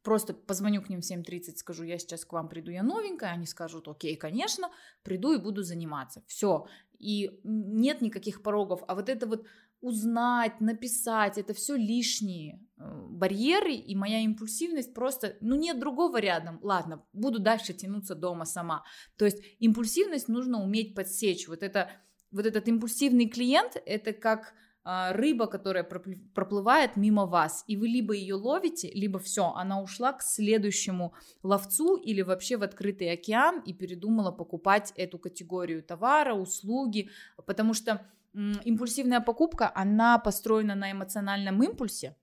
Просто 0.03 0.33
позвоню 0.33 0.81
к 0.81 0.89
ним 0.89 1.01
в 1.01 1.09
7.30, 1.09 1.57
скажу, 1.57 1.83
я 1.83 1.97
сейчас 1.99 2.25
к 2.25 2.33
вам 2.33 2.49
приду, 2.49 2.71
я 2.71 2.83
новенькая, 2.83 3.31
они 3.31 3.45
скажут, 3.45 3.87
окей, 3.87 4.15
конечно, 4.15 4.71
приду 5.03 5.33
и 5.33 5.37
буду 5.37 5.63
заниматься. 5.63 6.23
Все. 6.27 6.65
И 6.97 7.39
нет 7.43 8.01
никаких 8.01 8.41
порогов. 8.41 8.83
А 8.87 8.95
вот 8.95 9.09
это 9.09 9.27
вот 9.27 9.45
узнать, 9.81 10.61
написать, 10.61 11.37
это 11.37 11.53
все 11.53 11.75
лишние 11.75 12.63
э, 12.77 13.07
барьеры, 13.09 13.73
и 13.73 13.95
моя 13.95 14.19
импульсивность 14.19 14.93
просто, 14.93 15.37
ну 15.41 15.55
нет 15.55 15.79
другого 15.79 16.19
рядом, 16.19 16.59
ладно, 16.61 17.03
буду 17.13 17.39
дальше 17.39 17.73
тянуться 17.73 18.13
дома 18.13 18.45
сама. 18.45 18.83
То 19.17 19.25
есть 19.25 19.43
импульсивность 19.59 20.27
нужно 20.27 20.63
уметь 20.63 20.93
подсечь. 20.95 21.47
Вот, 21.47 21.63
это, 21.63 21.89
вот 22.31 22.45
этот 22.45 22.67
импульсивный 22.67 23.27
клиент, 23.27 23.81
это 23.85 24.13
как 24.13 24.53
рыба, 24.83 25.47
которая 25.47 25.83
проплывает 25.83 26.95
мимо 26.95 27.25
вас, 27.25 27.63
и 27.67 27.77
вы 27.77 27.87
либо 27.87 28.13
ее 28.13 28.35
ловите, 28.35 28.91
либо 28.93 29.19
все, 29.19 29.53
она 29.55 29.81
ушла 29.81 30.13
к 30.13 30.23
следующему 30.23 31.13
ловцу 31.43 31.97
или 31.97 32.21
вообще 32.23 32.57
в 32.57 32.63
открытый 32.63 33.11
океан 33.11 33.61
и 33.61 33.73
передумала 33.73 34.31
покупать 34.31 34.91
эту 34.95 35.19
категорию 35.19 35.83
товара, 35.83 36.33
услуги, 36.33 37.09
потому 37.45 37.73
что 37.73 38.05
импульсивная 38.33 39.19
покупка, 39.19 39.71
она 39.75 40.17
построена 40.17 40.73
на 40.73 40.91
эмоциональном 40.91 41.61
импульсе, 41.61 42.15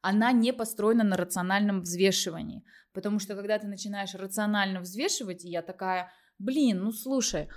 она 0.00 0.32
не 0.32 0.52
построена 0.52 1.04
на 1.04 1.16
рациональном 1.16 1.82
взвешивании. 1.82 2.64
Потому 2.92 3.18
что 3.18 3.36
когда 3.36 3.58
ты 3.58 3.66
начинаешь 3.66 4.14
рационально 4.14 4.80
взвешивать, 4.80 5.44
и 5.44 5.50
я 5.50 5.62
такая, 5.62 6.10
блин, 6.38 6.82
ну 6.82 6.92
слушай, 6.92 7.48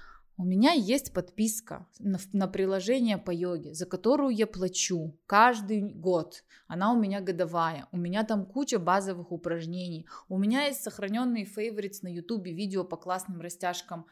у 0.42 0.44
меня 0.44 0.72
есть 0.72 1.14
подписка 1.14 1.86
на, 2.00 2.18
на 2.34 2.48
приложение 2.48 3.20
по 3.20 3.30
йоге, 3.30 3.76
за 3.76 3.86
которую 3.86 4.36
я 4.36 4.48
плачу 4.48 5.16
каждый 5.28 5.82
год. 5.82 6.44
Она 6.68 6.92
у 6.94 7.00
меня 7.00 7.22
годовая. 7.22 7.88
У 7.92 7.98
меня 7.98 8.24
там 8.24 8.48
куча 8.48 8.80
базовых 8.80 9.32
упражнений. 9.32 10.08
У 10.30 10.40
меня 10.40 10.64
есть 10.64 10.82
сохраненные 10.82 11.46
фейворитс 11.46 12.02
на 12.02 12.08
ютубе 12.08 12.54
видео 12.54 12.84
по 12.84 12.98
классным 12.98 13.40
растяжкам 13.40 14.08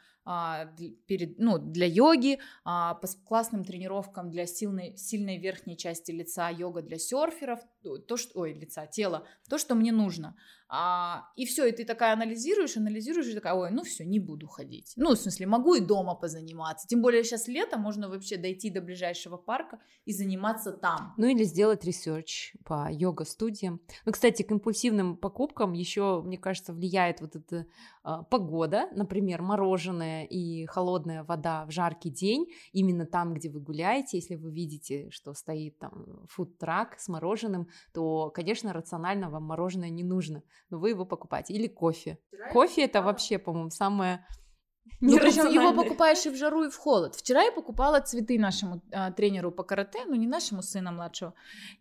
перед, 1.08 1.40
ну, 1.40 1.58
для 1.58 1.88
йоги, 1.88 2.40
а, 2.64 2.96
по 2.96 3.08
классным 3.26 3.64
тренировкам 3.64 4.30
для 4.30 4.46
сильной, 4.46 4.96
сильной 4.98 5.38
верхней 5.38 5.78
части 5.78 6.12
лица, 6.12 6.50
йога 6.50 6.82
для 6.82 6.98
серферов, 6.98 7.60
то, 8.08 8.18
что, 8.18 8.40
ой, 8.40 8.54
лица, 8.54 8.86
тела, 8.86 9.26
то, 9.50 9.58
что 9.58 9.76
мне 9.76 9.92
нужно. 9.92 10.36
А, 10.72 11.24
и 11.36 11.46
все, 11.46 11.66
и 11.66 11.72
ты 11.72 11.84
такая 11.84 12.14
анализируешь, 12.14 12.78
анализируешь, 12.78 13.28
и 13.28 13.34
такая, 13.34 13.56
ой, 13.56 13.72
ну 13.72 13.84
все, 13.84 14.06
не 14.06 14.20
буду 14.20 14.48
ходить. 14.48 14.94
Ну, 14.98 15.16
в 15.16 15.18
смысле, 15.18 15.48
могу 15.48 15.74
и 15.74 15.80
дома 15.80 16.14
позаниматься. 16.14 16.88
Тем 16.88 17.02
более 17.02 17.24
сейчас 17.24 17.48
лето, 17.48 17.80
можно 17.80 18.08
вообще 18.08 18.38
дойти 18.38 18.70
до 18.70 18.80
ближайшего 18.80 19.38
парка 19.38 19.80
и 20.06 20.14
заниматься 20.14 20.72
там. 20.72 21.16
Ну 21.18 21.26
или 21.26 21.44
сделать 21.44 21.84
research 21.86 22.54
по 22.66 22.88
йога-студиям. 22.92 23.82
Ну, 24.06 24.12
кстати, 24.12 24.44
к 24.44 24.52
импульсивным 24.52 25.18
покупкам 25.18 25.74
еще, 25.74 26.22
мне 26.22 26.38
кажется, 26.38 26.72
влияет 26.72 27.20
вот 27.22 27.36
эта 27.36 27.66
а, 27.99 27.99
погода, 28.30 28.88
например, 28.94 29.42
мороженое 29.42 30.24
и 30.26 30.66
холодная 30.66 31.24
вода 31.24 31.66
в 31.66 31.72
жаркий 31.72 32.10
день, 32.10 32.48
именно 32.72 33.06
там, 33.06 33.34
где 33.34 33.50
вы 33.50 33.60
гуляете, 33.60 34.18
если 34.18 34.36
вы 34.36 34.52
видите, 34.52 35.10
что 35.12 35.34
стоит 35.34 35.78
там 35.80 36.26
фуд-трак 36.28 37.00
с 37.00 37.08
мороженым, 37.08 37.68
то, 37.94 38.30
конечно, 38.30 38.74
рационально 38.74 39.30
вам 39.30 39.44
мороженое 39.44 39.90
не 39.90 40.04
нужно 40.04 40.44
но 40.70 40.80
вы 40.80 40.90
его 40.90 41.06
покупаете. 41.06 41.54
Или 41.54 41.68
кофе. 41.68 42.20
Вчера 42.28 42.52
кофе 42.52 42.86
это 42.86 43.02
вообще, 43.02 43.38
по-моему, 43.38 43.70
самое 43.70 44.26
ну, 45.02 45.18
причем 45.18 45.48
его 45.52 45.74
покупаешь 45.74 46.26
и 46.26 46.30
в 46.30 46.36
жару, 46.36 46.64
и 46.64 46.70
в 46.70 46.76
холод. 46.76 47.16
Вчера 47.16 47.44
я 47.44 47.52
покупала 47.52 48.00
цветы 48.00 48.40
нашему 48.40 48.82
а, 48.92 49.12
тренеру 49.12 49.52
по 49.52 49.64
карате, 49.64 50.00
ну 50.08 50.16
не 50.16 50.26
нашему 50.26 50.64
сыну 50.64 50.92
младшего, 50.92 51.36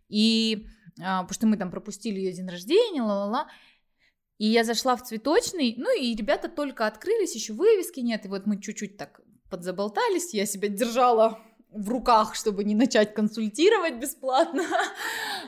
и 0.09 0.67
а, 1.01 1.23
потому 1.23 1.33
что 1.33 1.47
мы 1.47 1.57
там 1.57 1.71
пропустили 1.71 2.19
ее 2.19 2.33
день 2.33 2.47
рождения, 2.47 3.01
ла-ла-ла. 3.01 3.47
И 4.39 4.47
я 4.47 4.63
зашла 4.63 4.95
в 4.95 5.03
цветочный, 5.03 5.75
ну 5.77 5.95
и 5.95 6.15
ребята 6.15 6.47
только 6.47 6.87
открылись, 6.87 7.35
еще 7.35 7.53
вывески 7.53 7.99
нет, 7.99 8.25
и 8.25 8.29
вот 8.29 8.47
мы 8.47 8.59
чуть-чуть 8.59 8.97
так 8.97 9.19
подзаболтались, 9.49 10.33
я 10.33 10.45
себя 10.45 10.69
держала 10.69 11.39
в 11.71 11.89
руках, 11.89 12.35
чтобы 12.35 12.63
не 12.63 12.73
начать 12.73 13.13
консультировать 13.13 13.95
бесплатно. 13.95 14.63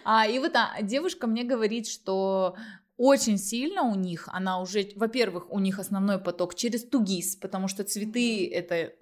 А, 0.04 0.28
и 0.28 0.40
вот 0.40 0.56
а, 0.56 0.82
девушка 0.82 1.28
мне 1.28 1.44
говорит, 1.44 1.88
что 1.88 2.56
очень 3.04 3.40
сильно 3.40 3.82
у 3.82 3.96
них, 3.96 4.30
она 4.32 4.62
уже, 4.62 4.92
во-первых, 4.96 5.52
у 5.52 5.58
них 5.58 5.80
основной 5.80 6.20
поток 6.20 6.54
через 6.54 6.84
тугис, 6.86 7.36
потому 7.36 7.68
что 7.68 7.84
цветы 7.84 8.48
это 8.48 8.94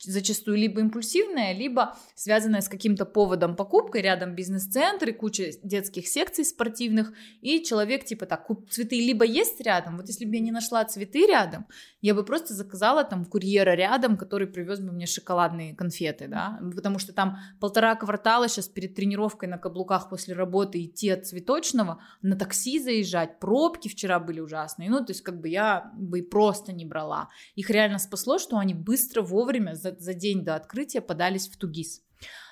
зачастую 0.00 0.56
либо 0.56 0.80
импульсивное, 0.80 1.52
либо 1.52 1.96
связанное 2.16 2.60
с 2.60 2.68
каким-то 2.68 3.04
поводом 3.04 3.54
покупкой, 3.54 4.02
рядом 4.02 4.34
бизнес-центры, 4.34 5.12
куча 5.12 5.52
детских 5.62 6.08
секций 6.08 6.44
спортивных, 6.44 7.12
и 7.40 7.62
человек 7.62 8.04
типа 8.04 8.26
так, 8.26 8.48
цветы 8.68 8.96
либо 8.96 9.24
есть 9.24 9.60
рядом, 9.60 9.98
вот 9.98 10.08
если 10.08 10.24
бы 10.24 10.34
я 10.34 10.40
не 10.40 10.50
нашла 10.50 10.84
цветы 10.84 11.24
рядом, 11.24 11.66
я 12.00 12.16
бы 12.16 12.24
просто 12.24 12.52
заказала 12.52 13.04
там 13.04 13.24
курьера 13.24 13.76
рядом, 13.76 14.16
который 14.16 14.48
привез 14.48 14.80
бы 14.80 14.90
мне 14.90 15.06
шоколадные 15.06 15.76
конфеты, 15.76 16.26
да, 16.26 16.58
потому 16.74 16.98
что 16.98 17.12
там 17.12 17.38
полтора 17.60 17.94
квартала 17.94 18.48
сейчас 18.48 18.66
перед 18.66 18.96
тренировкой 18.96 19.48
на 19.48 19.56
каблуках 19.56 20.10
после 20.10 20.34
работы 20.34 20.84
идти 20.84 21.10
от 21.10 21.28
цветочного, 21.28 22.02
на 22.22 22.36
такси 22.36 22.80
заезжать, 22.80 23.35
пробки 23.40 23.88
вчера 23.88 24.18
были 24.20 24.40
ужасные, 24.40 24.90
ну, 24.90 25.04
то 25.04 25.12
есть 25.12 25.22
как 25.22 25.40
бы 25.40 25.48
я 25.48 25.92
бы 25.96 26.22
просто 26.22 26.72
не 26.72 26.84
брала. 26.84 27.28
Их 27.54 27.70
реально 27.70 27.98
спасло, 27.98 28.38
что 28.38 28.58
они 28.58 28.74
быстро, 28.74 29.22
вовремя, 29.22 29.74
за, 29.74 29.96
за 29.98 30.14
день 30.14 30.44
до 30.44 30.54
открытия 30.54 31.00
подались 31.00 31.48
в 31.48 31.56
Тугис. 31.56 32.02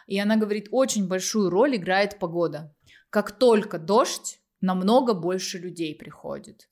И 0.07 0.19
она 0.19 0.37
говорит, 0.37 0.69
очень 0.71 1.09
большую 1.09 1.51
роль 1.51 1.77
играет 1.77 2.19
погода. 2.19 2.75
Как 3.11 3.33
только 3.33 3.79
дождь, 3.79 4.41
намного 4.61 5.15
больше 5.15 5.59
людей 5.59 5.95
приходит. 5.95 6.69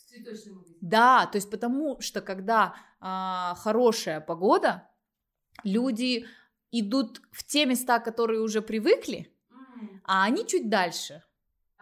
Да, 0.80 1.26
то 1.26 1.36
есть 1.36 1.50
потому 1.50 2.00
что 2.00 2.20
когда 2.20 2.74
а, 3.00 3.54
хорошая 3.56 4.20
погода, 4.20 4.88
люди 5.64 6.26
идут 6.70 7.20
в 7.30 7.44
те 7.44 7.66
места, 7.66 8.00
которые 8.00 8.40
уже 8.40 8.62
привыкли, 8.62 9.32
а 10.04 10.24
они 10.24 10.46
чуть 10.46 10.68
дальше. 10.68 11.22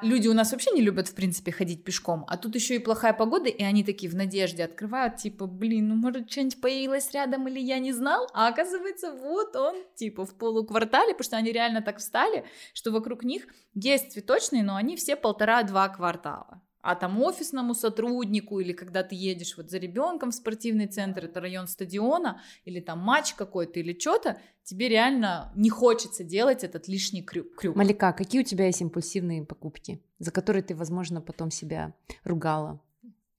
Люди 0.02 0.28
у 0.28 0.34
нас 0.34 0.52
вообще 0.52 0.70
не 0.72 0.80
любят, 0.80 1.08
в 1.08 1.14
принципе, 1.14 1.52
ходить 1.52 1.84
пешком, 1.84 2.24
а 2.28 2.36
тут 2.36 2.54
еще 2.54 2.76
и 2.76 2.78
плохая 2.78 3.12
погода, 3.12 3.48
и 3.48 3.62
они 3.62 3.84
такие 3.84 4.10
в 4.10 4.14
надежде 4.14 4.64
открывают, 4.64 5.16
типа, 5.16 5.46
блин, 5.46 5.88
ну, 5.88 5.94
может, 5.94 6.30
что-нибудь 6.30 6.60
появилось 6.60 7.10
рядом, 7.12 7.48
или 7.48 7.60
я 7.60 7.78
не 7.78 7.92
знал, 7.92 8.28
а 8.32 8.48
оказывается, 8.48 9.12
вот 9.12 9.54
он, 9.56 9.76
типа, 9.96 10.24
в 10.24 10.34
полуквартале, 10.36 11.12
потому 11.12 11.24
что 11.24 11.36
они 11.36 11.52
реально 11.52 11.82
так 11.82 11.98
встали, 11.98 12.44
что 12.72 12.90
вокруг 12.90 13.24
них 13.24 13.46
есть 13.74 14.12
цветочные, 14.12 14.62
но 14.62 14.76
они 14.76 14.96
все 14.96 15.16
полтора-два 15.16 15.88
квартала 15.88 16.62
а 16.82 16.94
там 16.94 17.22
офисному 17.22 17.74
сотруднику, 17.74 18.60
или 18.60 18.72
когда 18.72 19.02
ты 19.02 19.14
едешь 19.14 19.56
вот 19.56 19.70
за 19.70 19.78
ребенком 19.78 20.30
в 20.30 20.34
спортивный 20.34 20.86
центр, 20.86 21.26
это 21.26 21.40
район 21.40 21.66
стадиона, 21.66 22.40
или 22.64 22.80
там 22.80 22.98
матч 22.98 23.34
какой-то, 23.34 23.80
или 23.80 23.98
что-то, 23.98 24.40
тебе 24.64 24.88
реально 24.88 25.52
не 25.56 25.70
хочется 25.70 26.24
делать 26.24 26.64
этот 26.64 26.88
лишний 26.88 27.22
крюк. 27.22 27.54
крюк. 27.56 27.76
Малика, 27.76 28.12
какие 28.12 28.40
у 28.40 28.44
тебя 28.44 28.66
есть 28.66 28.80
импульсивные 28.80 29.44
покупки, 29.44 30.02
за 30.18 30.30
которые 30.30 30.62
ты, 30.62 30.74
возможно, 30.74 31.20
потом 31.20 31.50
себя 31.50 31.94
ругала? 32.24 32.80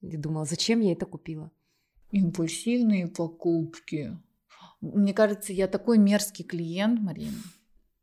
Или 0.01 0.17
думала, 0.17 0.45
зачем 0.45 0.79
я 0.81 0.91
это 0.91 1.05
купила? 1.05 1.51
Импульсивные 2.11 3.07
покупки. 3.07 4.17
Мне 4.81 5.13
кажется, 5.13 5.53
я 5.53 5.67
такой 5.67 5.97
мерзкий 5.97 6.43
клиент, 6.43 6.99
Марина. 6.99 7.37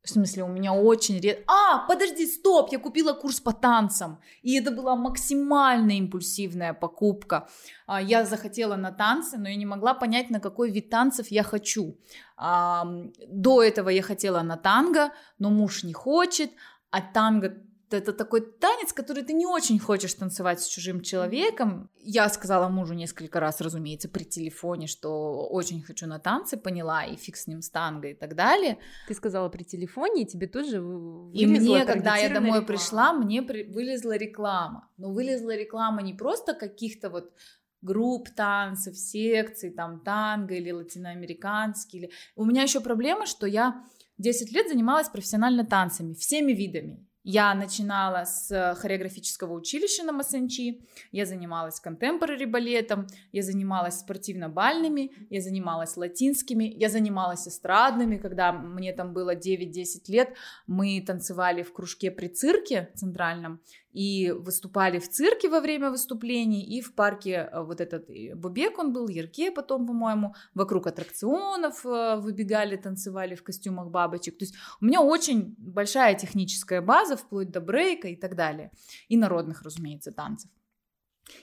В 0.08 0.10
смысле, 0.10 0.44
у 0.44 0.48
меня 0.48 0.72
очень 0.72 1.20
редко... 1.20 1.44
А, 1.48 1.86
подожди, 1.86 2.26
стоп, 2.26 2.72
я 2.72 2.78
купила 2.78 3.12
курс 3.12 3.40
по 3.40 3.52
танцам. 3.52 4.18
И 4.40 4.58
это 4.58 4.70
была 4.70 4.96
максимально 4.96 5.98
импульсивная 5.98 6.72
покупка. 6.72 7.46
А, 7.86 8.00
я 8.00 8.24
захотела 8.24 8.76
на 8.76 8.90
танцы, 8.90 9.36
но 9.36 9.50
я 9.50 9.56
не 9.56 9.66
могла 9.66 9.92
понять, 9.92 10.30
на 10.30 10.40
какой 10.40 10.70
вид 10.70 10.88
танцев 10.88 11.26
я 11.30 11.42
хочу. 11.42 11.98
До 12.38 13.62
этого 13.62 13.90
я 13.90 14.02
хотела 14.02 14.40
на 14.40 14.56
танго, 14.56 15.12
но 15.38 15.50
муж 15.50 15.84
не 15.84 15.92
хочет. 15.92 16.52
А 16.90 17.02
танго 17.02 17.58
это 17.90 18.12
такой 18.12 18.40
танец, 18.40 18.92
который 18.92 19.22
ты 19.22 19.32
не 19.32 19.46
очень 19.46 19.78
хочешь 19.78 20.14
танцевать 20.14 20.60
с 20.60 20.68
чужим 20.68 21.00
человеком. 21.00 21.90
Я 21.98 22.28
сказала 22.28 22.68
мужу 22.68 22.94
несколько 22.94 23.40
раз, 23.40 23.60
разумеется, 23.60 24.08
при 24.08 24.24
телефоне, 24.24 24.86
что 24.86 25.46
очень 25.48 25.82
хочу 25.82 26.06
на 26.06 26.18
танцы, 26.18 26.56
поняла, 26.56 27.04
и 27.04 27.16
фиг 27.16 27.36
с 27.36 27.46
ним 27.46 27.62
с 27.62 27.70
танго 27.70 28.08
и 28.08 28.14
так 28.14 28.34
далее. 28.34 28.78
Ты 29.06 29.14
сказала 29.14 29.48
при 29.48 29.64
телефоне, 29.64 30.22
и 30.22 30.26
тебе 30.26 30.46
тоже 30.46 30.76
И 30.76 31.46
мне, 31.46 31.84
когда 31.84 32.16
я 32.16 32.28
домой 32.28 32.60
реклама. 32.60 32.66
пришла, 32.66 33.12
мне 33.12 33.42
при... 33.42 33.64
вылезла 33.64 34.16
реклама. 34.16 34.88
Но 34.96 35.12
вылезла 35.12 35.56
реклама 35.56 36.02
не 36.02 36.14
просто 36.14 36.54
каких-то 36.54 37.10
вот 37.10 37.32
групп 37.80 38.28
танцев, 38.30 38.96
секций, 38.96 39.70
там 39.70 40.00
танго 40.00 40.54
или 40.54 40.70
латиноамериканский. 40.70 41.98
Или... 41.98 42.10
У 42.36 42.44
меня 42.44 42.62
еще 42.62 42.80
проблема, 42.80 43.26
что 43.26 43.46
я 43.46 43.84
10 44.18 44.52
лет 44.52 44.68
занималась 44.68 45.08
профессионально 45.08 45.64
танцами, 45.64 46.14
всеми 46.14 46.52
видами. 46.52 47.07
Я 47.30 47.54
начинала 47.54 48.24
с 48.24 48.74
хореографического 48.80 49.52
училища 49.52 50.02
на 50.02 50.12
Масанчи, 50.12 50.80
я 51.12 51.26
занималась 51.26 51.78
контемпорари 51.78 52.46
балетом, 52.46 53.06
я 53.32 53.42
занималась 53.42 53.98
спортивно-бальными, 53.98 55.12
я 55.28 55.42
занималась 55.42 55.98
латинскими, 55.98 56.64
я 56.64 56.88
занималась 56.88 57.46
эстрадными, 57.46 58.16
когда 58.16 58.50
мне 58.52 58.94
там 58.94 59.12
было 59.12 59.36
9-10 59.36 59.84
лет, 60.08 60.34
мы 60.66 61.04
танцевали 61.06 61.62
в 61.62 61.74
кружке 61.74 62.10
при 62.10 62.28
цирке 62.28 62.88
центральном, 62.94 63.60
и 63.98 64.30
выступали 64.30 65.00
в 65.00 65.08
цирке 65.08 65.48
во 65.48 65.60
время 65.60 65.90
выступлений, 65.90 66.62
и 66.62 66.80
в 66.80 66.94
парке 66.94 67.48
э, 67.50 67.62
вот 67.62 67.80
этот 67.80 68.08
Бубек 68.34 68.78
он 68.78 68.92
был, 68.92 69.08
Ярке 69.08 69.50
потом, 69.50 69.86
по-моему, 69.86 70.34
вокруг 70.54 70.86
аттракционов 70.86 71.84
э, 71.84 72.16
выбегали, 72.16 72.76
танцевали 72.76 73.34
в 73.34 73.42
костюмах 73.42 73.90
бабочек. 73.90 74.38
То 74.38 74.44
есть 74.44 74.54
у 74.80 74.84
меня 74.84 75.00
очень 75.00 75.56
большая 75.58 76.14
техническая 76.14 76.80
база, 76.80 77.16
вплоть 77.16 77.50
до 77.50 77.60
брейка 77.60 78.06
и 78.08 78.14
так 78.14 78.36
далее. 78.36 78.70
И 79.08 79.16
народных, 79.16 79.62
разумеется, 79.62 80.12
танцев. 80.12 80.48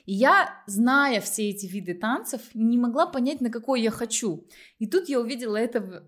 И 0.05 0.13
я, 0.13 0.63
зная 0.67 1.21
все 1.21 1.49
эти 1.49 1.65
виды 1.65 1.93
танцев, 1.93 2.41
не 2.53 2.77
могла 2.77 3.05
понять, 3.05 3.41
на 3.41 3.49
какой 3.49 3.81
я 3.81 3.91
хочу. 3.91 4.47
И 4.79 4.87
тут 4.87 5.09
я 5.09 5.19
увидела 5.19 5.57
это 5.57 5.81
в 5.81 6.03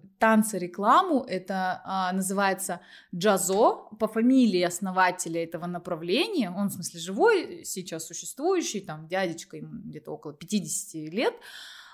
рекламу. 0.58 1.24
Это 1.24 1.82
а, 1.86 2.12
называется 2.14 2.82
Джазо 3.16 3.88
по 4.00 4.08
фамилии 4.08 4.62
основателя 4.62 5.44
этого 5.44 5.66
направления. 5.66 6.52
Он, 6.52 6.70
в 6.70 6.74
смысле, 6.74 7.00
живой, 7.00 7.64
сейчас 7.66 8.08
существующий, 8.08 8.82
там 8.82 9.08
дядечка 9.08 9.58
ему 9.58 9.82
где-то 9.84 10.12
около 10.12 10.34
50 10.34 11.14
лет. 11.14 11.34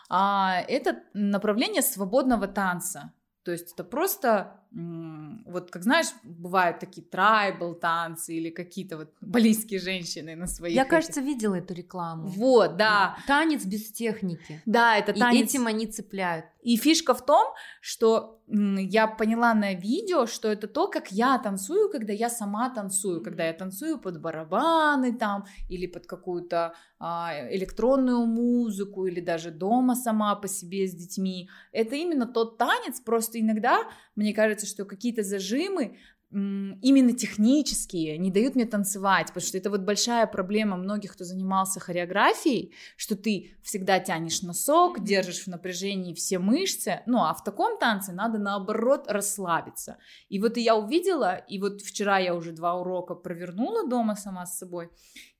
А, 0.09 0.61
это 0.67 1.03
направление 1.13 1.81
свободного 1.81 2.47
танца. 2.47 3.13
То 3.43 3.51
есть 3.51 3.73
это 3.73 3.83
просто, 3.83 4.62
вот 4.75 5.69
как 5.69 5.83
знаешь, 5.83 6.07
бывают 6.23 6.79
такие 6.79 7.05
трайбл 7.05 7.75
танцы 7.75 8.33
или 8.33 8.49
какие-то 8.49 8.97
вот 8.97 9.09
балийские 9.21 9.79
женщины 9.79 10.35
на 10.35 10.47
своих... 10.47 10.75
Я, 10.75 10.81
этих... 10.81 10.89
кажется, 10.89 11.21
видела 11.21 11.55
эту 11.55 11.75
рекламу. 11.75 12.27
Вот, 12.27 12.75
да. 12.75 13.17
Танец 13.27 13.65
без 13.65 13.91
техники. 13.91 14.61
Да, 14.65 14.97
это 14.97 15.13
танец... 15.13 15.35
И 15.35 15.43
этим 15.43 15.67
они 15.67 15.85
цепляют. 15.85 16.45
И 16.63 16.77
фишка 16.77 17.13
в 17.13 17.23
том, 17.23 17.53
что 17.81 18.41
я 18.47 19.07
поняла 19.07 19.53
на 19.53 19.73
видео, 19.73 20.25
что 20.25 20.47
это 20.47 20.67
то, 20.67 20.87
как 20.87 21.11
я 21.11 21.37
танцую, 21.37 21.89
когда 21.89 22.13
я 22.13 22.29
сама 22.29 22.69
танцую, 22.69 23.21
когда 23.21 23.45
я 23.45 23.53
танцую 23.53 23.99
под 23.99 24.21
барабаны 24.21 25.13
там, 25.17 25.45
или 25.69 25.87
под 25.87 26.05
какую-то 26.07 26.73
а, 26.99 27.31
электронную 27.51 28.25
музыку, 28.25 29.05
или 29.05 29.19
даже 29.19 29.51
дома 29.51 29.95
сама 29.95 30.35
по 30.35 30.47
себе 30.47 30.87
с 30.87 30.95
детьми. 30.95 31.49
Это 31.71 31.95
именно 31.95 32.25
тот 32.25 32.57
танец, 32.57 33.01
просто 33.01 33.39
иногда 33.39 33.89
мне 34.15 34.33
кажется, 34.33 34.65
что 34.65 34.85
какие-то 34.85 35.23
зажимы 35.23 35.97
именно 36.33 37.13
технические 37.13 38.17
не 38.17 38.31
дают 38.31 38.55
мне 38.55 38.65
танцевать, 38.65 39.27
потому 39.27 39.45
что 39.45 39.57
это 39.57 39.69
вот 39.69 39.81
большая 39.81 40.25
проблема 40.25 40.77
многих, 40.77 41.13
кто 41.13 41.23
занимался 41.23 41.79
хореографией, 41.79 42.73
что 42.97 43.15
ты 43.15 43.55
всегда 43.61 43.99
тянешь 43.99 44.41
носок, 44.41 45.03
держишь 45.03 45.43
в 45.43 45.47
напряжении 45.47 46.15
все 46.15 46.39
мышцы, 46.39 47.01
ну 47.05 47.19
а 47.19 47.35
в 47.35 47.43
таком 47.43 47.77
танце 47.77 48.13
надо 48.13 48.39
наоборот 48.39 49.05
расслабиться. 49.07 49.97
И 50.27 50.39
вот 50.39 50.57
я 50.57 50.75
увидела, 50.75 51.35
и 51.35 51.59
вот 51.59 51.81
вчера 51.81 52.17
я 52.17 52.33
уже 52.33 52.51
два 52.51 52.79
урока 52.79 53.13
провернула 53.13 53.87
дома 53.87 54.15
сама 54.15 54.47
с 54.47 54.57
собой, 54.57 54.89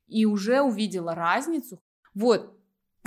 и 0.08 0.26
уже 0.26 0.62
увидела 0.62 1.16
разницу. 1.16 1.82
Вот, 2.14 2.56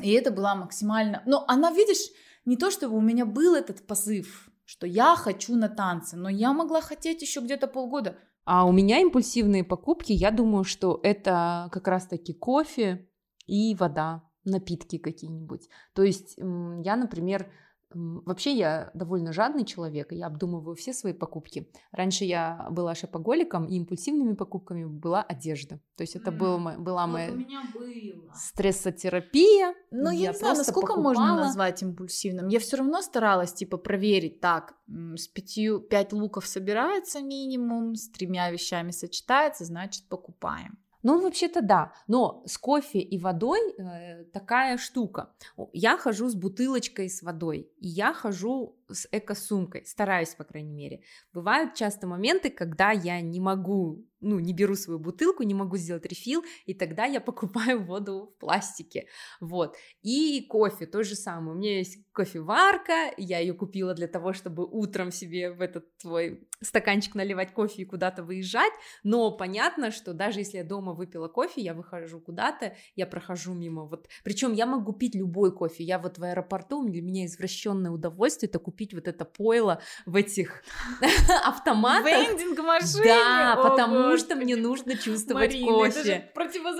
и 0.03 0.11
это 0.11 0.33
была 0.33 0.57
максимально... 0.57 1.23
Но 1.25 1.45
она, 1.47 1.71
видишь, 1.71 2.11
не 2.45 2.57
то 2.57 2.73
чтобы 2.73 2.97
у 2.97 3.01
меня 3.01 3.25
был 3.25 3.55
этот 3.55 3.87
позыв, 3.87 4.51
что 4.67 4.87
я 4.87 5.17
хочу 5.17 5.57
на 5.57 5.71
танцы, 5.71 6.17
но 6.17 6.29
я 6.29 6.53
могла 6.53 6.83
хотеть 6.83 7.23
еще 7.23 7.41
где-то 7.41 7.69
полгода. 7.69 8.19
А 8.45 8.67
у 8.67 8.73
меня 8.73 8.99
импульсивные 9.01 9.65
покупки, 9.65 10.13
я 10.13 10.31
думаю, 10.31 10.65
что 10.65 11.01
это 11.03 11.69
как 11.73 11.89
раз-таки 11.89 12.35
кофе 12.35 13.09
и 13.47 13.75
вода, 13.75 14.23
напитки 14.45 14.99
какие-нибудь. 14.99 15.69
То 15.95 16.03
есть 16.03 16.37
я, 16.37 16.97
например, 16.97 17.51
Вообще 17.95 18.53
я 18.53 18.91
довольно 18.95 19.33
жадный 19.33 19.65
человек, 19.65 20.13
и 20.13 20.17
я 20.17 20.27
обдумываю 20.27 20.75
все 20.75 20.93
свои 20.93 21.13
покупки. 21.13 21.71
Раньше 21.93 22.25
я 22.25 22.67
была 22.71 22.95
шопоголиком, 22.95 23.67
и 23.67 23.77
импульсивными 23.77 24.35
покупками 24.35 24.85
была 24.85 25.23
одежда. 25.23 25.81
То 25.97 26.03
есть 26.03 26.17
это 26.17 26.31
mm. 26.31 26.37
был, 26.37 26.59
была 26.83 27.07
вот 27.07 27.13
моя 27.13 27.31
было. 27.31 28.33
стрессотерапия. 28.35 29.75
Но 29.91 30.11
я, 30.11 30.19
я 30.19 30.33
не 30.33 30.39
знаю, 30.39 30.57
насколько 30.57 30.95
покупала... 30.95 31.03
можно 31.03 31.37
назвать 31.37 31.83
импульсивным. 31.83 32.49
Я 32.49 32.59
все 32.59 32.79
равно 32.79 33.01
старалась 33.03 33.53
типа 33.53 33.77
проверить, 33.77 34.41
так, 34.41 34.75
с 34.89 35.29
пятью, 35.29 35.81
пять 35.81 36.13
луков 36.13 36.47
собирается 36.47 37.21
минимум, 37.21 37.95
с 37.95 38.09
тремя 38.11 38.51
вещами 38.51 38.91
сочетается, 38.91 39.65
значит 39.65 40.09
покупаем. 40.09 40.79
Ну, 41.07 41.21
вообще-то 41.21 41.63
да, 41.63 41.93
но 42.09 42.43
с 42.47 42.59
кофе 42.59 42.99
и 42.99 43.17
водой 43.17 43.61
э, 43.79 44.25
такая 44.33 44.77
штука. 44.77 45.31
Я 45.73 45.97
хожу 45.97 46.29
с 46.29 46.35
бутылочкой 46.35 47.09
с 47.09 47.23
водой, 47.23 47.71
и 47.79 47.87
я 47.87 48.13
хожу 48.13 48.76
с 48.89 49.09
эко-сумкой, 49.11 49.85
стараюсь, 49.87 50.35
по 50.35 50.45
крайней 50.45 50.73
мере. 50.73 51.03
Бывают 51.33 51.75
часто 51.75 52.07
моменты, 52.07 52.51
когда 52.51 52.91
я 52.91 53.21
не 53.21 53.41
могу 53.41 54.07
ну, 54.21 54.41
не 54.41 54.53
беру 54.53 54.75
свою 54.75 54.99
бутылку, 54.99 55.43
не 55.43 55.55
могу 55.55 55.77
сделать 55.77 56.07
рефил, 56.07 56.45
и 56.65 56.75
тогда 56.75 57.05
я 57.05 57.21
покупаю 57.27 57.83
воду 57.83 58.33
в 58.35 58.41
пластике, 58.41 59.07
вот. 59.41 59.77
И 60.03 60.47
кофе, 60.49 60.87
то 60.87 61.03
же 61.03 61.15
самое, 61.15 61.53
у 61.53 61.59
меня 61.59 61.79
есть 61.79 61.99
кофеварка, 62.13 63.13
я 63.17 63.39
ее 63.39 63.55
купила 63.55 63.95
для 63.95 64.09
того, 64.09 64.33
чтобы 64.33 64.65
утром 64.65 65.13
себе 65.13 65.53
в 65.53 65.61
этот 65.61 65.97
твой 65.99 66.49
стаканчик 66.63 67.15
наливать 67.15 67.53
кофе 67.53 67.83
и 67.83 67.85
куда-то 67.85 68.23
выезжать, 68.23 68.73
но 69.05 69.31
понятно, 69.31 69.91
что 69.91 70.15
даже 70.15 70.41
если 70.41 70.59
я 70.59 70.65
дома 70.65 70.93
выпила 70.93 71.29
кофе, 71.29 71.61
я 71.61 71.75
выхожу 71.75 72.21
куда-то, 72.21 72.75
я 72.95 73.07
прохожу 73.07 73.53
мимо, 73.53 73.85
вот, 73.85 74.09
причем 74.25 74.53
я 74.55 74.67
могу 74.67 74.93
пить 74.93 75.15
любой 75.15 75.55
кофе, 75.55 75.85
я 75.85 75.99
вот 75.99 76.19
в 76.19 76.25
аэропорту, 76.25 76.87
для 76.89 77.03
меня 77.03 77.27
извращенное 77.27 77.91
удовольствие 77.91 78.49
это 78.49 78.59
купить 78.59 78.76
вот 78.93 79.09
это 79.09 79.25
пойло 79.25 79.81
в 80.05 80.17
этих 80.17 80.63
автоматах. 81.45 82.07
Вендинг 82.07 82.59
машине. 82.61 83.05
Да, 83.05 83.57
потому 83.63 84.17
что 84.17 84.37
мне 84.37 84.57
нужно 84.57 84.97
чувствовать 84.97 85.53
кофе. 85.63 86.31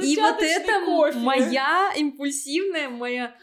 И 0.03 0.17
вот 0.17 0.43
это 0.43 1.19
моя 1.19 1.93
импульсивная, 1.97 2.89
моя 2.89 3.35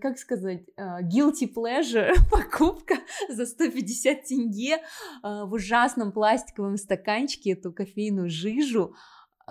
как 0.00 0.18
сказать, 0.18 0.64
а, 0.76 1.02
guilty 1.02 1.52
pleasure 1.52 2.14
покупка 2.30 2.96
за 3.28 3.46
150 3.46 4.24
тенге 4.24 4.78
а, 5.22 5.44
в 5.44 5.54
ужасном 5.54 6.12
пластиковом 6.12 6.76
стаканчике 6.76 7.52
эту 7.52 7.72
кофейную 7.72 8.30
жижу, 8.30 8.94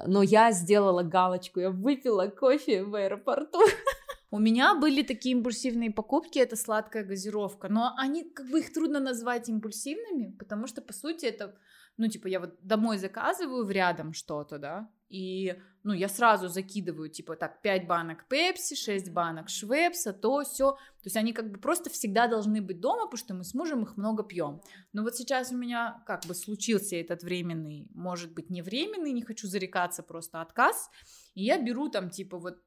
но 0.05 0.23
я 0.23 0.51
сделала 0.51 1.03
галочку, 1.03 1.59
я 1.59 1.69
выпила 1.69 2.27
кофе 2.27 2.83
в 2.83 2.95
аэропорту. 2.95 3.59
У 4.31 4.39
меня 4.39 4.75
были 4.75 5.03
такие 5.03 5.35
импульсивные 5.35 5.91
покупки, 5.91 6.39
это 6.39 6.55
сладкая 6.55 7.03
газировка, 7.03 7.69
но 7.69 7.93
они, 7.97 8.23
как 8.23 8.49
бы 8.49 8.59
их 8.59 8.73
трудно 8.73 8.99
назвать 8.99 9.49
импульсивными, 9.49 10.35
потому 10.37 10.67
что, 10.67 10.81
по 10.81 10.93
сути, 10.93 11.25
это 11.25 11.55
ну, 11.97 12.07
типа, 12.07 12.27
я 12.27 12.39
вот 12.39 12.55
домой 12.61 12.97
заказываю 12.97 13.65
в 13.65 13.71
рядом 13.71 14.13
что-то, 14.13 14.59
да, 14.59 14.89
и, 15.07 15.55
ну, 15.83 15.93
я 15.93 16.09
сразу 16.09 16.49
закидываю, 16.49 17.09
типа, 17.09 17.35
так, 17.37 17.61
5 17.61 17.87
банок 17.87 18.27
Пепси, 18.27 18.75
6 18.75 19.11
банок 19.11 19.49
Швепса, 19.49 20.11
то, 20.11 20.43
все. 20.43 20.71
То 20.73 21.05
есть 21.05 21.15
они 21.15 21.31
как 21.31 21.51
бы 21.51 21.59
просто 21.59 21.89
всегда 21.89 22.27
должны 22.27 22.61
быть 22.61 22.81
дома, 22.81 23.05
потому 23.05 23.17
что 23.17 23.33
мы 23.33 23.43
с 23.43 23.53
мужем 23.53 23.83
их 23.83 23.95
много 23.95 24.23
пьем. 24.23 24.61
Но 24.93 25.03
вот 25.03 25.15
сейчас 25.15 25.51
у 25.51 25.57
меня 25.57 26.03
как 26.05 26.25
бы 26.25 26.33
случился 26.33 26.95
этот 26.97 27.23
временный, 27.23 27.87
может 27.93 28.33
быть, 28.33 28.49
не 28.49 28.61
временный, 28.61 29.13
не 29.13 29.21
хочу 29.21 29.47
зарекаться, 29.47 30.03
просто 30.03 30.41
отказ, 30.41 30.89
и 31.33 31.43
я 31.45 31.61
беру 31.61 31.87
там, 31.89 32.09
типа, 32.09 32.37
вот 32.37 32.57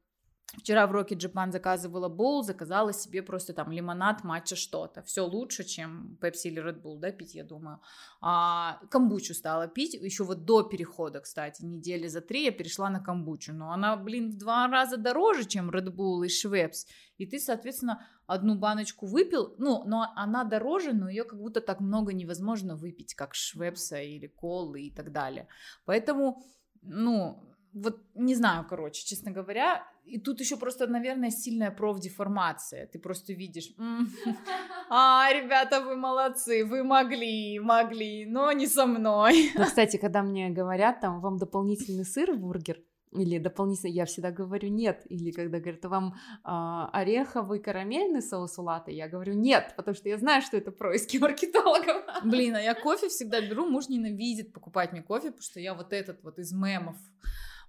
Вчера 0.57 0.86
в 0.86 0.96
Rocket 0.96 1.18
Japan 1.18 1.53
заказывала 1.53 2.09
боул, 2.09 2.42
заказала 2.42 2.94
себе 2.94 3.22
просто 3.22 3.53
там 3.53 3.70
лимонад, 3.70 4.24
матча, 4.24 4.57
что-то. 4.57 5.03
Все 5.03 5.26
лучше, 5.26 5.62
чем 5.62 6.16
Pepsi 6.22 6.44
или 6.49 6.62
Red 6.62 6.80
Bull, 6.80 6.99
да, 6.99 7.11
пить, 7.11 7.34
я 7.34 7.44
думаю. 7.44 7.80
А, 8.22 8.80
камбучу 8.90 9.34
стала 9.34 9.68
пить, 9.68 9.92
еще 9.92 10.24
вот 10.24 10.46
до 10.46 10.62
перехода, 10.62 11.20
кстати, 11.20 11.62
недели 11.62 12.09
за 12.09 12.22
три 12.22 12.44
я 12.44 12.51
перешла 12.51 12.88
на 12.88 12.99
камбучу. 12.99 13.53
Но 13.53 13.72
она, 13.72 13.96
блин, 13.96 14.30
в 14.30 14.38
два 14.38 14.66
раза 14.68 14.96
дороже, 14.96 15.44
чем 15.44 15.70
Red 15.70 15.94
Bull 15.94 16.24
и 16.24 16.30
Швепс. 16.30 16.86
И 17.18 17.26
ты, 17.26 17.38
соответственно, 17.38 18.07
одну 18.26 18.55
баночку 18.55 19.07
выпил, 19.07 19.55
ну, 19.59 19.84
но 19.84 20.07
она 20.16 20.44
дороже, 20.44 20.94
но 20.94 21.11
ее 21.11 21.24
как 21.24 21.38
будто 21.38 21.61
так 21.61 21.80
много 21.80 22.14
невозможно 22.14 22.74
выпить, 22.74 23.14
как 23.14 23.34
Швепса 23.34 24.01
или 24.01 24.28
колы 24.28 24.82
и 24.82 24.90
так 24.90 25.12
далее. 25.12 25.46
Поэтому, 25.84 26.42
ну, 26.80 27.44
вот 27.73 28.01
не 28.14 28.35
знаю, 28.35 28.66
короче, 28.69 29.05
честно 29.05 29.31
говоря, 29.31 29.87
и 30.05 30.19
тут 30.19 30.41
еще 30.41 30.57
просто, 30.57 30.87
наверное, 30.87 31.31
сильная 31.31 31.71
профдеформация. 31.71 32.87
Ты 32.87 32.99
просто 32.99 33.33
видишь, 33.33 33.75
а, 34.91 35.29
ребята, 35.33 35.81
вы 35.81 35.97
молодцы, 35.97 36.64
вы 36.64 36.83
могли, 36.83 37.59
могли, 37.61 38.27
но 38.27 38.53
не 38.53 38.66
со 38.66 38.87
мной. 38.87 39.51
Ну, 39.55 39.64
кстати, 39.64 39.97
когда 39.99 40.23
мне 40.23 40.51
говорят, 40.51 41.01
там, 41.01 41.21
вам 41.21 41.37
дополнительный 41.37 42.05
сыр 42.05 42.33
в 42.33 42.39
бургер, 42.39 42.79
или 43.12 43.39
дополнительно, 43.39 43.91
я 43.91 44.05
всегда 44.05 44.31
говорю 44.31 44.69
нет, 44.69 45.03
или 45.09 45.31
когда 45.31 45.59
говорят, 45.61 45.85
вам 45.85 46.14
а, 46.45 46.91
ореховый 46.93 47.59
карамельный 47.59 48.23
соус 48.23 48.59
латте, 48.59 48.93
я 48.93 49.09
говорю 49.09 49.35
нет, 49.35 49.75
потому 49.77 49.95
что 49.95 50.09
я 50.09 50.19
знаю, 50.19 50.43
что 50.43 50.57
это 50.57 50.71
происки 50.71 51.16
маркетологов. 51.16 52.05
Блин, 52.25 52.57
а 52.57 52.61
я 52.61 52.75
кофе 52.75 53.09
всегда 53.09 53.41
беру, 53.41 53.66
муж 53.66 53.89
ненавидит 53.89 54.53
покупать 54.53 54.93
мне 54.93 55.03
кофе, 55.03 55.31
потому 55.31 55.43
что 55.43 55.61
я 55.61 55.75
вот 55.75 55.93
этот 55.93 56.23
вот 56.23 56.39
из 56.39 56.53
мемов 56.53 56.97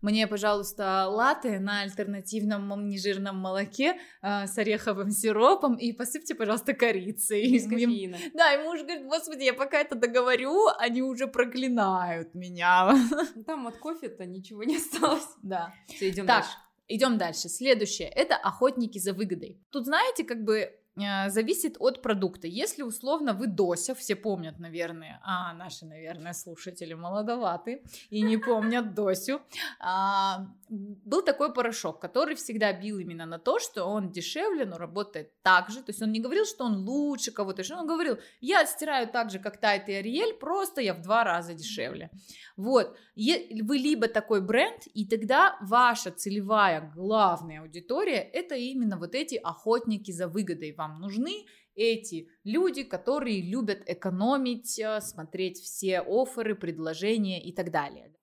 мне, 0.01 0.27
пожалуйста, 0.27 1.07
латте 1.09 1.59
на 1.59 1.81
альтернативном 1.81 2.87
нежирном 2.87 3.37
молоке 3.37 3.99
э, 4.21 4.47
с 4.47 4.57
ореховым 4.57 5.11
сиропом 5.11 5.75
и 5.75 5.91
посыпьте, 5.91 6.35
пожалуйста, 6.35 6.73
корицей. 6.73 7.43
Из 7.43 7.67
кофеина. 7.67 8.17
Да, 8.33 8.53
и 8.53 8.63
муж 8.63 8.81
говорит, 8.81 9.05
господи, 9.05 9.43
я 9.43 9.53
пока 9.53 9.79
это 9.79 9.95
договорю, 9.95 10.67
они 10.77 11.01
уже 11.01 11.27
проклинают 11.27 12.33
меня. 12.33 12.95
Ну, 13.35 13.43
там 13.43 13.67
от 13.67 13.77
кофе-то 13.77 14.25
ничего 14.25 14.63
не 14.63 14.77
осталось. 14.77 15.27
Да. 15.43 15.73
Все, 15.87 16.09
идем 16.09 16.25
дальше. 16.25 16.49
Идем 16.87 17.17
дальше. 17.17 17.49
Следующее 17.49 18.07
это 18.07 18.35
охотники 18.35 18.97
за 18.97 19.13
выгодой. 19.13 19.59
Тут, 19.69 19.85
знаете, 19.85 20.23
как 20.23 20.43
бы 20.43 20.61
а, 20.61 20.78
зависит 21.27 21.77
от 21.79 22.01
продукта. 22.01 22.47
Если 22.47 22.83
условно 22.83 23.33
вы 23.33 23.47
Дося, 23.47 23.93
все 23.93 24.15
помнят, 24.15 24.59
наверное, 24.59 25.19
а 25.23 25.53
наши, 25.53 25.85
наверное, 25.85 26.33
слушатели 26.33 26.93
молодоваты 26.93 27.83
и 28.09 28.21
не 28.21 28.37
помнят 28.37 28.93
Досю, 28.93 29.41
а, 29.79 30.47
был 30.69 31.21
такой 31.21 31.53
порошок, 31.53 31.99
который 31.99 32.35
всегда 32.35 32.73
бил 32.73 32.99
именно 32.99 33.25
на 33.25 33.39
то, 33.39 33.59
что 33.59 33.85
он 33.85 34.11
дешевле, 34.11 34.65
но 34.65 34.77
работает 34.77 35.31
так 35.41 35.69
же. 35.69 35.79
То 35.79 35.89
есть 35.89 36.01
он 36.01 36.11
не 36.11 36.19
говорил, 36.19 36.45
что 36.45 36.65
он 36.65 36.77
лучше 36.87 37.31
кого-то, 37.31 37.63
он 37.75 37.87
говорил, 37.87 38.17
я 38.41 38.65
стираю 38.65 39.07
так 39.07 39.31
же, 39.31 39.39
как 39.39 39.57
Тайт 39.57 39.89
и 39.89 39.93
Ариэль, 39.93 40.33
просто 40.33 40.81
я 40.81 40.93
в 40.93 41.01
два 41.01 41.23
раза 41.23 41.53
дешевле. 41.53 42.09
Вот. 42.57 42.97
Вы 43.15 43.77
либо 43.77 44.07
такой 44.07 44.41
бренд, 44.41 44.87
и 44.93 45.05
тогда 45.05 45.57
ваша 45.61 46.11
целевая 46.11 46.91
главная 46.95 47.61
аудитория 47.61 48.19
это 48.21 48.55
именно 48.55 48.97
вот 48.97 49.15
эти 49.15 49.35
охотники 49.35 50.11
за 50.11 50.27
выгодой 50.27 50.73
вам 50.73 50.88
вам 50.89 51.01
нужны 51.01 51.45
эти 51.75 52.27
люди, 52.43 52.83
которые 52.83 53.41
любят 53.41 53.83
экономить, 53.85 54.77
э, 54.79 54.99
смотреть 55.01 55.59
все 55.59 56.01
оферы, 56.01 56.55
предложения 56.55 57.41
и 57.41 57.53
так 57.53 57.71
далее. 57.71 58.13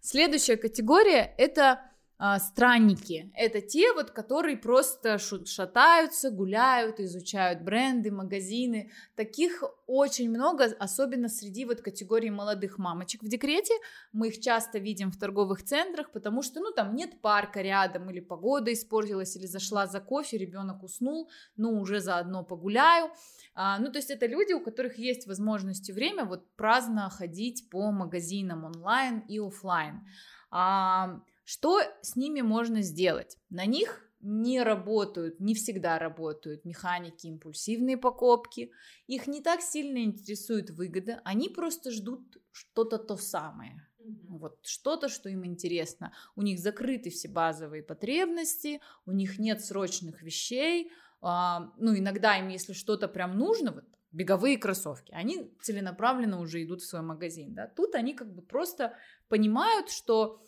Следующая 0.00 0.56
категория– 0.56 1.34
это 1.38 1.87
а, 2.20 2.40
странники. 2.40 3.30
Это 3.36 3.60
те 3.60 3.92
вот, 3.92 4.10
которые 4.10 4.56
просто 4.56 5.18
шатаются, 5.18 6.30
гуляют, 6.30 6.98
изучают 6.98 7.62
бренды, 7.62 8.10
магазины. 8.10 8.90
Таких 9.14 9.62
очень 9.86 10.28
много, 10.28 10.64
особенно 10.80 11.28
среди 11.28 11.64
вот 11.64 11.80
категории 11.80 12.30
молодых 12.30 12.76
мамочек 12.76 13.22
в 13.22 13.28
декрете. 13.28 13.72
Мы 14.12 14.28
их 14.28 14.40
часто 14.40 14.80
видим 14.80 15.12
в 15.12 15.16
торговых 15.16 15.62
центрах, 15.62 16.10
потому 16.10 16.42
что, 16.42 16.58
ну, 16.58 16.72
там 16.72 16.96
нет 16.96 17.20
парка 17.20 17.62
рядом, 17.62 18.10
или 18.10 18.18
погода 18.18 18.72
испортилась, 18.72 19.36
или 19.36 19.46
зашла 19.46 19.86
за 19.86 20.00
кофе, 20.00 20.38
ребенок 20.38 20.82
уснул, 20.82 21.30
ну, 21.56 21.80
уже 21.80 22.00
заодно 22.00 22.42
погуляю. 22.42 23.12
А, 23.54 23.78
ну, 23.78 23.92
то 23.92 23.98
есть 23.98 24.10
это 24.10 24.26
люди, 24.26 24.52
у 24.52 24.60
которых 24.60 24.98
есть 24.98 25.28
возможность 25.28 25.88
и 25.88 25.92
время 25.92 26.24
вот 26.24 26.50
праздно 26.56 27.08
ходить 27.10 27.70
по 27.70 27.92
магазинам 27.92 28.64
онлайн 28.64 29.20
и 29.28 29.38
офлайн. 29.38 30.04
А, 30.50 31.20
что 31.48 31.80
с 32.02 32.14
ними 32.14 32.42
можно 32.42 32.82
сделать? 32.82 33.38
На 33.48 33.64
них 33.64 34.06
не 34.20 34.62
работают, 34.62 35.40
не 35.40 35.54
всегда 35.54 35.98
работают 35.98 36.66
механики 36.66 37.26
импульсивные 37.26 37.96
покупки, 37.96 38.70
их 39.06 39.26
не 39.26 39.40
так 39.40 39.62
сильно 39.62 40.04
интересует 40.04 40.68
выгода, 40.68 41.22
они 41.24 41.48
просто 41.48 41.90
ждут 41.90 42.36
что-то 42.52 42.98
то 42.98 43.16
самое. 43.16 43.88
Вот 44.28 44.58
что-то, 44.66 45.08
что 45.08 45.30
им 45.30 45.46
интересно. 45.46 46.12
У 46.36 46.42
них 46.42 46.58
закрыты 46.58 47.08
все 47.08 47.28
базовые 47.28 47.82
потребности, 47.82 48.82
у 49.06 49.12
них 49.12 49.38
нет 49.38 49.64
срочных 49.64 50.20
вещей. 50.20 50.92
А, 51.22 51.72
ну, 51.78 51.96
иногда 51.96 52.36
им, 52.38 52.48
если 52.48 52.74
что-то 52.74 53.08
прям 53.08 53.38
нужно, 53.38 53.72
вот 53.72 53.84
беговые 54.12 54.58
кроссовки, 54.58 55.12
они 55.12 55.50
целенаправленно 55.62 56.40
уже 56.40 56.62
идут 56.62 56.82
в 56.82 56.86
свой 56.86 57.00
магазин. 57.00 57.54
Да? 57.54 57.68
Тут 57.68 57.94
они 57.94 58.12
как 58.12 58.34
бы 58.34 58.42
просто 58.42 58.94
понимают, 59.28 59.88
что 59.90 60.42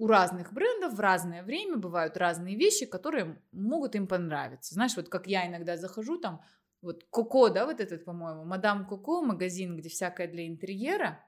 у 0.00 0.06
разных 0.06 0.54
брендов 0.54 0.94
в 0.94 1.00
разное 1.00 1.42
время 1.42 1.76
бывают 1.76 2.16
разные 2.16 2.56
вещи, 2.56 2.86
которые 2.86 3.38
могут 3.52 3.94
им 3.94 4.06
понравиться. 4.06 4.72
Знаешь, 4.72 4.96
вот 4.96 5.10
как 5.10 5.26
я 5.26 5.46
иногда 5.46 5.76
захожу 5.76 6.18
там, 6.18 6.40
вот 6.80 7.04
Коко, 7.10 7.50
да, 7.50 7.66
вот 7.66 7.80
этот, 7.80 8.06
по-моему, 8.06 8.46
Мадам 8.46 8.86
Коко, 8.88 9.20
магазин, 9.20 9.76
где 9.76 9.90
всякое 9.90 10.26
для 10.26 10.46
интерьера. 10.46 11.22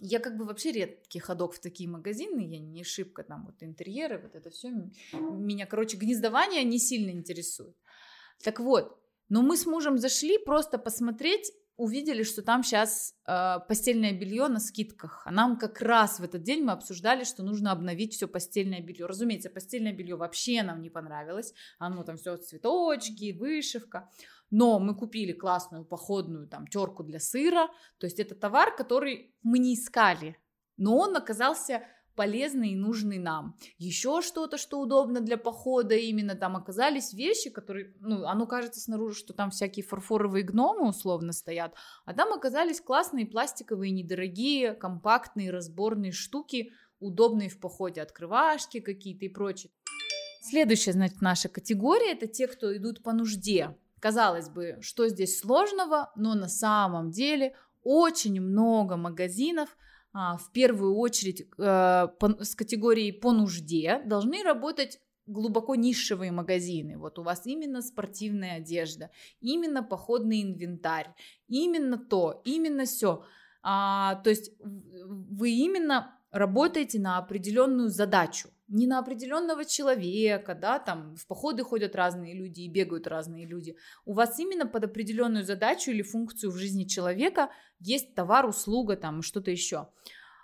Я 0.00 0.18
как 0.18 0.36
бы 0.36 0.44
вообще 0.44 0.72
редкий 0.72 1.20
ходок 1.20 1.54
в 1.54 1.60
такие 1.60 1.88
магазины, 1.88 2.40
я 2.40 2.58
не 2.58 2.82
шибко 2.82 3.22
там 3.22 3.46
вот 3.46 3.62
интерьеры, 3.62 4.18
вот 4.18 4.34
это 4.34 4.50
все. 4.50 4.72
Меня, 5.12 5.66
короче, 5.66 5.96
гнездование 5.96 6.64
не 6.64 6.80
сильно 6.80 7.10
интересует. 7.10 7.76
Так 8.42 8.58
вот, 8.58 9.00
но 9.28 9.42
мы 9.42 9.56
с 9.56 9.64
мужем 9.64 9.96
зашли 9.96 10.38
просто 10.38 10.78
посмотреть, 10.78 11.52
увидели, 11.78 12.24
что 12.24 12.42
там 12.42 12.64
сейчас 12.64 13.14
э, 13.24 13.60
постельное 13.68 14.12
белье 14.12 14.48
на 14.48 14.58
скидках. 14.58 15.22
А 15.24 15.30
нам 15.30 15.56
как 15.56 15.80
раз 15.80 16.18
в 16.18 16.24
этот 16.24 16.42
день 16.42 16.64
мы 16.64 16.72
обсуждали, 16.72 17.22
что 17.22 17.44
нужно 17.44 17.70
обновить 17.70 18.14
все 18.14 18.26
постельное 18.26 18.80
белье. 18.80 19.06
Разумеется, 19.06 19.48
постельное 19.48 19.92
белье 19.92 20.16
вообще 20.16 20.64
нам 20.64 20.82
не 20.82 20.90
понравилось. 20.90 21.54
Оно 21.78 22.02
там 22.02 22.16
все 22.16 22.36
цветочки, 22.36 23.32
вышивка. 23.32 24.10
Но 24.50 24.80
мы 24.80 24.96
купили 24.96 25.32
классную 25.32 25.84
походную 25.84 26.48
там 26.48 26.66
терку 26.66 27.04
для 27.04 27.20
сыра. 27.20 27.68
То 27.98 28.06
есть 28.06 28.18
это 28.18 28.34
товар, 28.34 28.74
который 28.74 29.32
мы 29.44 29.60
не 29.60 29.74
искали. 29.74 30.36
Но 30.76 30.98
он 30.98 31.16
оказался 31.16 31.84
полезный 32.18 32.70
и 32.70 32.76
нужный 32.76 33.18
нам. 33.18 33.54
Еще 33.78 34.22
что-то, 34.22 34.58
что 34.58 34.80
удобно 34.80 35.20
для 35.20 35.36
похода, 35.36 35.94
именно 35.94 36.34
там 36.34 36.56
оказались 36.56 37.12
вещи, 37.12 37.48
которые, 37.48 37.94
ну, 38.00 38.26
оно 38.26 38.44
кажется 38.44 38.80
снаружи, 38.80 39.14
что 39.14 39.32
там 39.32 39.52
всякие 39.52 39.84
фарфоровые 39.84 40.42
гномы 40.42 40.88
условно 40.88 41.32
стоят, 41.32 41.74
а 42.04 42.14
там 42.14 42.32
оказались 42.32 42.80
классные 42.80 43.24
пластиковые, 43.24 43.92
недорогие, 43.92 44.74
компактные, 44.74 45.52
разборные 45.52 46.10
штуки, 46.10 46.72
удобные 46.98 47.48
в 47.48 47.60
походе, 47.60 48.02
открывашки 48.02 48.80
какие-то 48.80 49.26
и 49.26 49.28
прочее. 49.28 49.70
Следующая, 50.42 50.94
значит, 50.94 51.20
наша 51.20 51.48
категория– 51.48 52.12
это 52.14 52.26
те, 52.26 52.48
кто 52.48 52.76
идут 52.76 53.04
по 53.04 53.12
нужде. 53.12 53.78
Казалось 54.00 54.48
бы, 54.48 54.78
что 54.80 55.06
здесь 55.06 55.38
сложного, 55.38 56.10
но 56.16 56.34
на 56.34 56.48
самом 56.48 57.12
деле 57.12 57.54
очень 57.84 58.40
много 58.40 58.96
магазинов– 58.96 59.76
в 60.38 60.52
первую 60.52 60.96
очередь 60.96 61.46
э, 61.58 62.08
с 62.40 62.54
категорией 62.54 63.12
по 63.12 63.32
нужде 63.32 64.02
должны 64.04 64.42
работать 64.42 65.00
глубоко 65.26 65.74
нишевые 65.74 66.32
магазины. 66.32 66.98
Вот 66.98 67.18
у 67.18 67.22
вас 67.22 67.46
именно 67.46 67.82
спортивная 67.82 68.56
одежда, 68.56 69.10
именно 69.40 69.82
походный 69.82 70.42
инвентарь, 70.42 71.14
именно 71.46 71.98
то, 71.98 72.40
именно 72.44 72.84
все. 72.84 73.24
А, 73.62 74.16
то 74.16 74.30
есть 74.30 74.52
вы 74.60 75.50
именно 75.50 76.18
работаете 76.30 76.98
на 76.98 77.18
определенную 77.18 77.90
задачу, 77.90 78.48
не 78.68 78.86
на 78.86 78.98
определенного 78.98 79.64
человека, 79.64 80.54
да, 80.54 80.78
там 80.78 81.16
в 81.16 81.26
походы 81.26 81.64
ходят 81.64 81.96
разные 81.96 82.34
люди 82.34 82.60
и 82.60 82.68
бегают 82.68 83.06
разные 83.06 83.46
люди. 83.46 83.76
У 84.04 84.12
вас 84.12 84.38
именно 84.38 84.66
под 84.66 84.84
определенную 84.84 85.44
задачу 85.44 85.90
или 85.90 86.02
функцию 86.02 86.52
в 86.52 86.56
жизни 86.56 86.84
человека 86.84 87.50
есть 87.80 88.14
товар, 88.14 88.46
услуга, 88.46 88.96
там 88.96 89.22
что-то 89.22 89.50
еще. 89.50 89.88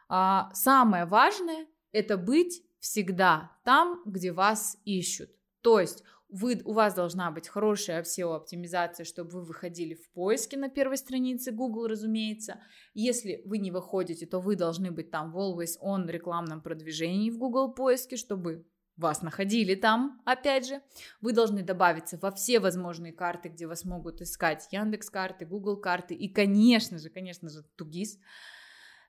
А, 0.08 0.50
самое 0.54 1.04
важное 1.04 1.66
это 1.92 2.16
быть 2.16 2.62
всегда 2.80 3.52
там, 3.64 4.02
где 4.04 4.32
вас 4.32 4.78
ищут. 4.84 5.30
То 5.60 5.80
есть 5.80 6.02
вы, 6.34 6.60
у 6.64 6.72
вас 6.72 6.94
должна 6.94 7.30
быть 7.30 7.46
хорошая 7.46 8.02
SEO-оптимизация, 8.02 9.04
чтобы 9.04 9.30
вы 9.30 9.44
выходили 9.44 9.94
в 9.94 10.10
поиске 10.10 10.56
на 10.56 10.68
первой 10.68 10.96
странице 10.96 11.52
Google, 11.52 11.86
разумеется. 11.86 12.60
Если 12.92 13.40
вы 13.44 13.58
не 13.58 13.70
выходите, 13.70 14.26
то 14.26 14.40
вы 14.40 14.56
должны 14.56 14.90
быть 14.90 15.12
там 15.12 15.30
в 15.30 15.38
Always 15.38 15.78
On 15.80 16.10
рекламном 16.10 16.60
продвижении 16.60 17.30
в 17.30 17.38
Google 17.38 17.72
поиске, 17.72 18.16
чтобы 18.16 18.66
вас 18.96 19.22
находили 19.22 19.76
там, 19.76 20.20
опять 20.24 20.66
же. 20.66 20.82
Вы 21.20 21.34
должны 21.34 21.62
добавиться 21.62 22.18
во 22.20 22.32
все 22.32 22.58
возможные 22.58 23.12
карты, 23.12 23.48
где 23.48 23.68
вас 23.68 23.84
могут 23.84 24.20
искать 24.20 24.66
Яндекс 24.72 25.10
карты, 25.10 25.46
Google 25.46 25.76
карты 25.76 26.14
и, 26.14 26.28
конечно 26.28 26.98
же, 26.98 27.10
конечно 27.10 27.48
же, 27.48 27.62
Тугис. 27.76 28.18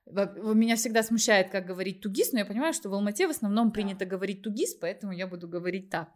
Меня 0.06 0.76
всегда 0.76 1.02
смущает, 1.02 1.50
как 1.50 1.66
говорить 1.66 2.00
тугис, 2.00 2.32
но 2.32 2.38
я 2.38 2.44
понимаю, 2.44 2.72
что 2.72 2.88
в 2.88 2.94
Алмате 2.94 3.26
в 3.26 3.30
основном 3.30 3.72
принято 3.72 4.04
говорить 4.06 4.42
тугис, 4.42 4.76
поэтому 4.76 5.12
я 5.12 5.26
буду 5.26 5.48
говорить 5.48 5.90
так. 5.90 6.08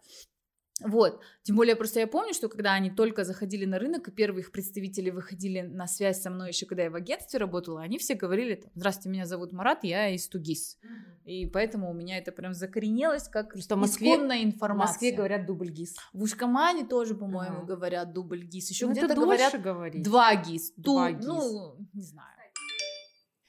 Вот, 0.82 1.20
тем 1.42 1.56
более 1.56 1.76
просто 1.76 2.00
я 2.00 2.06
помню, 2.06 2.34
что 2.34 2.48
когда 2.48 2.72
они 2.72 2.90
только 2.90 3.24
заходили 3.24 3.64
на 3.64 3.78
рынок, 3.78 4.08
и 4.08 4.10
первые 4.10 4.42
их 4.42 4.52
представители 4.52 5.10
выходили 5.10 5.60
на 5.60 5.86
связь 5.86 6.22
со 6.22 6.30
мной 6.30 6.48
еще, 6.48 6.66
когда 6.66 6.84
я 6.84 6.90
в 6.90 6.94
агентстве 6.94 7.38
работала, 7.38 7.82
они 7.82 7.98
все 7.98 8.14
говорили, 8.14 8.62
здравствуйте, 8.74 9.10
меня 9.10 9.26
зовут 9.26 9.52
Марат, 9.52 9.84
я 9.84 10.08
из 10.08 10.28
Тугис. 10.28 10.78
И 11.24 11.46
поэтому 11.46 11.90
у 11.90 11.94
меня 11.94 12.18
это 12.18 12.32
прям 12.32 12.54
закоренелось 12.54 13.28
как 13.28 13.56
что 13.58 13.76
Москве, 13.76 14.14
информация. 14.14 14.86
В 14.86 14.90
Москве 14.90 15.12
говорят 15.12 15.46
дубль 15.46 15.70
ГИС. 15.70 15.96
В 16.12 16.22
Ушкамане 16.22 16.84
тоже, 16.86 17.14
по-моему, 17.14 17.58
ага. 17.58 17.66
говорят 17.66 18.12
дубль 18.12 18.42
ГИС. 18.42 18.70
Еще 18.70 18.86
ну, 18.86 18.92
где-то 18.92 19.14
говорят 19.14 19.60
говорить. 19.60 20.02
два 20.02 20.34
ГИС. 20.34 20.72
Два 20.76 21.12
ГИС. 21.12 21.26
Ну, 21.26 21.76
не 21.92 22.02
знаю. 22.02 22.30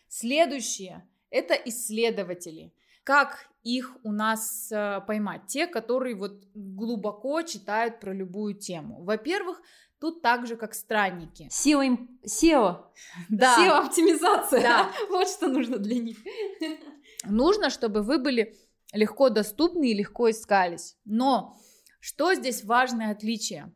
Следующее– 0.07 1.07
это 1.31 1.55
исследователи. 1.55 2.73
Как 3.03 3.47
их 3.63 3.97
у 4.03 4.11
нас 4.11 4.71
э, 4.71 5.01
поймать? 5.07 5.47
Те, 5.47 5.67
которые 5.67 6.15
вот 6.15 6.43
глубоко 6.53 7.41
читают 7.41 7.99
про 7.99 8.13
любую 8.13 8.53
тему. 8.53 9.03
Во-первых, 9.03 9.61
тут 9.99 10.21
так 10.21 10.47
же, 10.47 10.55
как 10.55 10.73
странники. 10.73 11.47
SEO, 11.49 11.97
SEO. 12.25 12.85
Да. 13.29 13.57
SEO-оптимизация. 13.57 14.61
Да. 14.61 14.91
вот 15.09 15.27
что 15.27 15.47
нужно 15.47 15.77
для 15.77 15.99
них. 15.99 16.17
Нужно, 17.23 17.69
чтобы 17.69 18.01
вы 18.01 18.17
были 18.17 18.57
легко 18.93 19.29
доступны 19.29 19.91
и 19.91 19.93
легко 19.93 20.31
искались. 20.31 20.97
Но 21.05 21.55
что 21.99 22.33
здесь 22.33 22.63
важное 22.63 23.11
отличие? 23.11 23.71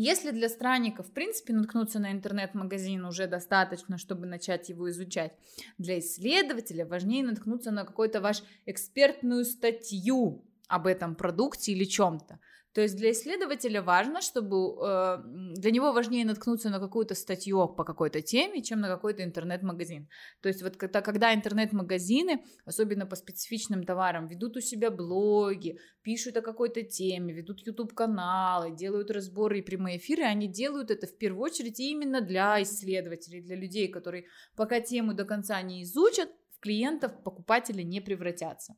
Если 0.00 0.30
для 0.30 0.48
странников, 0.48 1.08
в 1.08 1.10
принципе, 1.10 1.52
наткнуться 1.52 1.98
на 1.98 2.12
интернет-магазин 2.12 3.04
уже 3.04 3.26
достаточно, 3.26 3.98
чтобы 3.98 4.26
начать 4.26 4.68
его 4.68 4.88
изучать, 4.90 5.32
для 5.76 5.98
исследователя 5.98 6.86
важнее 6.86 7.24
наткнуться 7.24 7.72
на 7.72 7.84
какую-то 7.84 8.20
вашу 8.20 8.44
экспертную 8.64 9.44
статью 9.44 10.44
об 10.68 10.86
этом 10.86 11.16
продукте 11.16 11.72
или 11.72 11.82
чем-то. 11.82 12.38
То 12.74 12.82
есть 12.82 12.96
для 12.96 13.12
исследователя 13.12 13.82
важно, 13.82 14.20
чтобы 14.20 14.56
э, 14.56 15.18
для 15.56 15.70
него 15.70 15.92
важнее 15.92 16.24
наткнуться 16.24 16.70
на 16.70 16.78
какую-то 16.78 17.14
статью 17.14 17.66
по 17.68 17.84
какой-то 17.84 18.20
теме, 18.20 18.62
чем 18.62 18.80
на 18.80 18.88
какой-то 18.88 19.24
интернет-магазин. 19.24 20.08
То 20.42 20.48
есть 20.48 20.62
вот 20.62 20.76
когда, 20.76 21.00
когда 21.00 21.34
интернет-магазины, 21.34 22.44
особенно 22.66 23.06
по 23.06 23.16
специфичным 23.16 23.84
товарам, 23.84 24.28
ведут 24.28 24.56
у 24.56 24.60
себя 24.60 24.90
блоги, 24.90 25.78
пишут 26.02 26.36
о 26.36 26.42
какой-то 26.42 26.82
теме, 26.82 27.32
ведут 27.32 27.66
YouTube-каналы, 27.66 28.76
делают 28.76 29.10
разборы 29.10 29.58
и 29.58 29.62
прямые 29.62 29.96
эфиры, 29.96 30.24
они 30.24 30.46
делают 30.46 30.90
это 30.90 31.06
в 31.06 31.16
первую 31.16 31.44
очередь 31.44 31.80
именно 31.80 32.20
для 32.20 32.62
исследователей, 32.62 33.40
для 33.40 33.56
людей, 33.56 33.88
которые 33.88 34.26
пока 34.56 34.80
тему 34.80 35.14
до 35.14 35.24
конца 35.24 35.60
не 35.62 35.82
изучат, 35.82 36.28
в 36.58 36.60
клиентов, 36.60 37.22
покупателей 37.22 37.84
не 37.84 38.00
превратятся. 38.00 38.74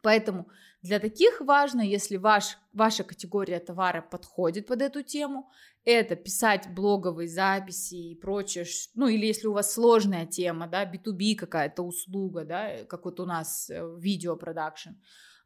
Поэтому 0.00 0.48
для 0.82 0.98
таких 0.98 1.40
важно, 1.40 1.80
если 1.80 2.16
ваш, 2.16 2.58
ваша 2.72 3.04
категория 3.04 3.60
товара 3.60 4.02
подходит 4.02 4.66
под 4.66 4.82
эту 4.82 5.02
тему, 5.02 5.48
это 5.84 6.16
писать 6.16 6.68
блоговые 6.74 7.28
записи 7.28 7.94
и 7.94 8.14
прочее, 8.14 8.64
ну 8.94 9.06
или 9.06 9.26
если 9.26 9.46
у 9.46 9.52
вас 9.52 9.72
сложная 9.72 10.26
тема, 10.26 10.66
да, 10.66 10.84
B2B 10.84 11.36
какая-то 11.36 11.82
услуга, 11.82 12.44
да, 12.44 12.84
как 12.88 13.04
вот 13.04 13.20
у 13.20 13.26
нас 13.26 13.70
э, 13.70 13.96
видеопродакшн, 13.98 14.90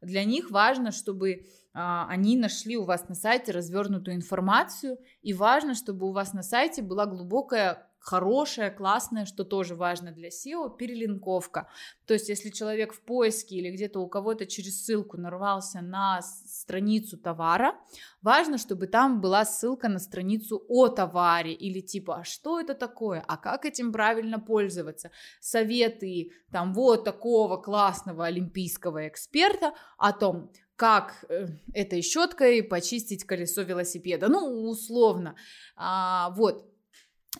Для 0.01 0.23
них 0.23 0.51
важно, 0.51 0.91
чтобы 0.91 1.47
а, 1.73 2.07
они 2.07 2.37
нашли 2.37 2.77
у 2.77 2.85
вас 2.85 3.07
на 3.07 3.15
сайте 3.15 3.51
развернутую 3.51 4.15
информацию, 4.15 4.97
и 5.21 5.33
важно, 5.33 5.75
чтобы 5.75 6.07
у 6.07 6.11
вас 6.11 6.33
на 6.33 6.41
сайте 6.41 6.81
была 6.81 7.05
глубокая 7.05 7.86
хорошая, 7.99 8.71
классная, 8.71 9.25
что 9.25 9.43
тоже 9.43 9.75
важно 9.75 10.11
для 10.11 10.29
SEO, 10.29 10.75
перелинковка. 10.77 11.69
То 12.05 12.13
есть, 12.13 12.29
если 12.29 12.49
человек 12.49 12.93
в 12.93 13.01
поиске 13.01 13.55
или 13.55 13.71
где-то 13.71 13.99
у 13.99 14.07
кого-то 14.07 14.45
через 14.45 14.83
ссылку 14.83 15.17
нарвался 15.17 15.81
на 15.81 16.21
страницу 16.21 17.17
товара, 17.17 17.75
важно, 18.21 18.57
чтобы 18.57 18.87
там 18.87 19.21
была 19.21 19.45
ссылка 19.45 19.89
на 19.89 19.99
страницу 19.99 20.63
о 20.67 20.87
товаре 20.87 21.53
или 21.53 21.81
типа, 21.81 22.17
а 22.17 22.23
что 22.23 22.59
это 22.59 22.73
такое, 22.73 23.23
а 23.27 23.37
как 23.37 23.65
этим 23.65 23.91
правильно 23.91 24.39
пользоваться, 24.39 25.11
советы 25.39 26.31
там 26.51 26.73
вот 26.73 27.03
такого 27.03 27.57
классного 27.57 28.25
олимпийского 28.25 29.07
эксперта 29.07 29.73
о 29.97 30.13
том, 30.13 30.51
как 30.77 31.25
э, 31.27 31.47
этой 31.73 32.01
щеткой 32.01 32.63
почистить 32.63 33.25
колесо 33.25 33.63
велосипеда, 33.63 34.29
ну, 34.29 34.69
условно. 34.69 35.35
А, 35.75 36.29
вот. 36.37 36.65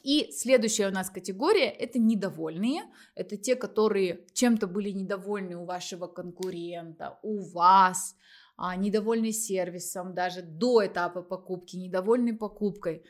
И 0.04 0.32
следующая 0.32 0.88
у 0.88 0.92
нас 0.92 1.10
категория– 1.10 1.70
это 1.80 2.00
недовольные. 2.00 2.84
Это 3.16 3.38
те, 3.38 3.56
которые 3.56 4.26
чем-то 4.34 4.68
были 4.68 4.92
недовольны 4.92 5.58
у 5.58 5.66
вашего 5.66 6.08
конкурента, 6.08 7.20
у 7.24 7.40
вас, 7.40 8.16
а, 8.56 8.76
недовольны 8.76 9.32
сервисом 9.32 10.14
даже 10.14 10.42
до 10.42 10.86
этапа 10.86 11.22
покупки, 11.22 11.76
недовольны 11.76 12.38
покупкой. 12.38 13.04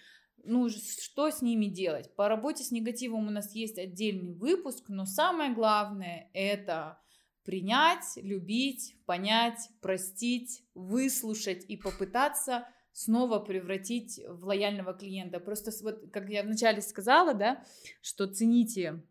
Ну, 0.43 0.69
что 0.69 1.29
с 1.29 1.41
ними 1.41 1.65
делать? 1.65 2.15
По 2.15 2.29
работе 2.29 2.63
с 2.63 2.71
негативом 2.71 3.27
у 3.27 3.31
нас 3.31 3.53
есть 3.53 3.77
отдельный 3.77 4.33
выпуск, 4.33 4.85
но 4.87 5.05
самое 5.05 5.53
главное– 5.53 6.29
это 6.33 6.99
принять, 7.43 8.17
любить, 8.17 8.97
понять, 9.05 9.69
простить, 9.81 10.63
выслушать 10.73 11.63
и 11.67 11.77
попытаться 11.77 12.67
снова 12.97 13.37
превратить 13.37 14.19
в 14.27 14.45
лояльного 14.45 14.91
клиента. 14.91 15.39
Просто 15.39 15.69
вот, 15.83 16.09
как 16.11 16.29
я 16.29 16.41
вначале 16.41 16.81
сказала, 16.81 17.35
да, 17.35 17.63
что 18.01 18.25
цените 18.25 19.03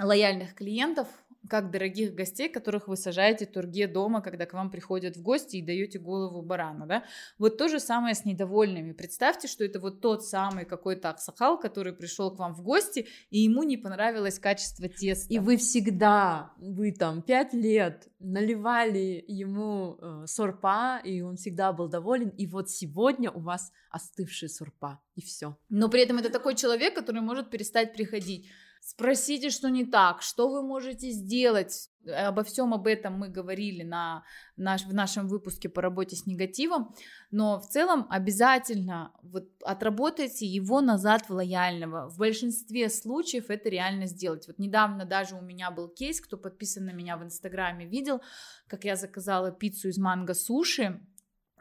лояльных 0.00 0.54
клиентов, 0.54 1.06
как 1.48 1.70
дорогих 1.70 2.14
гостей, 2.14 2.48
которых 2.48 2.88
вы 2.88 2.96
сажаете 2.96 3.46
в 3.46 3.52
турге 3.52 3.86
дома, 3.86 4.20
когда 4.20 4.46
к 4.46 4.52
вам 4.52 4.70
приходят 4.70 5.16
в 5.16 5.22
гости 5.22 5.56
и 5.56 5.62
даете 5.62 5.98
голову 5.98 6.42
барана, 6.42 6.86
да. 6.86 7.04
Вот 7.38 7.58
то 7.58 7.68
же 7.68 7.80
самое 7.80 8.14
с 8.14 8.24
недовольными. 8.24 8.92
Представьте, 8.92 9.48
что 9.48 9.64
это 9.64 9.80
вот 9.80 10.00
тот 10.00 10.24
самый 10.24 10.64
какой-то 10.64 11.10
аксахал, 11.10 11.58
который 11.58 11.92
пришел 11.92 12.30
к 12.34 12.38
вам 12.38 12.54
в 12.54 12.62
гости, 12.62 13.06
и 13.30 13.40
ему 13.40 13.62
не 13.62 13.76
понравилось 13.76 14.38
качество 14.38 14.88
теста. 14.88 15.32
И 15.32 15.38
вы 15.38 15.56
всегда, 15.56 16.52
вы 16.58 16.92
там 16.92 17.22
пять 17.22 17.52
лет 17.52 18.08
наливали 18.18 19.24
ему 19.26 19.98
э, 20.00 20.24
сорпа, 20.26 21.00
и 21.04 21.20
он 21.20 21.36
всегда 21.36 21.72
был 21.72 21.88
доволен, 21.88 22.28
и 22.30 22.46
вот 22.46 22.70
сегодня 22.70 23.30
у 23.30 23.40
вас 23.40 23.72
остывший 23.90 24.48
сорпа, 24.48 25.00
и 25.14 25.20
все. 25.20 25.56
Но 25.68 25.88
при 25.88 26.02
этом 26.02 26.18
это 26.18 26.30
такой 26.30 26.54
человек, 26.54 26.94
который 26.94 27.20
может 27.20 27.50
перестать 27.50 27.92
приходить. 27.94 28.46
Спросите, 28.88 29.50
что 29.50 29.68
не 29.68 29.84
так, 29.84 30.22
что 30.22 30.48
вы 30.48 30.62
можете 30.62 31.10
сделать. 31.10 31.90
Обо 32.06 32.44
всем 32.44 32.72
об 32.72 32.86
этом 32.86 33.14
мы 33.14 33.28
говорили 33.28 33.82
на 33.82 34.22
наш, 34.56 34.84
в 34.84 34.94
нашем 34.94 35.26
выпуске 35.26 35.68
по 35.68 35.82
работе 35.82 36.14
с 36.14 36.24
негативом, 36.24 36.94
но 37.32 37.58
в 37.58 37.66
целом 37.66 38.06
обязательно 38.10 39.10
вот 39.24 39.48
отработайте 39.64 40.46
его 40.46 40.80
назад 40.80 41.28
в 41.28 41.30
лояльного. 41.30 42.08
В 42.08 42.16
большинстве 42.16 42.88
случаев 42.88 43.50
это 43.50 43.68
реально 43.68 44.06
сделать. 44.06 44.46
Вот 44.46 44.60
недавно 44.60 45.04
даже 45.04 45.34
у 45.34 45.40
меня 45.40 45.72
был 45.72 45.88
кейс, 45.88 46.20
кто 46.20 46.36
подписан 46.36 46.84
на 46.84 46.92
меня 46.92 47.16
в 47.16 47.24
Инстаграме, 47.24 47.86
видел, 47.86 48.22
как 48.68 48.84
я 48.84 48.94
заказала 48.94 49.50
пиццу 49.50 49.88
из 49.88 49.98
манго 49.98 50.32
суши, 50.32 51.00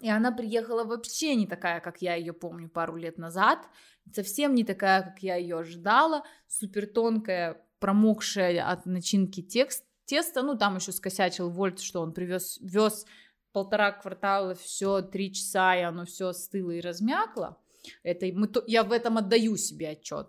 и 0.01 0.09
она 0.09 0.31
приехала 0.31 0.83
вообще 0.83 1.35
не 1.35 1.47
такая, 1.47 1.79
как 1.79 2.01
я 2.01 2.15
ее 2.15 2.33
помню 2.33 2.69
пару 2.69 2.97
лет 2.97 3.17
назад 3.17 3.67
совсем 4.13 4.55
не 4.55 4.63
такая, 4.63 5.03
как 5.03 5.19
я 5.23 5.35
ее 5.35 5.59
ожидала, 5.59 6.23
супер 6.47 6.87
тонкая, 6.87 7.61
промокшая 7.79 8.69
от 8.69 8.85
начинки 8.85 9.41
текст, 9.41 9.85
тесто, 10.05 10.43
ну 10.43 10.57
там 10.57 10.77
еще 10.77 10.91
скосячил 10.91 11.49
Вольт, 11.49 11.79
что 11.79 12.01
он 12.01 12.13
привез, 12.13 12.57
вез 12.61 13.05
полтора 13.51 13.91
квартала, 13.91 14.55
все 14.55 15.01
три 15.01 15.33
часа, 15.33 15.75
и 15.75 15.81
оно 15.81 16.05
все 16.05 16.33
стыло 16.33 16.71
и 16.71 16.81
размякло. 16.81 17.57
Это 18.03 18.25
мы, 18.33 18.49
я 18.67 18.83
в 18.83 18.91
этом 18.91 19.17
отдаю 19.17 19.55
себе 19.57 19.91
отчет. 19.91 20.27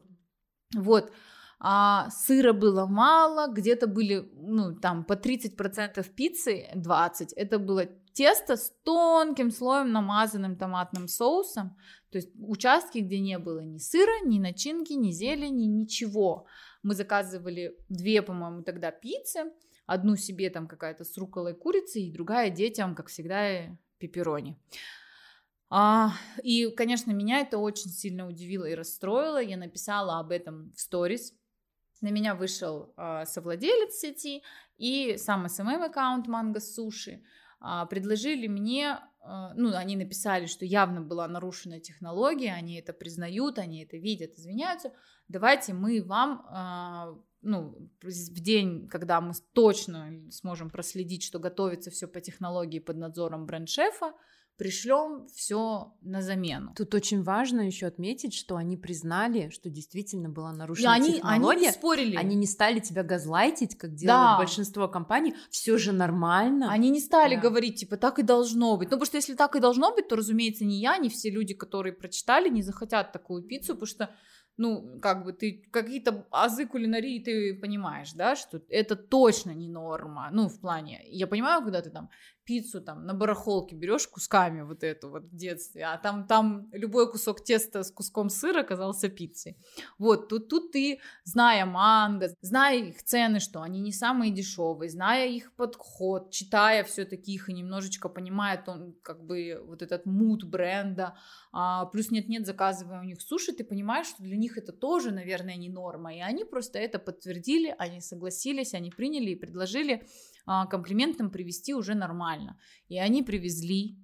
Вот, 0.74 1.12
а, 1.58 2.10
сыра 2.10 2.52
было 2.52 2.86
мало, 2.86 3.48
где-то 3.50 3.86
были, 3.86 4.30
ну, 4.34 4.74
там, 4.74 5.04
по 5.04 5.14
30% 5.14 6.04
пиццы, 6.14 6.68
20%, 6.74 7.32
это 7.34 7.58
было 7.58 7.86
тесто 8.12 8.56
с 8.56 8.72
тонким 8.84 9.50
слоем 9.50 9.90
намазанным 9.90 10.56
томатным 10.56 11.08
соусом, 11.08 11.76
то 12.16 12.20
есть 12.20 12.30
участки, 12.38 13.00
где 13.00 13.20
не 13.20 13.38
было 13.38 13.60
ни 13.60 13.76
сыра, 13.76 14.24
ни 14.24 14.38
начинки, 14.38 14.94
ни 14.94 15.10
зелени, 15.10 15.66
ничего. 15.66 16.46
Мы 16.82 16.94
заказывали 16.94 17.76
две, 17.90 18.22
по-моему, 18.22 18.62
тогда 18.62 18.90
пиццы, 18.90 19.52
одну 19.84 20.16
себе 20.16 20.48
там 20.48 20.66
какая-то 20.66 21.04
с 21.04 21.18
руколой 21.18 21.52
курицы 21.52 22.00
и 22.00 22.10
другая 22.10 22.48
детям, 22.48 22.94
как 22.94 23.08
всегда, 23.08 23.66
пепперони. 23.98 24.56
А, 25.68 26.12
и, 26.42 26.70
конечно, 26.70 27.10
меня 27.10 27.40
это 27.40 27.58
очень 27.58 27.90
сильно 27.90 28.26
удивило 28.26 28.64
и 28.64 28.74
расстроило. 28.74 29.42
Я 29.42 29.58
написала 29.58 30.18
об 30.18 30.30
этом 30.30 30.72
в 30.74 30.80
сторис. 30.80 31.34
На 32.00 32.08
меня 32.08 32.34
вышел 32.34 32.94
а, 32.96 33.26
совладелец 33.26 33.92
сети 33.92 34.42
и 34.78 35.18
сам 35.18 35.44
SMM 35.44 35.84
аккаунт 35.84 36.28
Манго 36.28 36.60
Суши. 36.60 37.22
А, 37.60 37.86
предложили 37.86 38.46
мне 38.46 38.98
а, 39.28 39.52
ну, 39.54 39.74
они 39.74 39.96
написали, 39.96 40.46
что 40.46 40.64
явно 40.64 41.00
была 41.00 41.26
нарушена 41.26 41.80
технология, 41.80 42.52
они 42.52 42.78
это 42.78 42.92
признают, 42.92 43.58
они 43.58 43.82
это 43.82 43.96
видят, 43.96 44.38
извиняются. 44.38 44.92
Давайте 45.26 45.74
мы 45.74 46.00
вам, 46.00 46.46
а, 46.48 47.14
ну, 47.42 47.76
в 48.02 48.40
день, 48.40 48.86
когда 48.88 49.20
мы 49.20 49.32
точно 49.52 50.12
сможем 50.30 50.70
проследить, 50.70 51.24
что 51.24 51.40
готовится 51.40 51.90
все 51.90 52.06
по 52.06 52.20
технологии 52.20 52.78
под 52.78 52.98
надзором 52.98 53.46
бренд-шефа, 53.46 54.12
пришлем 54.56 55.26
все 55.34 55.92
на 56.00 56.22
замену. 56.22 56.72
Тут 56.76 56.94
очень 56.94 57.22
важно 57.22 57.60
еще 57.62 57.86
отметить, 57.86 58.34
что 58.34 58.56
они 58.56 58.76
признали, 58.76 59.50
что 59.50 59.68
действительно 59.68 60.28
была 60.28 60.52
нарушена 60.52 60.94
они, 60.94 61.14
технология. 61.14 61.58
Они 61.58 61.66
не 61.66 61.72
спорили. 61.72 62.16
Они 62.16 62.36
не 62.36 62.46
стали 62.46 62.80
тебя 62.80 63.02
газлайтить, 63.02 63.76
как 63.76 63.94
делают 63.94 64.32
да. 64.32 64.38
большинство 64.38 64.88
компаний. 64.88 65.34
Все 65.50 65.76
же 65.78 65.92
нормально. 65.92 66.70
Они 66.70 66.90
не 66.90 67.00
стали 67.00 67.36
да. 67.36 67.42
говорить, 67.42 67.80
типа, 67.80 67.96
так 67.96 68.18
и 68.18 68.22
должно 68.22 68.76
быть. 68.76 68.88
Ну, 68.88 68.96
потому 68.96 69.06
что 69.06 69.18
если 69.18 69.34
так 69.34 69.56
и 69.56 69.60
должно 69.60 69.94
быть, 69.94 70.08
то, 70.08 70.16
разумеется, 70.16 70.64
ни 70.64 70.74
я, 70.74 70.96
ни 70.96 71.08
все 71.08 71.30
люди, 71.30 71.54
которые 71.54 71.92
прочитали, 71.92 72.48
не 72.48 72.62
захотят 72.62 73.12
такую 73.12 73.42
пиццу, 73.42 73.74
потому 73.74 73.86
что 73.86 74.10
ну, 74.56 74.98
как 75.00 75.24
бы 75.24 75.32
ты 75.32 75.68
какие-то 75.70 76.26
азы 76.30 76.66
кулинарии 76.66 77.22
ты 77.22 77.54
понимаешь, 77.54 78.12
да, 78.12 78.36
что 78.36 78.62
это 78.70 78.96
точно 78.96 79.50
не 79.50 79.68
норма, 79.68 80.30
ну, 80.32 80.48
в 80.48 80.60
плане, 80.60 81.02
я 81.08 81.26
понимаю, 81.26 81.62
когда 81.62 81.82
ты 81.82 81.90
там 81.90 82.08
пиццу 82.46 82.80
там 82.80 83.04
на 83.04 83.12
барахолке 83.12 83.76
берешь 83.76 84.06
кусками 84.06 84.62
вот 84.62 84.84
эту 84.84 85.10
вот 85.10 85.24
в 85.24 85.36
детстве, 85.36 85.84
а 85.84 85.98
там, 85.98 86.26
там 86.26 86.68
любой 86.72 87.10
кусок 87.10 87.44
теста 87.44 87.82
с 87.82 87.90
куском 87.90 88.30
сыра 88.30 88.60
оказался 88.60 89.08
пиццей. 89.08 89.56
Вот, 89.98 90.28
тут, 90.28 90.48
тут 90.48 90.72
ты, 90.72 91.00
зная 91.24 91.66
манго, 91.66 92.30
зная 92.40 92.78
их 92.78 93.02
цены, 93.02 93.40
что 93.40 93.60
они 93.60 93.80
не 93.80 93.92
самые 93.92 94.30
дешевые, 94.30 94.88
зная 94.88 95.28
их 95.28 95.52
подход, 95.56 96.30
читая 96.30 96.84
все-таки 96.84 97.32
их 97.32 97.48
и 97.48 97.52
немножечко 97.52 98.08
понимая 98.08 98.62
он, 98.66 98.94
как 99.02 99.24
бы 99.24 99.60
вот 99.66 99.82
этот 99.82 100.06
мут 100.06 100.44
бренда, 100.44 101.16
а, 101.52 101.86
плюс 101.86 102.10
нет-нет, 102.10 102.46
заказывая 102.46 103.00
у 103.00 103.04
них 103.04 103.20
суши, 103.20 103.52
ты 103.52 103.64
понимаешь, 103.64 104.06
что 104.06 104.22
для 104.22 104.36
них 104.36 104.56
это 104.56 104.72
тоже, 104.72 105.10
наверное, 105.10 105.56
не 105.56 105.68
норма, 105.68 106.14
и 106.14 106.20
они 106.20 106.44
просто 106.44 106.78
это 106.78 106.98
подтвердили, 106.98 107.74
они 107.78 108.00
согласились, 108.00 108.74
они 108.74 108.90
приняли 108.90 109.30
и 109.30 109.36
предложили 109.36 110.06
комплиментом 110.70 111.30
привезти 111.30 111.74
уже 111.74 111.94
нормально. 111.94 112.58
И 112.88 112.98
они 112.98 113.22
привезли. 113.22 113.98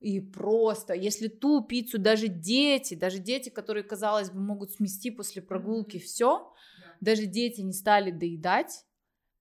И 0.00 0.20
просто, 0.20 0.94
если 0.94 1.28
ту 1.28 1.62
пиццу 1.62 1.98
даже 1.98 2.26
дети, 2.28 2.94
даже 2.94 3.18
дети, 3.18 3.50
которые, 3.50 3.84
казалось 3.84 4.30
бы, 4.30 4.40
могут 4.40 4.72
смести 4.72 5.10
после 5.10 5.42
прогулки 5.42 5.98
все, 5.98 6.52
даже 7.00 7.26
дети 7.26 7.60
не 7.60 7.72
стали 7.72 8.10
доедать, 8.10 8.84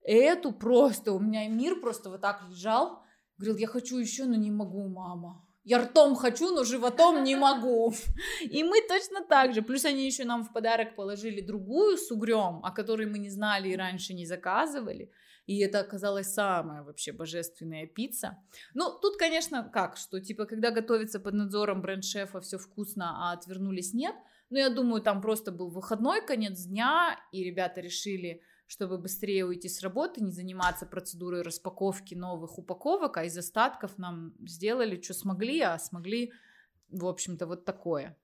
эту 0.03 0.51
просто, 0.51 1.13
у 1.13 1.19
меня 1.19 1.47
мир 1.47 1.79
просто 1.79 2.09
вот 2.09 2.21
так 2.21 2.43
лежал, 2.49 3.03
говорил, 3.37 3.57
я 3.57 3.67
хочу 3.67 3.97
еще, 3.97 4.25
но 4.25 4.35
не 4.35 4.51
могу, 4.51 4.87
мама. 4.87 5.47
Я 5.63 5.79
ртом 5.79 6.15
хочу, 6.15 6.53
но 6.55 6.63
животом 6.63 7.23
не 7.23 7.35
могу. 7.35 7.93
И 8.41 8.63
мы 8.63 8.81
точно 8.87 9.23
так 9.23 9.53
же. 9.53 9.61
Плюс 9.61 9.85
они 9.85 10.05
еще 10.05 10.25
нам 10.25 10.43
в 10.43 10.53
подарок 10.53 10.95
положили 10.95 11.41
другую 11.41 11.97
с 11.97 12.09
угрем, 12.11 12.61
о 12.63 12.71
которой 12.71 13.05
мы 13.05 13.19
не 13.19 13.29
знали 13.29 13.69
и 13.69 13.75
раньше 13.75 14.13
не 14.13 14.25
заказывали. 14.25 15.11
И 15.47 15.59
это 15.59 15.79
оказалась 15.79 16.33
самая 16.33 16.83
вообще 16.83 17.11
божественная 17.11 17.87
пицца. 17.87 18.37
Ну, 18.73 18.91
тут, 19.01 19.17
конечно, 19.17 19.69
как, 19.73 19.97
что 19.97 20.19
типа, 20.19 20.45
когда 20.45 20.71
готовится 20.71 21.19
под 21.19 21.33
надзором 21.33 21.81
бренд-шефа, 21.81 22.41
все 22.41 22.57
вкусно, 22.57 23.29
а 23.29 23.33
отвернулись 23.33 23.93
нет. 23.93 24.15
Но 24.49 24.59
я 24.59 24.69
думаю, 24.69 25.01
там 25.01 25.21
просто 25.21 25.51
был 25.51 25.69
выходной, 25.69 26.25
конец 26.25 26.65
дня, 26.65 27.17
и 27.31 27.43
ребята 27.43 27.81
решили, 27.81 28.41
чтобы 28.67 28.97
быстрее 28.97 29.45
уйти 29.45 29.67
с 29.67 29.81
работы, 29.81 30.23
не 30.23 30.31
заниматься 30.31 30.85
процедурой 30.85 31.41
распаковки 31.41 32.15
новых 32.15 32.57
упаковок, 32.57 33.17
а 33.17 33.23
из 33.23 33.37
остатков 33.37 33.97
нам 33.97 34.33
сделали, 34.45 35.01
что 35.01 35.13
смогли, 35.13 35.61
а 35.61 35.79
смогли, 35.79 36.31
в 36.89 37.05
общем-то, 37.05 37.47
вот 37.47 37.65
такое. 37.65 38.17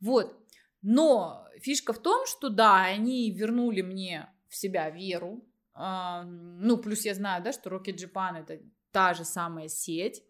Вот. 0.00 0.38
Но 0.82 1.46
фишка 1.60 1.94
в 1.94 1.98
том, 1.98 2.26
что 2.26 2.50
да, 2.50 2.82
они 2.82 3.30
вернули 3.30 3.80
мне 3.80 4.30
в 4.48 4.56
себя 4.56 4.90
веру. 4.90 5.42
А, 5.74 6.22
ну, 6.24 6.76
плюс 6.76 7.04
я 7.04 7.14
знаю, 7.14 7.42
да, 7.42 7.52
что 7.52 7.70
Rocket 7.70 7.96
Japan 7.96 8.40
это 8.40 8.60
та 8.92 9.14
же 9.14 9.24
самая 9.24 9.68
сеть. 9.68 10.22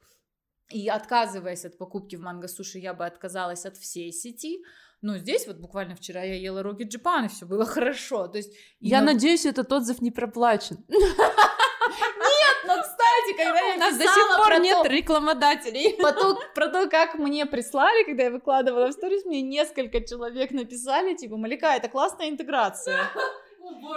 И 0.71 0.89
отказываясь 0.89 1.65
от 1.65 1.77
покупки 1.77 2.17
в 2.17 2.21
Манго 2.21 2.49
Суши, 2.49 2.79
я 2.79 2.95
бы 2.95 3.05
отказалась 3.05 3.67
от 3.67 3.77
всей 3.77 4.13
сети. 4.13 4.63
Но 5.03 5.19
здесь 5.19 5.47
вот 5.47 5.59
буквально 5.59 5.97
вчера 5.97 6.23
я 6.23 6.35
ела 6.35 6.63
Rocket 6.63 6.89
Japan, 6.89 7.27
и 7.27 7.29
все 7.29 7.45
было 7.45 7.67
хорошо. 7.75 8.27
То 8.29 8.39
есть, 8.39 8.55
я 8.81 9.01
на... 9.01 9.13
надеюсь, 9.13 9.45
этот 9.45 9.71
отзыв 9.71 10.01
не 10.01 10.11
проплачен. 10.11 10.85
Нет, 10.89 12.57
но, 12.67 12.81
кстати, 12.81 13.37
когда 13.37 13.61
я 13.61 13.75
У 13.75 13.79
нас 13.79 13.99
до 13.99 14.05
сих 14.05 14.37
пор 14.37 14.59
нет 14.59 14.87
рекламодателей. 14.87 15.97
Про 16.55 16.69
то, 16.69 16.89
как 16.89 17.15
мне 17.15 17.45
прислали, 17.45 18.05
когда 18.05 18.25
я 18.25 18.31
выкладывала 18.31 18.89
в 18.89 18.93
сторис, 18.93 19.25
мне 19.27 19.43
несколько 19.43 20.01
человек 20.01 20.51
написали, 20.53 21.15
типа, 21.15 21.37
Малика, 21.37 21.75
это 21.75 21.89
классная 21.89 22.31
интеграция. 22.31 23.11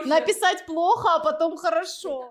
Написать 0.05 0.65
плохо, 0.65 1.15
а 1.15 1.19
потом 1.19 1.57
хорошо. 1.57 2.29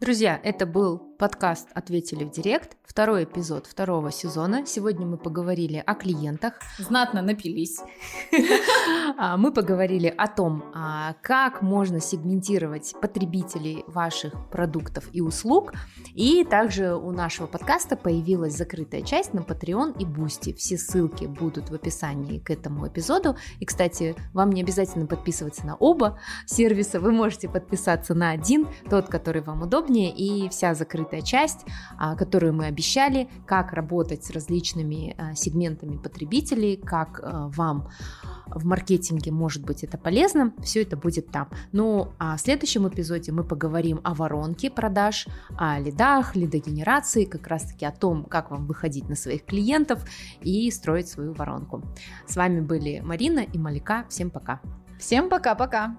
Друзья, 0.00 0.40
это 0.42 0.66
был 0.66 1.11
подкаст 1.22 1.68
«Ответили 1.72 2.24
в 2.24 2.32
директ», 2.32 2.76
второй 2.92 3.24
эпизод 3.24 3.66
второго 3.66 4.12
сезона. 4.12 4.66
Сегодня 4.66 5.06
мы 5.06 5.16
поговорили 5.16 5.82
о 5.86 5.94
клиентах. 5.94 6.54
Знатно 6.78 7.22
напились. 7.22 7.78
А, 9.18 9.36
мы 9.36 9.52
поговорили 9.52 10.12
о 10.16 10.26
том, 10.26 10.64
а, 10.74 11.14
как 11.22 11.60
можно 11.62 12.00
сегментировать 12.00 12.94
потребителей 13.00 13.84
ваших 13.86 14.32
продуктов 14.50 15.04
и 15.12 15.20
услуг. 15.20 15.72
И 16.14 16.44
также 16.44 16.94
у 16.94 17.10
нашего 17.12 17.46
подкаста 17.46 17.96
появилась 17.96 18.56
закрытая 18.56 19.02
часть 19.02 19.34
на 19.34 19.40
Patreon 19.40 19.96
и 19.98 20.04
Boosty. 20.04 20.54
Все 20.54 20.76
ссылки 20.76 21.26
будут 21.26 21.70
в 21.70 21.74
описании 21.74 22.38
к 22.38 22.50
этому 22.50 22.88
эпизоду. 22.88 23.36
И, 23.60 23.66
кстати, 23.66 24.16
вам 24.32 24.50
не 24.50 24.62
обязательно 24.62 25.06
подписываться 25.06 25.66
на 25.66 25.76
оба 25.76 26.18
сервиса. 26.46 26.98
Вы 26.98 27.12
можете 27.12 27.48
подписаться 27.48 28.14
на 28.14 28.30
один, 28.30 28.66
тот, 28.88 29.08
который 29.08 29.42
вам 29.42 29.62
удобнее, 29.62 30.10
и 30.10 30.48
вся 30.48 30.74
закрытая 30.74 31.11
часть, 31.20 31.66
а, 31.98 32.16
которую 32.16 32.54
мы 32.54 32.66
обещали, 32.66 33.28
как 33.46 33.72
работать 33.72 34.24
с 34.24 34.30
различными 34.30 35.14
сегментами 35.34 35.98
потребителей, 35.98 36.76
как 36.76 37.20
вам 37.22 37.88
в 38.46 38.64
маркетинге 38.64 39.32
может 39.32 39.64
быть 39.64 39.84
это 39.84 39.98
полезно, 39.98 40.52
все 40.62 40.82
это 40.82 40.96
будет 40.96 41.30
там. 41.30 41.48
Ну, 41.72 42.12
а 42.18 42.36
в 42.36 42.40
следующем 42.40 42.88
эпизоде 42.88 43.32
мы 43.32 43.44
поговорим 43.44 44.00
о 44.04 44.14
воронке 44.14 44.70
продаж, 44.70 45.26
о 45.58 45.78
лидах, 45.78 46.36
лидогенерации, 46.36 47.24
как 47.24 47.46
раз-таки 47.46 47.84
о 47.84 47.92
том, 47.92 48.24
как 48.24 48.50
вам 48.50 48.66
выходить 48.66 49.08
на 49.08 49.16
своих 49.16 49.44
клиентов 49.44 50.04
и 50.40 50.70
строить 50.70 51.08
свою 51.08 51.32
воронку. 51.32 51.82
С 52.26 52.36
вами 52.36 52.60
были 52.60 53.00
Марина 53.00 53.40
и 53.40 53.58
Малика. 53.58 54.04
Всем 54.08 54.30
пока. 54.30 54.60
Всем 54.98 55.28
пока-пока. 55.28 55.96